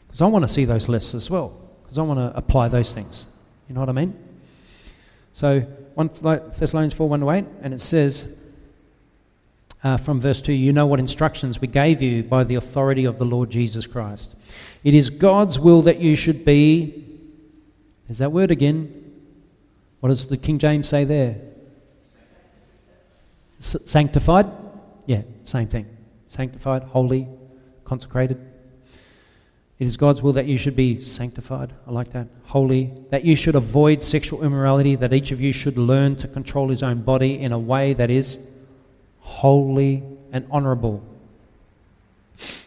Because 0.08 0.22
I 0.22 0.26
want 0.26 0.42
to 0.42 0.48
see 0.48 0.64
those 0.64 0.88
lists 0.88 1.14
as 1.14 1.30
well. 1.30 1.56
Because 1.82 1.98
I 1.98 2.02
want 2.02 2.18
to 2.18 2.36
apply 2.36 2.68
those 2.68 2.92
things. 2.92 3.26
You 3.68 3.74
know 3.74 3.80
what 3.80 3.88
I 3.88 3.92
mean? 3.92 4.18
So, 5.32 5.60
1 5.94 6.08
Thessalonians 6.58 6.94
4 6.94 7.08
1 7.08 7.20
to 7.20 7.30
8, 7.30 7.44
and 7.62 7.72
it 7.74 7.80
says, 7.80 8.34
uh, 9.84 9.96
from 9.96 10.20
verse 10.20 10.42
2 10.42 10.52
You 10.52 10.72
know 10.72 10.86
what 10.86 10.98
instructions 10.98 11.60
we 11.60 11.68
gave 11.68 12.02
you 12.02 12.22
by 12.22 12.44
the 12.44 12.56
authority 12.56 13.04
of 13.04 13.18
the 13.18 13.24
Lord 13.24 13.50
Jesus 13.50 13.86
Christ. 13.86 14.34
It 14.82 14.94
is 14.94 15.10
God's 15.10 15.58
will 15.58 15.82
that 15.82 16.00
you 16.00 16.16
should 16.16 16.44
be. 16.44 17.04
Is 18.08 18.18
that 18.18 18.32
word 18.32 18.50
again? 18.50 18.94
What 20.00 20.08
does 20.08 20.26
the 20.26 20.36
King 20.36 20.58
James 20.58 20.88
say 20.88 21.04
there? 21.04 21.36
S- 23.60 23.76
sanctified? 23.84 24.46
Yeah, 25.06 25.22
same 25.44 25.68
thing. 25.68 25.86
Sanctified, 26.28 26.84
holy, 26.84 27.28
consecrated. 27.84 28.38
It 29.78 29.84
is 29.84 29.96
God's 29.96 30.22
will 30.22 30.32
that 30.32 30.46
you 30.46 30.58
should 30.58 30.74
be 30.74 31.00
sanctified. 31.00 31.72
I 31.86 31.92
like 31.92 32.12
that. 32.12 32.28
Holy. 32.44 32.92
That 33.10 33.24
you 33.24 33.36
should 33.36 33.54
avoid 33.54 34.02
sexual 34.02 34.42
immorality. 34.42 34.96
That 34.96 35.12
each 35.12 35.30
of 35.30 35.40
you 35.40 35.52
should 35.52 35.78
learn 35.78 36.16
to 36.16 36.28
control 36.28 36.68
his 36.68 36.82
own 36.82 37.02
body 37.02 37.38
in 37.38 37.52
a 37.52 37.58
way 37.58 37.92
that 37.94 38.10
is 38.10 38.38
holy, 39.28 40.02
and 40.32 40.50
honourable. 40.50 41.02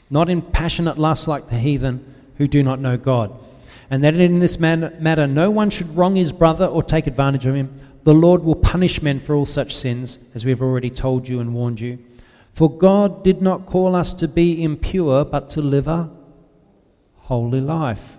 Not 0.09 0.29
in 0.29 0.41
passionate 0.41 0.97
lust 0.97 1.27
like 1.27 1.49
the 1.49 1.57
heathen 1.57 2.13
who 2.37 2.47
do 2.47 2.63
not 2.63 2.79
know 2.79 2.97
God. 2.97 3.33
And 3.89 4.03
that 4.03 4.15
in 4.15 4.39
this 4.39 4.59
matter 4.59 5.27
no 5.27 5.49
one 5.49 5.69
should 5.69 5.97
wrong 5.97 6.15
his 6.15 6.31
brother 6.31 6.65
or 6.65 6.83
take 6.83 7.07
advantage 7.07 7.45
of 7.45 7.55
him. 7.55 7.79
The 8.03 8.13
Lord 8.13 8.43
will 8.43 8.55
punish 8.55 9.01
men 9.01 9.19
for 9.19 9.35
all 9.35 9.45
such 9.45 9.75
sins, 9.75 10.17
as 10.33 10.45
we 10.45 10.51
have 10.51 10.61
already 10.61 10.89
told 10.89 11.27
you 11.27 11.39
and 11.39 11.53
warned 11.53 11.79
you. 11.79 11.99
For 12.53 12.69
God 12.69 13.23
did 13.23 13.41
not 13.41 13.65
call 13.65 13.95
us 13.95 14.13
to 14.13 14.27
be 14.27 14.63
impure, 14.63 15.25
but 15.25 15.49
to 15.49 15.61
live 15.61 15.87
a 15.87 16.09
holy 17.31 17.61
life. 17.61 18.17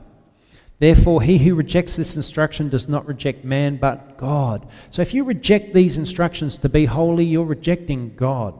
Therefore, 0.78 1.20
he 1.20 1.36
who 1.36 1.54
rejects 1.54 1.96
this 1.96 2.16
instruction 2.16 2.70
does 2.70 2.88
not 2.88 3.06
reject 3.06 3.44
man, 3.44 3.76
but 3.76 4.16
God. 4.16 4.66
So 4.90 5.02
if 5.02 5.12
you 5.12 5.22
reject 5.22 5.74
these 5.74 5.98
instructions 5.98 6.56
to 6.56 6.70
be 6.70 6.86
holy, 6.86 7.26
you're 7.26 7.44
rejecting 7.44 8.16
God. 8.16 8.58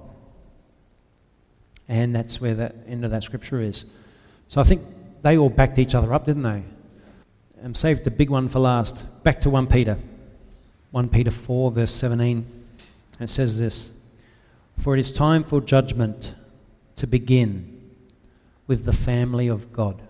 And 1.89 2.15
that's 2.15 2.39
where 2.39 2.55
the 2.55 2.75
end 2.87 3.03
of 3.07 3.11
that 3.13 3.23
scripture 3.23 3.63
is. 3.63 3.87
So 4.49 4.61
I 4.61 4.65
think 4.65 4.83
they 5.23 5.39
all 5.39 5.49
backed 5.49 5.79
each 5.79 5.95
other 5.95 6.13
up, 6.13 6.27
didn't 6.27 6.43
they? 6.43 6.51
Um, 6.51 6.65
and 7.63 7.77
saved 7.77 8.05
the 8.05 8.11
big 8.11 8.29
one 8.29 8.51
for 8.51 8.59
last. 8.59 9.07
Back 9.23 9.41
to 9.41 9.51
1 9.51 9.69
Peter. 9.69 9.97
1 10.91 11.09
Peter 11.09 11.31
4, 11.31 11.71
verse 11.71 11.93
17. 11.93 12.45
it 13.21 13.31
says 13.31 13.59
this 13.59 13.91
For 14.79 14.95
it 14.95 15.01
is 15.01 15.15
time 15.15 15.45
for 15.45 15.63
judgment 15.63 16.35
to 16.97 17.07
begin 17.07 17.81
with 18.67 18.85
the 18.85 18.93
family 18.93 19.49
of 19.49 19.73
God. 19.73 20.03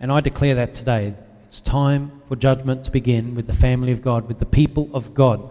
And 0.00 0.10
I 0.10 0.20
declare 0.20 0.54
that 0.56 0.72
today. 0.72 1.14
It's 1.46 1.60
time 1.60 2.22
for 2.26 2.36
judgment 2.36 2.84
to 2.84 2.90
begin 2.90 3.34
with 3.34 3.46
the 3.46 3.52
family 3.52 3.92
of 3.92 4.02
God, 4.02 4.26
with 4.26 4.38
the 4.38 4.46
people 4.46 4.88
of 4.94 5.14
God. 5.14 5.50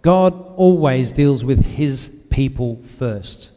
God 0.00 0.32
always 0.56 1.12
deals 1.12 1.44
with 1.44 1.64
his 1.64 2.10
people 2.30 2.82
first. 2.82 3.50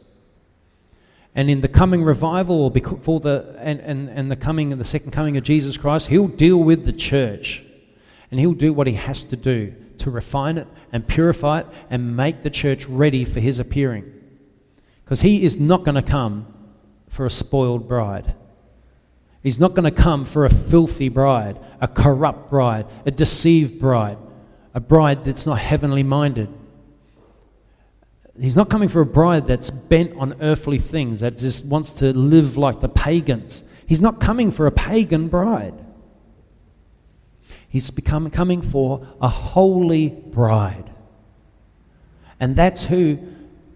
And 1.34 1.50
in 1.50 1.60
the 1.60 1.68
coming 1.68 2.02
revival, 2.02 2.62
or 2.62 2.70
before 2.70 3.20
the 3.20 3.56
and, 3.58 3.80
and, 3.80 4.08
and 4.08 4.30
the 4.30 4.36
coming 4.36 4.72
and 4.72 4.80
the 4.80 4.84
second 4.84 5.10
coming 5.10 5.36
of 5.36 5.44
Jesus 5.44 5.76
Christ, 5.76 6.08
he'll 6.08 6.28
deal 6.28 6.58
with 6.58 6.86
the 6.86 6.92
church. 6.92 7.62
And 8.30 8.40
he'll 8.40 8.52
do 8.52 8.72
what 8.72 8.86
he 8.86 8.94
has 8.94 9.22
to 9.24 9.36
do 9.36 9.74
to 9.98 10.10
refine 10.10 10.58
it 10.58 10.66
and 10.92 11.06
purify 11.06 11.60
it 11.60 11.66
and 11.90 12.16
make 12.16 12.42
the 12.42 12.50
church 12.50 12.86
ready 12.86 13.24
for 13.24 13.40
his 13.40 13.58
appearing. 13.58 14.12
Because 15.04 15.20
he 15.20 15.44
is 15.44 15.58
not 15.58 15.84
going 15.84 15.94
to 15.94 16.02
come 16.02 16.52
for 17.08 17.24
a 17.24 17.30
spoiled 17.30 17.86
bride. 17.86 18.34
He's 19.46 19.60
not 19.60 19.74
going 19.74 19.84
to 19.84 19.92
come 19.92 20.24
for 20.24 20.44
a 20.44 20.50
filthy 20.50 21.08
bride, 21.08 21.56
a 21.80 21.86
corrupt 21.86 22.50
bride, 22.50 22.84
a 23.06 23.12
deceived 23.12 23.78
bride, 23.78 24.18
a 24.74 24.80
bride 24.80 25.22
that's 25.22 25.46
not 25.46 25.60
heavenly 25.60 26.02
minded. 26.02 26.48
He's 28.40 28.56
not 28.56 28.68
coming 28.68 28.88
for 28.88 29.00
a 29.02 29.06
bride 29.06 29.46
that's 29.46 29.70
bent 29.70 30.14
on 30.18 30.34
earthly 30.40 30.80
things, 30.80 31.20
that 31.20 31.38
just 31.38 31.64
wants 31.64 31.92
to 31.92 32.12
live 32.12 32.56
like 32.56 32.80
the 32.80 32.88
pagans. 32.88 33.62
He's 33.86 34.00
not 34.00 34.18
coming 34.18 34.50
for 34.50 34.66
a 34.66 34.72
pagan 34.72 35.28
bride. 35.28 35.74
He's 37.68 37.88
become, 37.92 38.28
coming 38.30 38.62
for 38.62 39.06
a 39.20 39.28
holy 39.28 40.08
bride. 40.08 40.90
And 42.40 42.56
that's 42.56 42.82
who, 42.82 43.20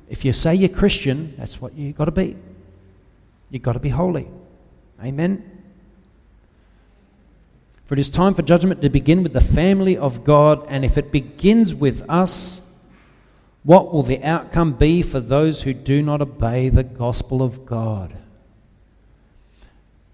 if 0.08 0.24
you 0.24 0.32
say 0.32 0.52
you're 0.56 0.68
Christian, 0.68 1.32
that's 1.38 1.60
what 1.60 1.74
you've 1.74 1.94
got 1.94 2.06
to 2.06 2.10
be. 2.10 2.36
You've 3.50 3.62
got 3.62 3.74
to 3.74 3.78
be 3.78 3.90
holy. 3.90 4.26
Amen. 5.00 5.58
For 7.90 7.94
it 7.94 7.98
is 7.98 8.08
time 8.08 8.34
for 8.34 8.42
judgment 8.42 8.82
to 8.82 8.88
begin 8.88 9.24
with 9.24 9.32
the 9.32 9.40
family 9.40 9.96
of 9.96 10.22
God, 10.22 10.64
and 10.68 10.84
if 10.84 10.96
it 10.96 11.10
begins 11.10 11.74
with 11.74 12.08
us, 12.08 12.60
what 13.64 13.92
will 13.92 14.04
the 14.04 14.22
outcome 14.22 14.74
be 14.74 15.02
for 15.02 15.18
those 15.18 15.62
who 15.62 15.74
do 15.74 16.00
not 16.00 16.22
obey 16.22 16.68
the 16.68 16.84
gospel 16.84 17.42
of 17.42 17.66
God? 17.66 18.16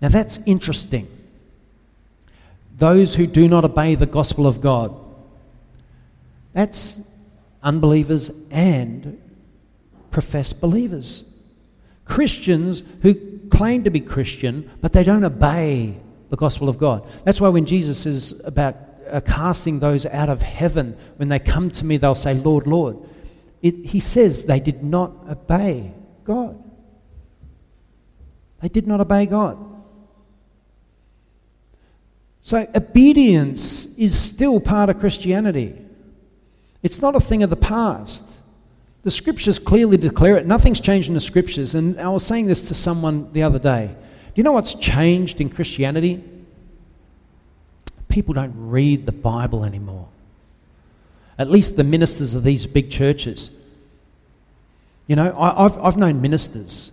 Now 0.01 0.09
that's 0.09 0.41
interesting. 0.47 1.07
Those 2.79 3.15
who 3.17 3.27
do 3.27 3.47
not 3.47 3.67
obey 3.67 3.95
the 3.95 4.07
gospel 4.07 4.47
of 4.47 4.63
God. 4.63 4.99
That's 6.55 6.99
unbelievers 7.63 8.31
and 8.51 9.21
professed 10.11 10.63
believers. 10.63 11.25
Christians 12.07 12.83
who 13.03 13.39
claim 13.51 13.85
to 13.85 13.91
be 13.91 14.01
Christian, 14.01 14.71
but 14.81 14.95
they 14.95 15.05
don't 15.05 15.25
obey 15.25 15.97
the 16.31 16.37
gospel 16.37 16.69
of 16.69 16.79
God. 16.79 17.07
That's 17.25 17.41
why 17.41 17.49
when 17.49 17.67
Jesus 17.67 18.07
is 18.07 18.41
about 18.45 18.77
uh, 19.11 19.21
casting 19.21 19.79
those 19.79 20.07
out 20.07 20.29
of 20.29 20.43
heaven, 20.43 20.97
when 21.17 21.29
they 21.29 21.39
come 21.39 21.71
to 21.71 21.85
me, 21.85 21.97
they'll 21.97 22.15
say, 22.15 22.35
Lord, 22.35 22.67
Lord. 22.67 22.99
It, 23.63 23.87
he 23.87 24.01
says 24.01 24.45
they 24.45 24.61
did 24.61 24.83
not 24.85 25.13
obey 25.29 25.93
God. 26.25 26.63
They 28.61 28.69
did 28.69 28.87
not 28.87 29.01
obey 29.01 29.27
God. 29.27 29.59
So 32.41 32.67
obedience 32.75 33.87
is 33.97 34.19
still 34.19 34.61
part 34.61 34.89
of 34.89 35.01
Christianity. 35.01 35.75
It's 36.83 37.03
not 37.03 37.17
a 37.17 37.21
thing 37.21 37.43
of 37.43 37.51
the 37.51 37.57
past. 37.57 38.25
The 39.03 39.11
scriptures 39.11 39.59
clearly 39.59 39.97
declare 39.97 40.37
it. 40.37 40.47
Nothing's 40.47 40.81
changed 40.81 41.09
in 41.09 41.15
the 41.15 41.21
scriptures. 41.21 41.75
And 41.75 42.01
I 42.01 42.09
was 42.09 42.25
saying 42.25 42.47
this 42.47 42.63
to 42.69 42.75
someone 42.75 43.33
the 43.33 43.43
other 43.43 43.59
day. 43.59 43.95
Do 44.37 44.41
you 44.41 44.45
know 44.45 44.53
what's 44.53 44.75
changed 44.75 45.41
in 45.41 45.49
Christianity? 45.49 46.23
People 48.11 48.35
don't 48.35 48.53
read 48.55 49.07
the 49.07 49.13
Bible 49.13 49.65
anymore. 49.65 50.09
At 51.39 51.51
least 51.51 51.77
the 51.77 51.85
ministers 51.85 52.35
of 52.35 52.45
these 52.45 52.67
big 52.67 52.91
churches. 52.91 53.51
You 55.07 55.17
know, 55.17 55.35
I, 55.39 55.63
have 55.63 55.79
I've 55.79 55.97
known 55.97 56.21
ministers, 56.21 56.93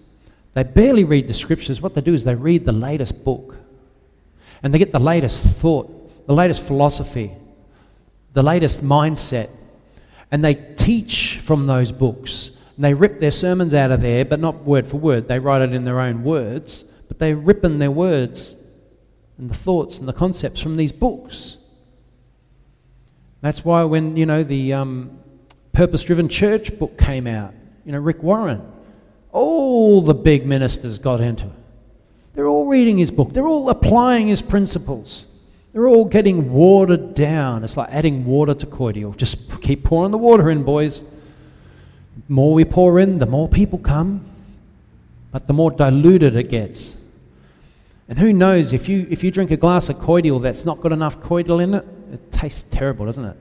they 0.54 0.64
barely 0.64 1.04
read 1.04 1.28
the 1.28 1.34
scriptures. 1.34 1.82
What 1.82 1.96
they 1.96 2.00
do 2.00 2.14
is 2.14 2.24
they 2.24 2.34
read 2.34 2.64
the 2.64 2.72
latest 2.72 3.26
book 3.26 3.58
and 4.64 4.74
they 4.74 4.78
get 4.78 4.94
the 4.94 5.00
latest 5.00 5.44
thought, 5.44 6.26
the 6.26 6.34
latest 6.34 6.64
philosophy, 6.64 7.34
the 8.32 8.44
latest 8.44 8.82
mindset, 8.82 9.50
and 10.32 10.46
they 10.46 10.54
teach 10.54 11.42
from 11.44 11.66
those 11.66 11.92
books. 11.92 12.52
And 12.78 12.86
they 12.86 12.94
rip 12.94 13.20
their 13.20 13.32
sermons 13.32 13.74
out 13.74 13.92
of 13.92 14.00
there, 14.00 14.24
but 14.24 14.40
not 14.40 14.64
word 14.64 14.88
for 14.88 14.96
word. 14.96 15.28
They 15.28 15.40
write 15.40 15.62
it 15.62 15.74
in 15.74 15.84
their 15.84 16.00
own 16.00 16.24
words 16.24 16.86
but 17.14 17.20
they're 17.20 17.36
ripping 17.36 17.78
their 17.78 17.92
words 17.92 18.56
and 19.38 19.48
the 19.48 19.54
thoughts 19.54 20.00
and 20.00 20.08
the 20.08 20.14
concepts 20.14 20.60
from 20.60 20.78
these 20.78 20.92
books. 20.92 21.58
That's 23.42 23.64
why 23.64 23.84
when, 23.84 24.18
you 24.18 24.26
know, 24.26 24.42
the 24.42 24.74
um, 24.74 25.20
Purpose 25.74 26.04
Driven 26.04 26.28
Church 26.28 26.76
book 26.80 26.98
came 26.98 27.28
out, 27.28 27.54
you 27.86 27.92
know, 27.92 28.00
Rick 28.00 28.24
Warren, 28.24 28.64
all 29.32 30.02
the 30.02 30.16
big 30.16 30.48
ministers 30.48 30.98
got 30.98 31.22
into 31.22 31.46
it. 31.46 31.52
They're 32.34 32.48
all 32.48 32.66
reading 32.66 32.98
his 32.98 33.12
book, 33.12 33.32
they're 33.32 33.46
all 33.46 33.70
applying 33.70 34.28
his 34.28 34.42
principles. 34.42 35.28
They're 35.72 35.88
all 35.88 36.06
getting 36.06 36.52
watered 36.52 37.14
down. 37.14 37.64
It's 37.64 37.78
like 37.78 37.90
adding 37.92 38.26
water 38.26 38.56
to 38.56 38.66
cordial. 38.66 39.12
Just 39.14 39.62
keep 39.62 39.84
pouring 39.84 40.12
the 40.12 40.20
water 40.20 40.50
in, 40.52 40.64
boys. 40.64 41.02
The 41.02 42.34
more 42.34 42.54
we 42.54 42.64
pour 42.64 43.00
in, 43.00 43.18
the 43.18 43.26
more 43.26 43.48
people 43.48 43.80
come, 43.80 44.24
but 45.32 45.48
the 45.48 45.54
more 45.54 45.72
diluted 45.72 46.36
it 46.36 46.50
gets. 46.50 46.96
And 48.10 48.20
who 48.20 48.34
knows, 48.34 48.74
if 48.74 48.90
you, 48.90 49.08
if 49.10 49.24
you 49.24 49.32
drink 49.32 49.52
a 49.52 49.58
glass 49.58 49.90
of 49.90 50.00
cordial 50.00 50.40
that's 50.40 50.66
not 50.66 50.82
got 50.82 50.92
enough 50.92 51.22
cordial 51.22 51.60
in 51.60 51.74
it, 51.74 51.86
it 52.12 52.32
tastes 52.32 52.66
terrible, 52.70 53.06
doesn't 53.06 53.26
it? 53.26 53.38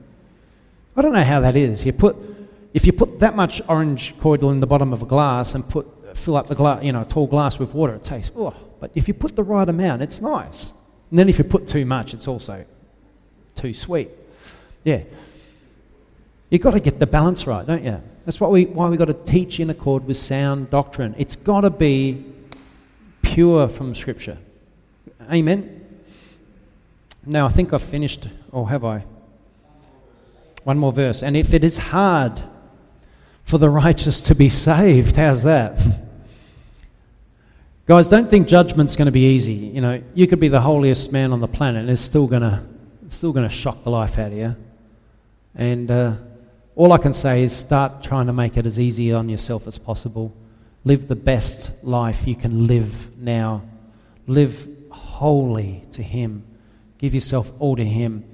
I 0.95 1.01
don't 1.01 1.13
know 1.13 1.23
how 1.23 1.41
that 1.41 1.55
is. 1.55 1.85
You 1.85 1.93
put, 1.93 2.15
if 2.73 2.85
you 2.85 2.93
put 2.93 3.19
that 3.19 3.35
much 3.35 3.61
orange 3.67 4.17
cordial 4.19 4.51
in 4.51 4.59
the 4.59 4.67
bottom 4.67 4.93
of 4.93 5.01
a 5.01 5.05
glass 5.05 5.53
and 5.53 5.67
put, 5.67 6.17
fill 6.17 6.37
up 6.37 6.47
the 6.47 6.55
glass, 6.55 6.83
you 6.83 6.91
know, 6.91 7.01
a 7.01 7.05
tall 7.05 7.27
glass 7.27 7.59
with 7.59 7.73
water, 7.73 7.95
it 7.95 8.03
tastes, 8.03 8.31
oh. 8.35 8.55
But 8.79 8.91
if 8.95 9.07
you 9.07 9.13
put 9.13 9.35
the 9.35 9.43
right 9.43 9.67
amount, 9.67 10.01
it's 10.01 10.21
nice. 10.21 10.71
And 11.09 11.19
then 11.19 11.29
if 11.29 11.37
you 11.37 11.43
put 11.43 11.67
too 11.67 11.85
much, 11.85 12.13
it's 12.13 12.27
also 12.27 12.65
too 13.55 13.73
sweet. 13.73 14.09
Yeah. 14.83 15.03
You've 16.49 16.61
got 16.61 16.71
to 16.71 16.79
get 16.79 16.99
the 16.99 17.07
balance 17.07 17.47
right, 17.47 17.65
don't 17.65 17.83
you? 17.83 18.01
That's 18.25 18.39
what 18.39 18.51
we, 18.51 18.65
why 18.65 18.87
we've 18.89 18.99
got 18.99 19.05
to 19.05 19.13
teach 19.13 19.59
in 19.59 19.69
accord 19.69 20.05
with 20.05 20.17
sound 20.17 20.69
doctrine. 20.69 21.15
It's 21.17 21.35
got 21.35 21.61
to 21.61 21.69
be 21.69 22.25
pure 23.21 23.67
from 23.67 23.95
Scripture. 23.95 24.37
Amen? 25.31 25.81
Now, 27.25 27.45
I 27.45 27.49
think 27.49 27.73
I've 27.73 27.81
finished, 27.81 28.27
or 28.51 28.69
have 28.69 28.83
I? 28.83 29.05
One 30.63 30.77
more 30.77 30.91
verse. 30.91 31.23
And 31.23 31.37
if 31.37 31.53
it 31.53 31.63
is 31.63 31.77
hard 31.77 32.43
for 33.45 33.57
the 33.57 33.69
righteous 33.69 34.21
to 34.23 34.35
be 34.35 34.49
saved, 34.49 35.15
how's 35.15 35.43
that? 35.43 35.81
Guys, 37.85 38.07
don't 38.07 38.29
think 38.29 38.47
judgment's 38.47 38.95
going 38.95 39.07
to 39.07 39.11
be 39.11 39.33
easy. 39.33 39.53
You 39.53 39.81
know, 39.81 40.01
you 40.13 40.25
could 40.25 40.39
be 40.39 40.47
the 40.47 40.61
holiest 40.61 41.11
man 41.11 41.33
on 41.33 41.41
the 41.41 41.47
planet, 41.47 41.81
and 41.81 41.89
it's 41.89 42.01
still 42.01 42.27
going 42.27 42.41
to, 42.41 42.63
still 43.09 43.33
going 43.33 43.47
to 43.47 43.53
shock 43.53 43.83
the 43.83 43.89
life 43.89 44.17
out 44.17 44.31
of 44.31 44.37
you. 44.37 44.55
And 45.55 45.91
uh, 45.91 46.15
all 46.75 46.93
I 46.93 46.97
can 46.97 47.13
say 47.13 47.43
is 47.43 47.55
start 47.55 48.01
trying 48.01 48.27
to 48.27 48.33
make 48.33 48.57
it 48.57 48.65
as 48.65 48.79
easy 48.79 49.11
on 49.11 49.29
yourself 49.29 49.67
as 49.67 49.77
possible. 49.77 50.33
Live 50.85 51.07
the 51.07 51.15
best 51.15 51.71
life 51.83 52.27
you 52.27 52.35
can 52.35 52.67
live 52.67 53.17
now. 53.17 53.63
Live 54.27 54.67
wholly 55.23 55.81
to 55.93 56.03
Him. 56.03 56.43
Give 56.97 57.13
yourself 57.13 57.49
all 57.59 57.77
to 57.77 57.85
Him. 57.85 58.25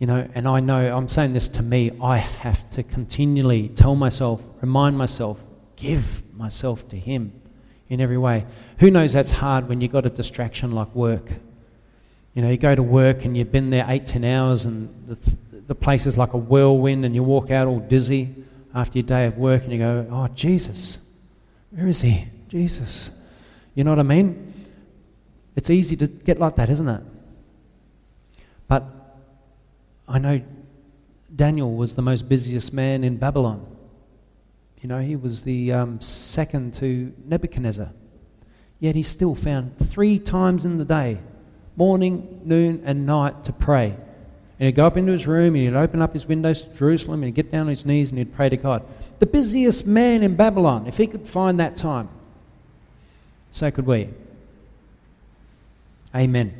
You 0.00 0.08
know, 0.08 0.28
and 0.34 0.48
I 0.48 0.58
know 0.58 0.92
I'm 0.92 1.08
saying 1.08 1.34
this 1.34 1.46
to 1.50 1.62
me. 1.62 1.92
I 2.02 2.16
have 2.16 2.68
to 2.70 2.82
continually 2.82 3.68
tell 3.68 3.94
myself, 3.94 4.42
remind 4.60 4.98
myself, 4.98 5.38
give 5.76 6.24
myself 6.34 6.88
to 6.88 6.98
Him 6.98 7.32
in 7.88 8.00
every 8.00 8.18
way. 8.18 8.44
Who 8.80 8.90
knows 8.90 9.12
that's 9.12 9.30
hard 9.30 9.68
when 9.68 9.80
you've 9.80 9.92
got 9.92 10.04
a 10.04 10.10
distraction 10.10 10.72
like 10.72 10.92
work? 10.96 11.30
You 12.34 12.42
know, 12.42 12.50
you 12.50 12.56
go 12.56 12.74
to 12.74 12.82
work 12.82 13.24
and 13.24 13.36
you've 13.36 13.52
been 13.52 13.70
there 13.70 13.86
eight, 13.86 14.04
ten 14.04 14.24
hours 14.24 14.64
and 14.64 14.88
the, 15.06 15.16
the 15.68 15.76
place 15.76 16.06
is 16.06 16.18
like 16.18 16.32
a 16.32 16.38
whirlwind 16.38 17.04
and 17.04 17.14
you 17.14 17.22
walk 17.22 17.52
out 17.52 17.68
all 17.68 17.78
dizzy 17.78 18.34
after 18.74 18.98
your 18.98 19.06
day 19.06 19.26
of 19.26 19.38
work 19.38 19.62
and 19.62 19.72
you 19.72 19.78
go, 19.78 20.08
oh, 20.10 20.26
Jesus, 20.34 20.98
where 21.70 21.86
is 21.86 22.00
he? 22.00 22.26
Jesus. 22.48 23.12
You 23.76 23.84
know 23.84 23.90
what 23.90 24.00
I 24.00 24.02
mean? 24.02 24.53
It's 25.56 25.70
easy 25.70 25.96
to 25.96 26.06
get 26.06 26.38
like 26.38 26.56
that, 26.56 26.68
isn't 26.68 26.88
it? 26.88 27.02
But 28.66 28.84
I 30.08 30.18
know 30.18 30.42
Daniel 31.34 31.74
was 31.74 31.96
the 31.96 32.02
most 32.02 32.28
busiest 32.28 32.72
man 32.72 33.04
in 33.04 33.16
Babylon. 33.16 33.66
You 34.80 34.88
know, 34.88 35.00
he 35.00 35.16
was 35.16 35.42
the 35.42 35.72
um, 35.72 36.00
second 36.00 36.74
to 36.74 37.12
Nebuchadnezzar. 37.24 37.90
Yet 38.80 38.94
he 38.94 39.02
still 39.02 39.34
found 39.34 39.78
three 39.78 40.18
times 40.18 40.64
in 40.64 40.78
the 40.78 40.84
day, 40.84 41.18
morning, 41.76 42.42
noon, 42.44 42.82
and 42.84 43.06
night, 43.06 43.44
to 43.44 43.52
pray. 43.52 43.96
And 44.58 44.66
he'd 44.66 44.74
go 44.74 44.86
up 44.86 44.96
into 44.96 45.12
his 45.12 45.26
room 45.26 45.54
and 45.54 45.64
he'd 45.64 45.74
open 45.74 46.02
up 46.02 46.12
his 46.12 46.26
windows 46.26 46.62
to 46.62 46.74
Jerusalem 46.74 47.22
and 47.22 47.24
he'd 47.24 47.34
get 47.34 47.50
down 47.50 47.62
on 47.62 47.68
his 47.68 47.86
knees 47.86 48.10
and 48.10 48.18
he'd 48.18 48.34
pray 48.34 48.48
to 48.48 48.56
God. 48.56 48.84
The 49.18 49.26
busiest 49.26 49.86
man 49.86 50.22
in 50.22 50.36
Babylon, 50.36 50.86
if 50.86 50.96
he 50.96 51.06
could 51.06 51.26
find 51.26 51.58
that 51.60 51.76
time, 51.76 52.08
so 53.52 53.70
could 53.70 53.86
we. 53.86 54.10
Amen. 56.14 56.54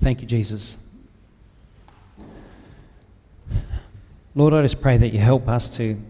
Thank 0.00 0.22
you, 0.22 0.26
Jesus. 0.26 0.78
Lord, 4.34 4.54
I 4.54 4.62
just 4.62 4.80
pray 4.80 4.96
that 4.96 5.08
you 5.12 5.18
help 5.18 5.46
us 5.46 5.76
to 5.76 6.00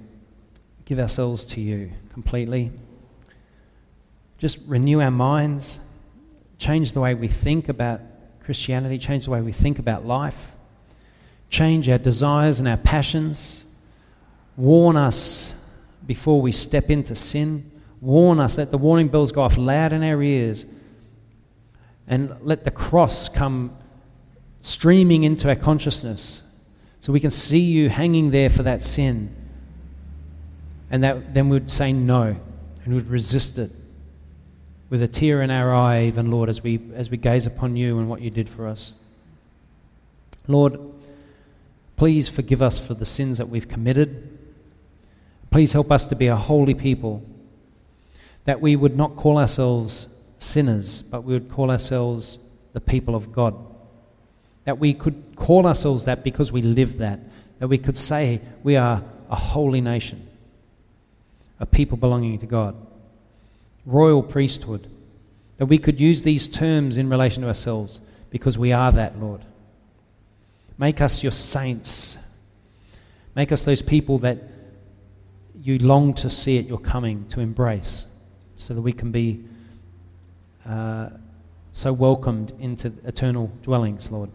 give 0.85 1.01
ourselves 1.01 1.45
to 1.47 1.61
you 1.61 1.91
completely. 2.13 2.71
Just 4.39 4.59
renew 4.67 5.01
our 5.01 5.11
minds, 5.11 5.81
change 6.59 6.93
the 6.93 7.01
way 7.01 7.15
we 7.15 7.27
think 7.27 7.69
about 7.69 8.01
Christianity, 8.45 8.99
change 8.99 9.25
the 9.25 9.31
way 9.33 9.41
we 9.41 9.53
think 9.53 9.81
about 9.81 10.07
life, 10.07 10.53
change 11.49 11.89
our 11.89 11.99
desires 11.99 12.61
and 12.61 12.69
our 12.69 12.77
passions, 12.77 13.65
warn 14.57 14.97
us 14.97 15.55
before 16.07 16.41
we 16.41 16.53
step 16.53 16.91
into 16.91 17.17
sin, 17.17 17.69
warn 18.01 18.39
us, 18.39 18.57
let 18.57 18.71
the 18.71 18.79
warning 18.79 19.09
bells 19.09 19.33
go 19.33 19.43
off 19.43 19.57
loud 19.57 19.93
in 19.93 20.05
our 20.05 20.23
ears, 20.23 20.65
and 22.11 22.35
let 22.43 22.65
the 22.65 22.70
cross 22.73 23.28
come 23.28 23.74
streaming 24.61 25.23
into 25.23 25.49
our 25.49 25.55
consciousness 25.55 26.43
so 26.99 27.12
we 27.12 27.20
can 27.20 27.31
see 27.31 27.61
you 27.61 27.89
hanging 27.89 28.31
there 28.32 28.51
for 28.51 28.65
that 28.65 28.82
sin 28.82 29.35
and 30.91 31.05
that, 31.05 31.32
then 31.32 31.49
we'd 31.49 31.70
say 31.70 31.93
no 31.93 32.37
and 32.85 32.95
we'd 32.95 33.07
resist 33.07 33.59
it 33.59 33.70
with 34.91 35.03
a 35.03 35.09
tear 35.09 35.41
in 35.41 35.53
our 35.53 35.73
eye, 35.73 36.07
even, 36.07 36.32
Lord, 36.32 36.49
as 36.49 36.65
we, 36.65 36.81
as 36.95 37.11
we 37.11 37.16
gaze 37.16 37.47
upon 37.47 37.77
you 37.77 38.01
and 38.01 38.09
what 38.09 38.20
you 38.20 38.28
did 38.28 38.49
for 38.49 38.66
us. 38.66 38.93
Lord, 40.49 40.81
please 41.97 42.28
forgive 42.28 42.61
us 42.61 42.85
for 42.85 42.95
the 42.95 43.05
sins 43.05 43.39
that 43.39 43.49
we've 43.49 43.69
committed. 43.69 44.37
Please 45.53 45.73
help 45.73 45.93
us 45.93 46.07
to 46.07 46.16
be 46.16 46.27
a 46.27 46.35
holy 46.35 46.74
people, 46.74 47.23
that 48.47 48.61
we 48.61 48.74
would 48.74 48.97
not 48.97 49.15
call 49.15 49.39
ourselves 49.39 50.09
sinners, 50.41 51.03
but 51.03 51.23
we 51.23 51.33
would 51.33 51.49
call 51.49 51.71
ourselves 51.71 52.41
the 52.73 52.81
people 52.81 53.15
of 53.15 53.33
God. 53.33 53.55
That 54.65 54.79
we 54.79 54.93
could 54.93 55.37
call 55.37 55.67
ourselves 55.67 56.07
that 56.07 56.25
because 56.25 56.51
we 56.51 56.62
live 56.62 56.99
that. 56.99 57.21
That 57.61 57.69
we 57.69 57.79
could 57.79 57.97
say 57.97 58.41
we 58.65 58.77
are 58.77 59.05
a 59.31 59.37
holy 59.37 59.81
nation 59.81 60.27
a 61.61 61.67
people 61.67 61.99
belonging 61.99 62.39
to 62.39 62.47
God, 62.47 62.75
royal 63.85 64.23
priesthood, 64.23 64.89
that 65.59 65.67
we 65.67 65.79
could 65.79 66.01
use 66.01 66.23
these 66.23 66.49
terms 66.49 66.97
in 66.97 67.11
relation 67.11 67.43
to 67.43 67.49
ourselves 67.49 68.01
because 68.31 68.57
we 68.57 68.73
are 68.73 68.91
that, 68.91 69.21
Lord. 69.21 69.43
Make 70.79 71.03
us 71.03 71.23
your 71.23 71.33
saints. 71.33 72.17
Make 73.35 73.53
us 73.53 73.65
those 73.65 73.83
people 73.83 74.19
that 74.19 74.39
you 75.55 75.79
long 75.79 76.15
to 76.15 76.31
see 76.31 76.59
at 76.59 76.65
your 76.65 76.79
coming, 76.79 77.27
to 77.29 77.41
embrace, 77.41 78.07
so 78.57 78.73
that 78.73 78.81
we 78.81 78.95
can 78.95 79.12
be 79.12 79.45
uh, 80.71 81.11
so 81.73 81.93
welcomed 81.93 82.53
into 82.61 82.93
eternal 83.05 83.51
dwellings, 83.63 84.11
Lord. 84.13 84.31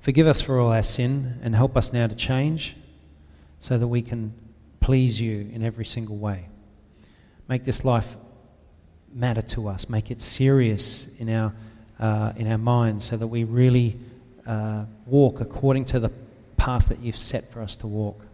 Forgive 0.00 0.26
us 0.26 0.40
for 0.40 0.58
all 0.58 0.72
our 0.72 0.82
sin 0.82 1.38
and 1.42 1.54
help 1.54 1.76
us 1.76 1.92
now 1.92 2.06
to 2.06 2.14
change 2.14 2.76
so 3.60 3.76
that 3.76 3.88
we 3.88 4.00
can 4.00 4.32
please 4.80 5.20
you 5.20 5.50
in 5.52 5.62
every 5.62 5.84
single 5.84 6.16
way. 6.16 6.46
Make 7.48 7.64
this 7.64 7.84
life 7.84 8.16
matter 9.12 9.42
to 9.42 9.68
us. 9.68 9.88
Make 9.88 10.10
it 10.10 10.20
serious 10.20 11.08
in 11.18 11.28
our, 11.28 11.52
uh, 11.98 12.32
in 12.36 12.50
our 12.50 12.58
minds 12.58 13.04
so 13.04 13.16
that 13.16 13.26
we 13.26 13.44
really 13.44 13.98
uh, 14.46 14.84
walk 15.06 15.40
according 15.40 15.84
to 15.86 16.00
the 16.00 16.10
path 16.56 16.88
that 16.88 17.00
you've 17.00 17.18
set 17.18 17.52
for 17.52 17.60
us 17.60 17.76
to 17.76 17.86
walk 17.86 18.24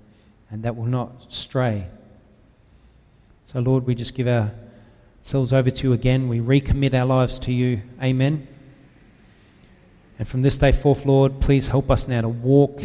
and 0.51 0.63
that 0.63 0.77
will 0.77 0.87
not 0.87 1.33
stray. 1.33 1.87
So, 3.47 3.59
Lord, 3.59 3.87
we 3.87 3.95
just 3.95 4.15
give 4.15 4.29
ourselves 5.23 5.53
over 5.53 5.71
to 5.71 5.87
you 5.87 5.93
again. 5.93 6.29
We 6.29 6.41
recommit 6.41 6.95
our 6.95 7.07
lives 7.07 7.39
to 7.41 7.53
you. 7.53 7.81
Amen. 8.03 8.49
And 10.19 10.27
from 10.27 10.43
this 10.43 10.59
day 10.59 10.73
forth, 10.73 11.07
Lord, 11.07 11.41
please 11.41 11.69
help 11.69 11.93
us 11.93 12.09
now 12.09 12.23
to 12.23 12.29
walk 12.29 12.83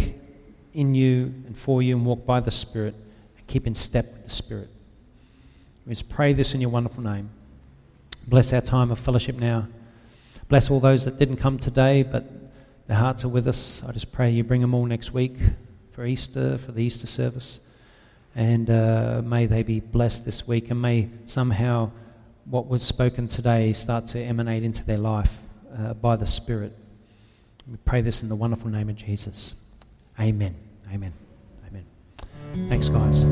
in 0.73 0.93
you 0.93 1.34
and 1.47 1.57
for 1.57 1.81
you 1.81 1.97
and 1.97 2.05
walk 2.05 2.27
by 2.27 2.39
the 2.39 2.51
Spirit 2.51 2.93
and 3.38 3.47
keep 3.47 3.65
in 3.65 3.73
step 3.73 4.05
with 4.14 4.23
the 4.23 4.30
Spirit. 4.30 4.69
We 5.88 5.93
just 5.93 6.09
pray 6.09 6.34
this 6.34 6.53
in 6.53 6.61
your 6.61 6.69
wonderful 6.69 7.03
name. 7.03 7.31
Bless 8.27 8.53
our 8.53 8.61
time 8.61 8.91
of 8.91 8.99
fellowship 8.99 9.38
now. 9.38 9.68
Bless 10.47 10.69
all 10.69 10.80
those 10.80 11.05
that 11.05 11.18
didn't 11.18 11.38
come 11.38 11.57
today, 11.57 12.03
but 12.03 12.23
their 12.85 12.97
hearts 12.97 13.26
are 13.26 13.30
with 13.30 13.47
us. 13.47 13.84
I 13.84 13.91
just 13.93 14.11
pray 14.11 14.30
you 14.30 14.43
bring 14.43 14.61
them 14.61 14.76
all 14.76 14.85
next 14.85 15.11
week 15.11 15.38
for 15.91 16.05
Easter, 16.05 16.59
for 16.59 16.72
the 16.72 16.84
Easter 16.84 17.07
service. 17.07 17.61
And 18.35 18.69
uh, 18.69 19.23
may 19.26 19.47
they 19.47 19.64
be 19.64 19.80
blessed 19.80 20.23
this 20.23 20.45
week, 20.47 20.69
and 20.69 20.80
may 20.80 21.09
somehow 21.26 21.89
what 22.49 22.68
was 22.68 22.84
spoken 22.84 23.28
today 23.28 23.74
start 23.74 24.07
to 24.07 24.19
emanate 24.19 24.64
into 24.64 24.84
their 24.86 24.98
life 24.98 25.32
uh, 25.78 25.94
by 25.94 26.15
the 26.15 26.26
Spirit. 26.26 26.74
We 27.69 27.78
pray 27.78 28.02
this 28.02 28.24
in 28.24 28.30
the 28.30 28.36
wonderful 28.36 28.69
name 28.69 28.90
of 28.90 28.95
Jesus. 28.95 29.56
Amen. 30.19 30.56
Amen. 30.94 31.14
Amen. 31.68 32.69
Thanks, 32.69 32.90
guys. 32.90 33.26